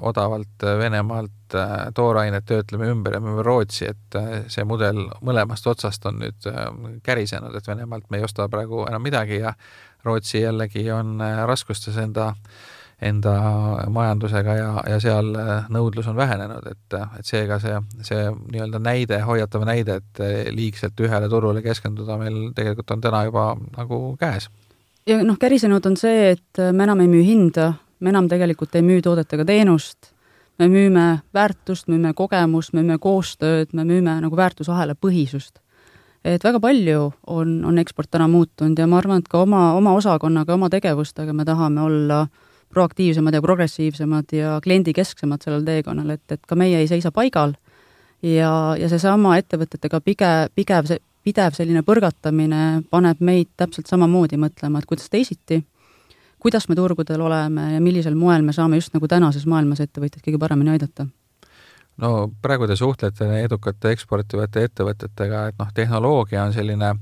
odavalt 0.09 0.65
Venemaalt 0.79 1.55
toorainet, 1.93 2.47
töötleme 2.49 2.89
ümber 2.89 3.17
ja 3.17 3.21
müüme 3.21 3.43
Rootsi, 3.45 3.91
et 3.91 4.17
see 4.49 4.65
mudel 4.65 5.03
mõlemast 5.25 5.69
otsast 5.69 6.07
on 6.09 6.17
nüüd 6.23 6.49
kärisenud, 7.05 7.53
et 7.55 7.69
Venemaalt 7.69 8.09
me 8.09 8.17
ei 8.17 8.25
osta 8.25 8.49
praegu 8.49 8.87
enam 8.89 9.05
midagi 9.05 9.41
ja 9.43 9.53
Rootsi 10.07 10.41
jällegi 10.41 10.87
on 10.95 11.19
raskustes 11.45 11.99
enda 11.99 12.31
äh, 12.31 12.67
enda 13.01 13.33
majandusega 13.89 14.55
ja, 14.55 14.69
ja 14.87 14.99
seal 14.99 15.31
äh, 15.39 15.67
nõudlus 15.71 16.07
on 16.11 16.17
vähenenud, 16.19 16.65
et, 16.67 16.95
et 17.19 17.27
seega 17.27 17.59
see, 17.63 17.77
see 18.03 18.25
nii-öelda 18.27 18.81
näide, 18.83 19.21
hoiatav 19.23 19.63
näide, 19.67 19.99
et 20.01 20.23
äh, 20.23 20.39
liigselt 20.55 20.99
ühele 20.99 21.29
turule 21.31 21.63
keskenduda 21.63 22.17
meil 22.19 22.49
tegelikult 22.55 22.91
on 22.95 23.03
täna 23.03 23.23
juba 23.29 23.53
nagu 23.77 24.01
käes. 24.19 24.49
ja 25.07 25.21
noh, 25.23 25.39
kärisenud 25.39 25.85
on 25.87 25.95
see, 25.99 26.33
et 26.35 26.63
me 26.73 26.83
enam 26.87 27.05
ei 27.05 27.11
müü 27.11 27.23
hinda, 27.23 27.71
me 27.99 28.11
enam 28.11 28.27
tegelikult 28.31 28.75
ei 28.75 28.83
müü 28.83 29.01
toodet 29.05 29.31
ega 29.33 29.47
teenust, 29.47 30.11
me 30.59 30.67
müüme 30.67 31.07
väärtust, 31.33 31.87
müüme 31.87 32.13
kogemust, 32.13 32.75
müüme 32.75 32.99
koostööd, 32.99 33.71
me 33.73 33.87
müüme 33.87 34.19
nagu 34.19 34.35
väärtusahela 34.35 34.97
põhisust 34.99 35.63
et 36.27 36.43
väga 36.43 36.59
palju 36.59 37.13
on, 37.31 37.61
on 37.63 37.79
eksport 37.79 38.11
täna 38.11 38.27
muutunud 38.27 38.75
ja 38.75 38.89
ma 38.91 38.97
arvan, 38.99 39.23
et 39.23 39.31
ka 39.31 39.39
oma, 39.45 39.69
oma 39.79 39.95
osakonnaga, 39.95 40.59
oma 40.59 40.67
tegevustega 40.69 41.31
me 41.33 41.45
tahame 41.47 41.79
olla 41.81 42.21
äh, 42.25 42.45
proaktiivsemad 42.69 43.33
ja 43.33 43.41
progressiivsemad 43.41 44.33
ja 44.35 44.59
kliendikesksemad 44.63 45.41
sellel 45.43 45.65
teekonnal, 45.65 46.09
et, 46.15 46.25
et 46.31 46.45
ka 46.47 46.55
meie 46.55 46.79
ei 46.79 46.87
seisa 46.87 47.11
paigal. 47.11 47.55
Ja, 48.21 48.75
ja 48.75 48.89
seesama 48.91 49.37
ettevõtetega 49.39 50.01
pige-, 50.03 50.49
pigev, 50.55 50.89
pidev 51.23 51.55
selline 51.55 51.83
põrgatamine 51.87 52.83
paneb 52.91 53.21
meid 53.23 53.51
täpselt 53.57 53.87
samamoodi 53.87 54.39
mõtlema, 54.41 54.81
et 54.81 54.89
kuidas 54.89 55.09
teisiti, 55.09 55.61
kuidas 56.39 56.67
me 56.69 56.75
turgudel 56.75 57.21
oleme 57.21 57.73
ja 57.75 57.79
millisel 57.83 58.15
moel 58.19 58.43
me 58.43 58.55
saame 58.55 58.79
just 58.79 58.93
nagu 58.95 59.07
tänases 59.07 59.47
maailmas 59.47 59.79
ettevõtjaid 59.83 60.25
kõige 60.25 60.41
paremini 60.41 60.75
aidata. 60.75 61.07
No 61.99 62.29
praegu 62.41 62.67
te 62.67 62.77
suhtlete 62.79 63.27
edukate 63.43 63.91
eksportivate 63.91 64.63
ettevõtetega, 64.69 65.47
et 65.49 65.57
noh, 65.59 65.71
tehnoloogia 65.75 66.45
on 66.47 66.53
selline 66.55 66.93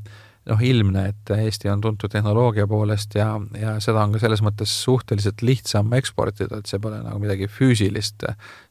noh, 0.47 0.61
ilmne, 0.63 1.07
et 1.11 1.31
Eesti 1.35 1.69
on 1.71 1.81
tuntud 1.83 2.11
tehnoloogia 2.11 2.67
poolest 2.67 3.15
ja, 3.17 3.29
ja 3.59 3.75
seda 3.83 4.03
on 4.05 4.15
ka 4.15 4.21
selles 4.21 4.41
mõttes 4.45 4.71
suhteliselt 4.83 5.43
lihtsam 5.45 5.91
eksportida, 5.97 6.61
et 6.61 6.71
see 6.71 6.79
pole 6.83 6.99
nagu 7.03 7.19
midagi 7.21 7.49
füüsilist, 7.51 8.25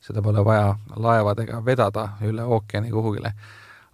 seda 0.04 0.24
pole 0.24 0.44
vaja 0.46 0.74
laevadega 0.96 1.62
vedada 1.66 2.08
üle 2.26 2.46
ookeani 2.56 2.92
kuhugile. 2.94 3.34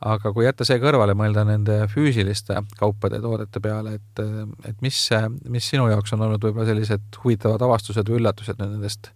aga 0.03 0.33
kui 0.35 0.45
jätta 0.45 0.67
see 0.67 0.81
kõrvale, 0.83 1.15
mõelda 1.15 1.45
nende 1.47 1.77
füüsiliste 1.91 2.57
kaupade 2.79 3.21
ja 3.21 3.23
toodete 3.23 3.61
peale, 3.63 3.95
et, 4.01 4.23
et 4.67 4.81
mis, 4.83 4.99
mis 5.49 5.69
sinu 5.75 5.87
jaoks 5.91 6.15
on 6.17 6.27
olnud 6.27 6.43
võib-olla 6.43 6.67
sellised 6.67 7.21
huvitavad 7.23 7.63
avastused 7.63 8.09
või 8.11 8.19
üllatused 8.19 8.59
nendest 8.59 9.13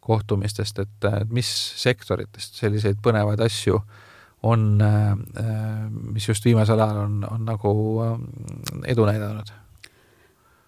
kohtumistest, 0.00 0.78
et 0.80 1.10
mis 1.28 1.50
sektoritest 1.82 2.56
selliseid 2.56 3.02
põnevaid 3.04 3.42
asju 3.44 3.82
on, 4.42 4.80
mis 6.12 6.28
just 6.28 6.44
viimasel 6.44 6.80
ajal 6.80 7.02
on, 7.02 7.16
on 7.30 7.42
nagu 7.44 7.72
edu 8.88 9.04
näidanud? 9.04 9.50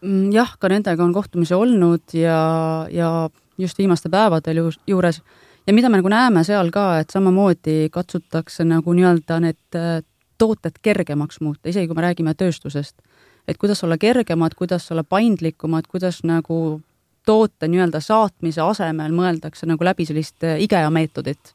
Mm, 0.02 0.32
jah, 0.34 0.56
ka 0.58 0.68
nendega 0.68 1.04
on 1.04 1.14
kohtumisi 1.14 1.54
olnud 1.54 2.12
ja, 2.16 2.36
ja 2.90 3.30
just 3.58 3.78
viimaste 3.78 4.10
päevadel 4.12 4.60
ju, 4.60 4.70
juures 4.86 5.22
ja 5.66 5.72
mida 5.72 5.88
me 5.88 6.00
nagu 6.00 6.10
näeme 6.10 6.44
seal 6.44 6.70
ka, 6.74 6.98
et 7.00 7.14
samamoodi 7.14 7.86
katsutakse 7.92 8.66
nagu 8.68 8.92
nii-öelda 8.96 9.38
need 9.44 9.80
tooted 10.42 10.78
kergemaks 10.82 11.40
muuta, 11.40 11.68
isegi 11.70 11.86
kui 11.86 11.98
me 11.98 12.06
räägime 12.08 12.34
tööstusest. 12.34 12.96
et 13.48 13.58
kuidas 13.58 13.84
olla 13.84 13.96
kergemad, 13.98 14.54
kuidas 14.54 14.84
olla 14.92 15.02
paindlikumad, 15.04 15.86
kuidas 15.90 16.20
nagu 16.22 16.80
toote 17.26 17.68
nii-öelda 17.68 18.00
saatmise 18.00 18.60
asemel 18.62 19.14
mõeldakse 19.14 19.66
nagu 19.66 19.84
läbi 19.84 20.06
sellist 20.06 20.44
äh, 20.46 20.60
IKEA 20.62 20.90
meetodit. 20.90 21.54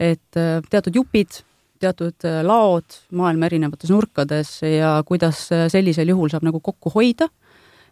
Et 0.00 0.38
äh, 0.38 0.60
teatud 0.70 0.96
jupid, 0.96 1.42
teatud 1.82 2.26
äh, 2.28 2.40
laod 2.46 2.98
maailma 3.10 3.48
erinevates 3.48 3.90
nurkades 3.90 4.60
ja 4.66 4.96
kuidas 5.06 5.48
sellisel 5.72 6.12
juhul 6.14 6.30
saab 6.32 6.46
nagu 6.46 6.60
kokku 6.60 6.92
hoida 6.94 7.28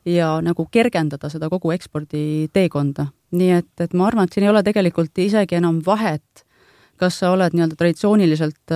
ja 0.09 0.39
nagu 0.45 0.67
kergendada 0.73 1.29
seda 1.29 1.51
kogu 1.53 1.75
eksporditeekonda. 1.75 3.11
nii 3.31 3.51
et, 3.55 3.73
et 3.81 3.93
ma 3.95 4.09
arvan, 4.09 4.27
et 4.27 4.35
siin 4.35 4.47
ei 4.47 4.51
ole 4.51 4.63
tegelikult 4.67 5.19
isegi 5.23 5.59
enam 5.59 5.83
vahet, 5.87 6.45
kas 6.99 7.21
sa 7.21 7.31
oled 7.35 7.55
nii-öelda 7.55 7.77
traditsiooniliselt 7.79 8.73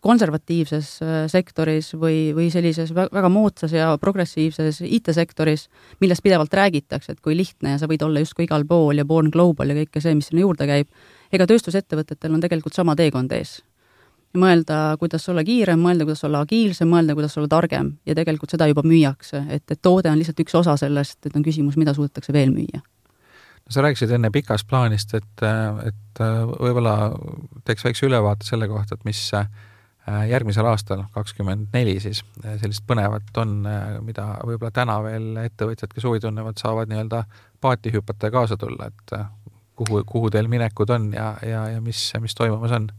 konservatiivses 0.00 0.90
äh, 1.04 1.16
sektoris 1.28 1.92
või, 1.94 2.30
või 2.36 2.48
sellises 2.52 2.92
väga 2.96 3.28
moodsas 3.32 3.74
ja 3.76 3.92
progressiivses 4.00 4.80
IT-sektoris, 4.84 5.66
millest 6.00 6.24
pidevalt 6.24 6.54
räägitakse, 6.56 7.14
et 7.14 7.20
kui 7.24 7.36
lihtne 7.36 7.74
ja 7.74 7.80
sa 7.80 7.88
võid 7.90 8.04
olla 8.06 8.22
justkui 8.24 8.46
igal 8.48 8.64
pool 8.68 9.00
ja 9.00 9.06
born 9.08 9.30
global 9.32 9.72
ja 9.72 9.80
kõike 9.82 10.02
see, 10.02 10.16
mis 10.16 10.30
sinna 10.30 10.44
juurde 10.46 10.68
käib, 10.70 10.88
ega 11.32 11.46
tööstusettevõtetel 11.46 12.34
on 12.34 12.42
tegelikult 12.42 12.76
sama 12.76 12.96
teekond 12.96 13.32
ees. 13.32 13.60
mõelda, 14.34 14.94
kuidas 14.98 15.24
olla 15.28 15.42
kiirem, 15.42 15.80
mõelda, 15.82 16.04
kuidas 16.06 16.24
olla 16.24 16.44
agiilsem, 16.44 16.88
mõelda, 16.88 17.16
kuidas 17.18 17.34
olla 17.38 17.48
targem. 17.50 17.96
Ja 18.06 18.14
tegelikult 18.14 18.50
seda 18.50 18.68
juba 18.70 18.84
müüakse, 18.86 19.42
et, 19.50 19.64
et 19.70 19.80
toode 19.82 20.10
on 20.10 20.18
lihtsalt 20.18 20.38
üks 20.44 20.54
osa 20.54 20.76
sellest, 20.78 21.18
et 21.26 21.36
on 21.36 21.42
küsimus, 21.42 21.76
mida 21.76 21.94
suudetakse 21.94 22.32
veel 22.32 22.52
müüa. 22.54 22.78
Sa 23.70 23.82
rääkisid 23.82 24.10
enne 24.14 24.30
pikast 24.30 24.68
plaanist, 24.70 25.14
et, 25.14 25.42
et 25.86 26.22
võib-olla 26.22 27.10
teeks 27.66 27.84
väikse 27.84 28.06
ülevaate 28.06 28.46
selle 28.46 28.70
kohta, 28.70 28.94
et 28.94 29.04
mis 29.04 29.24
Äh, 30.08 30.28
järgmisel 30.30 30.64
aastal, 30.64 31.02
kakskümmend 31.12 31.74
neli 31.74 31.98
siis, 32.00 32.22
äh, 32.44 32.54
sellist 32.58 32.86
põnevat 32.88 33.36
on, 33.36 33.66
äh, 33.68 33.98
mida 34.00 34.24
võib-olla 34.48 34.72
täna 34.72 34.96
veel 35.04 35.36
ettevõtjad, 35.42 35.92
kes 35.92 36.06
huvi 36.08 36.22
tunnevad, 36.24 36.56
saavad 36.56 36.88
nii-öelda 36.88 37.20
paati 37.60 37.92
hüpata 37.92 38.30
ja 38.30 38.34
kaasa 38.38 38.56
tulla, 38.56 38.88
et 38.88 39.12
kuhu, 39.80 40.02
kuhu 40.06 40.32
teil 40.32 40.50
minekud 40.52 40.92
on 40.94 41.12
ja, 41.16 41.32
ja, 41.46 41.68
ja 41.76 41.84
mis, 41.84 42.10
mis 42.20 42.36
toimumas 42.38 42.76
on? 42.76 42.90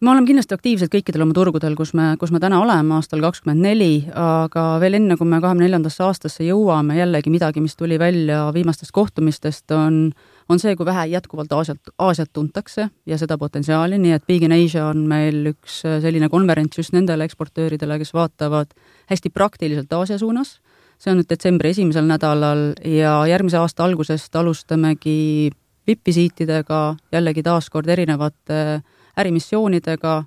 me 0.00 0.08
oleme 0.10 0.24
kindlasti 0.30 0.56
aktiivsed 0.56 0.88
kõikidel 0.88 1.26
oma 1.26 1.34
turgudel, 1.36 1.74
kus 1.76 1.90
me, 1.92 2.14
kus 2.20 2.30
me 2.32 2.40
täna 2.40 2.62
oleme 2.62 2.94
aastal 2.96 3.20
kakskümmend 3.20 3.60
neli, 3.60 4.06
aga 4.16 4.64
veel 4.80 4.96
enne, 4.96 5.18
kui 5.20 5.28
me 5.28 5.42
kahekümne 5.42 5.66
neljandasse 5.66 6.06
aastasse 6.06 6.46
jõuame, 6.46 6.96
jällegi 6.96 7.32
midagi, 7.32 7.60
mis 7.60 7.76
tuli 7.76 7.98
välja 8.00 8.46
viimastest 8.56 8.94
kohtumistest, 8.96 9.66
on 9.76 10.06
on 10.50 10.58
see, 10.58 10.74
kui 10.76 10.86
vähe 10.86 11.06
jätkuvalt 11.12 11.52
Aasiat, 11.54 11.92
Aasiat 11.98 12.30
tuntakse 12.32 12.88
ja 13.06 13.18
seda 13.18 13.38
potentsiaali, 13.38 13.98
nii 14.02 14.16
et 14.16 14.26
Big 14.26 14.42
in 14.46 14.54
Asia 14.54 14.88
on 14.90 15.04
meil 15.10 15.52
üks 15.52 15.80
selline 15.84 16.28
konverents 16.32 16.80
just 16.80 16.94
nendele 16.96 17.26
eksportööridele, 17.28 18.00
kes 18.00 18.12
vaatavad 18.16 18.74
hästi 19.12 19.30
praktiliselt 19.30 19.92
Aasia 19.94 20.18
suunas. 20.18 20.58
See 21.00 21.12
on 21.12 21.20
nüüd 21.20 21.30
detsembri 21.30 21.72
esimesel 21.72 22.04
nädalal 22.08 22.74
ja 22.84 23.14
järgmise 23.30 23.56
aasta 23.60 23.86
algusest 23.86 24.36
alustamegi 24.36 25.50
VIP-visiitidega, 25.88 26.80
jällegi 27.12 27.42
taaskord 27.42 27.88
erinevate 27.88 28.82
ärimissioonidega, 29.18 30.20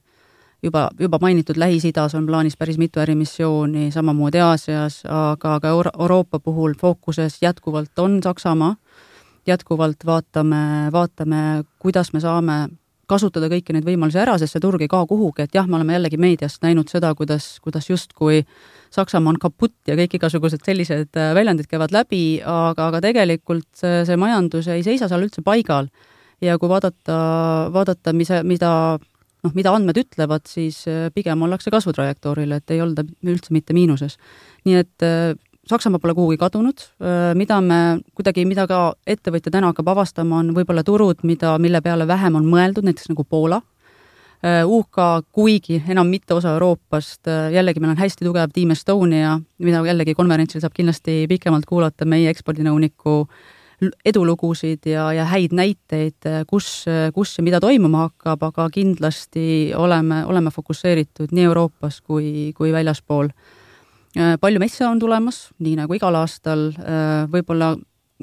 juba, 0.63 0.89
juba 0.99 1.19
mainitud 1.21 1.59
Lähis-Idas 1.61 2.17
on 2.17 2.25
plaanis 2.27 2.57
päris 2.57 2.77
mitu 2.81 2.99
ärimissiooni, 2.99 3.91
samamoodi 3.91 4.41
Aasias, 4.41 5.03
aga 5.05 5.59
ka 5.61 5.73
Euro 5.75 5.93
Euroopa 5.99 6.39
puhul 6.39 6.73
fookuses 6.79 7.37
jätkuvalt 7.41 7.99
on 7.99 8.19
Saksamaa. 8.23 8.75
Jätkuvalt 9.47 10.05
vaatame, 10.05 10.87
vaatame, 10.91 11.63
kuidas 11.79 12.13
me 12.13 12.19
saame 12.23 12.53
kasutada 13.07 13.49
kõiki 13.51 13.75
neid 13.75 13.83
võimalusi 13.83 14.21
ära, 14.21 14.37
sest 14.39 14.55
see 14.55 14.63
turg 14.63 14.81
ei 14.81 14.87
kao 14.87 15.03
kuhugi, 15.07 15.43
et 15.43 15.55
jah, 15.55 15.67
me 15.67 15.75
oleme 15.75 15.97
jällegi 15.97 16.17
meediast 16.17 16.63
näinud 16.63 16.87
seda, 16.87 17.11
kuidas, 17.15 17.57
kuidas 17.61 17.89
justkui 17.89 18.45
Saksamaa 18.93 19.33
on 19.33 19.39
kaputt 19.41 19.89
ja 19.89 19.95
kõik 19.97 20.17
igasugused 20.19 20.61
sellised 20.65 21.17
äh, 21.17 21.31
väljendid 21.33 21.69
käivad 21.71 21.93
läbi, 21.95 22.41
aga, 22.45 22.91
aga 22.91 23.01
tegelikult 23.01 23.65
see, 23.77 24.03
see 24.07 24.19
majandus 24.21 24.69
ei 24.69 24.83
seisa 24.85 25.09
seal 25.09 25.25
üldse 25.25 25.41
paigal. 25.45 25.89
ja 26.43 26.57
kui 26.59 26.69
vaadata, 26.69 27.15
vaadata, 27.73 28.13
mis, 28.13 28.29
mida 28.43 28.99
noh, 28.99 29.55
mida 29.55 29.71
andmed 29.73 29.97
ütlevad, 29.97 30.45
siis 30.49 30.83
äh, 30.91 31.07
pigem 31.15 31.41
ollakse 31.41 31.71
kasvutrajektooril, 31.73 32.51
et 32.51 32.75
ei 32.75 32.83
olda 32.83 33.05
üldse 33.23 33.55
mitte 33.55 33.73
miinuses. 33.73 34.19
nii 34.67 34.77
et 34.83 35.07
äh, 35.07 35.33
Saksamaa 35.63 36.01
pole 36.03 36.11
kuhugi 36.11 36.35
kadunud, 36.35 36.81
mida 37.39 37.61
me 37.63 38.01
kuidagi, 38.19 38.43
mida 38.43 38.65
ka 38.67 38.97
ettevõtja 39.07 39.47
täna 39.47 39.69
hakkab 39.69 39.93
avastama, 39.93 40.41
on 40.41 40.49
võib-olla 40.51 40.83
turud, 40.83 41.21
mida, 41.23 41.53
mille 41.55 41.79
peale 41.79 42.03
vähem 42.03 42.35
on 42.35 42.49
mõeldud, 42.51 42.83
näiteks 42.83 43.07
nagu 43.07 43.23
Poola. 43.23 43.61
UK, 44.43 44.97
kuigi 45.31 45.77
enam 45.87 46.09
mitte 46.11 46.35
osa 46.35 46.51
Euroopast, 46.57 47.29
jällegi 47.53 47.79
meil 47.79 47.93
on 47.93 47.99
hästi 48.01 48.25
tugev 48.27 48.51
Team 48.51 48.73
Estonia, 48.75 49.37
mida 49.63 49.79
jällegi 49.87 50.15
konverentsil 50.17 50.59
saab 50.59 50.75
kindlasti 50.75 51.21
pikemalt 51.31 51.63
kuulata 51.69 52.03
meie 52.03 52.27
ekspordinõuniku 52.33 53.21
edulugusid 54.05 54.87
ja, 54.87 55.07
ja 55.15 55.25
häid 55.27 55.53
näiteid, 55.55 56.27
kus, 56.47 56.85
kus 57.15 57.37
ja 57.37 57.43
mida 57.45 57.59
toimuma 57.63 58.07
hakkab, 58.07 58.43
aga 58.49 58.67
kindlasti 58.73 59.73
oleme, 59.77 60.23
oleme 60.29 60.51
fokusseeritud 60.53 61.33
nii 61.33 61.47
Euroopas 61.49 62.01
kui, 62.01 62.51
kui 62.57 62.73
väljaspool. 62.75 63.31
Äh, 64.13 64.35
palju 64.41 64.61
messe 64.61 64.85
on 64.85 64.99
tulemas, 65.01 65.47
nii 65.63 65.77
nagu 65.79 65.95
igal 65.97 66.15
aastal, 66.19 66.69
äh, 66.77 67.23
võib-olla 67.31 67.73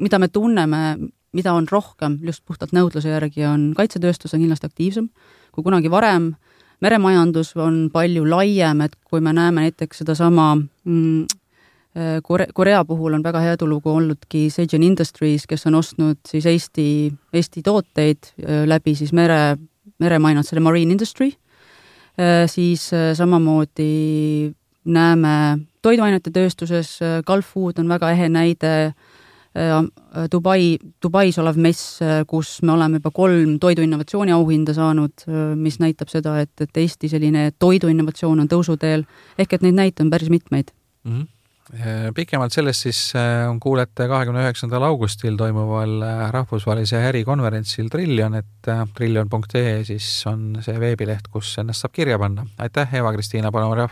mida 0.01 0.21
me 0.23 0.29
tunneme, 0.29 0.83
mida 1.37 1.55
on 1.55 1.67
rohkem 1.71 2.19
just 2.27 2.45
puhtalt 2.47 2.73
nõudluse 2.77 3.11
järgi, 3.11 3.45
on 3.49 3.71
kaitsetööstus 3.77 4.35
on 4.35 4.45
kindlasti 4.45 4.71
aktiivsem 4.71 5.11
kui 5.53 5.65
kunagi 5.67 5.91
varem, 5.91 6.33
meremajandus 6.81 7.53
on 7.61 7.83
palju 7.93 8.25
laiem, 8.29 8.81
et 8.87 8.97
kui 9.05 9.21
me 9.21 9.33
näeme 9.37 9.67
näiteks 9.67 10.03
sedasama 10.03 10.55
mm, 10.57 11.23
äh, 11.97 12.21
Kore-, 12.27 12.51
Korea 12.55 12.85
puhul 12.89 13.19
on 13.19 13.25
väga 13.25 13.43
hea 13.45 13.57
edulugu 13.59 13.93
olnudki 13.93 14.49
Seijin 14.51 14.87
Industries, 14.87 15.47
kes 15.51 15.67
on 15.67 15.81
ostnud 15.81 16.21
siis 16.29 16.47
Eesti, 16.47 16.87
Eesti 17.33 17.63
tooteid 17.63 18.33
läbi 18.67 18.95
siis 18.95 19.13
mere, 19.13 19.57
meremajanduse, 19.99 20.55
selle 20.55 20.65
marine 20.65 20.97
industry, 20.97 21.33
siis 22.51 22.91
samamoodi 23.17 24.53
näeme 24.85 25.35
toiduainete 25.83 26.33
tööstuses, 26.33 26.99
Gulf 27.27 27.53
Food 27.55 27.81
on 27.81 27.89
väga 27.89 28.11
ehe 28.15 28.29
näide, 28.33 28.93
Dubai, 30.31 30.79
Dubais 31.03 31.39
olev 31.43 31.57
mess, 31.59 31.99
kus 32.31 32.61
me 32.63 32.73
oleme 32.77 33.01
juba 33.01 33.11
kolm 33.15 33.57
toiduinnovatsiooni 33.63 34.35
auhinda 34.37 34.75
saanud, 34.77 35.27
mis 35.59 35.81
näitab 35.83 36.13
seda, 36.13 36.37
et, 36.45 36.55
et 36.63 36.81
Eesti 36.85 37.11
selline 37.11 37.49
toiduinnovatsioon 37.59 38.45
on 38.45 38.51
tõusuteel, 38.51 39.03
ehk 39.39 39.59
et 39.59 39.67
neid 39.67 39.79
näiteid 39.81 40.07
on 40.07 40.15
päris 40.15 40.31
mitmeid 40.31 40.71
mm. 41.05 41.19
-hmm 41.19 41.29
pikemalt 42.15 42.53
sellest 42.53 42.83
siis 42.83 43.13
kuulete 43.63 44.09
kahekümne 44.09 44.43
üheksandal 44.43 44.83
augustil 44.83 45.37
toimuval 45.39 46.03
rahvusvahelise 46.35 46.99
ärikonverentsil 47.13 47.89
Trillion, 47.89 48.35
et 48.35 48.71
trillion.ee 48.95 49.85
siis 49.85 50.27
on 50.27 50.59
see 50.65 50.81
veebileht, 50.81 51.31
kus 51.31 51.59
ennast 51.63 51.87
saab 51.87 51.95
kirja 51.95 52.19
panna. 52.19 52.47
aitäh, 52.59 52.95
Eva-Kristiina 52.95 53.53
Panomarjov! 53.53 53.91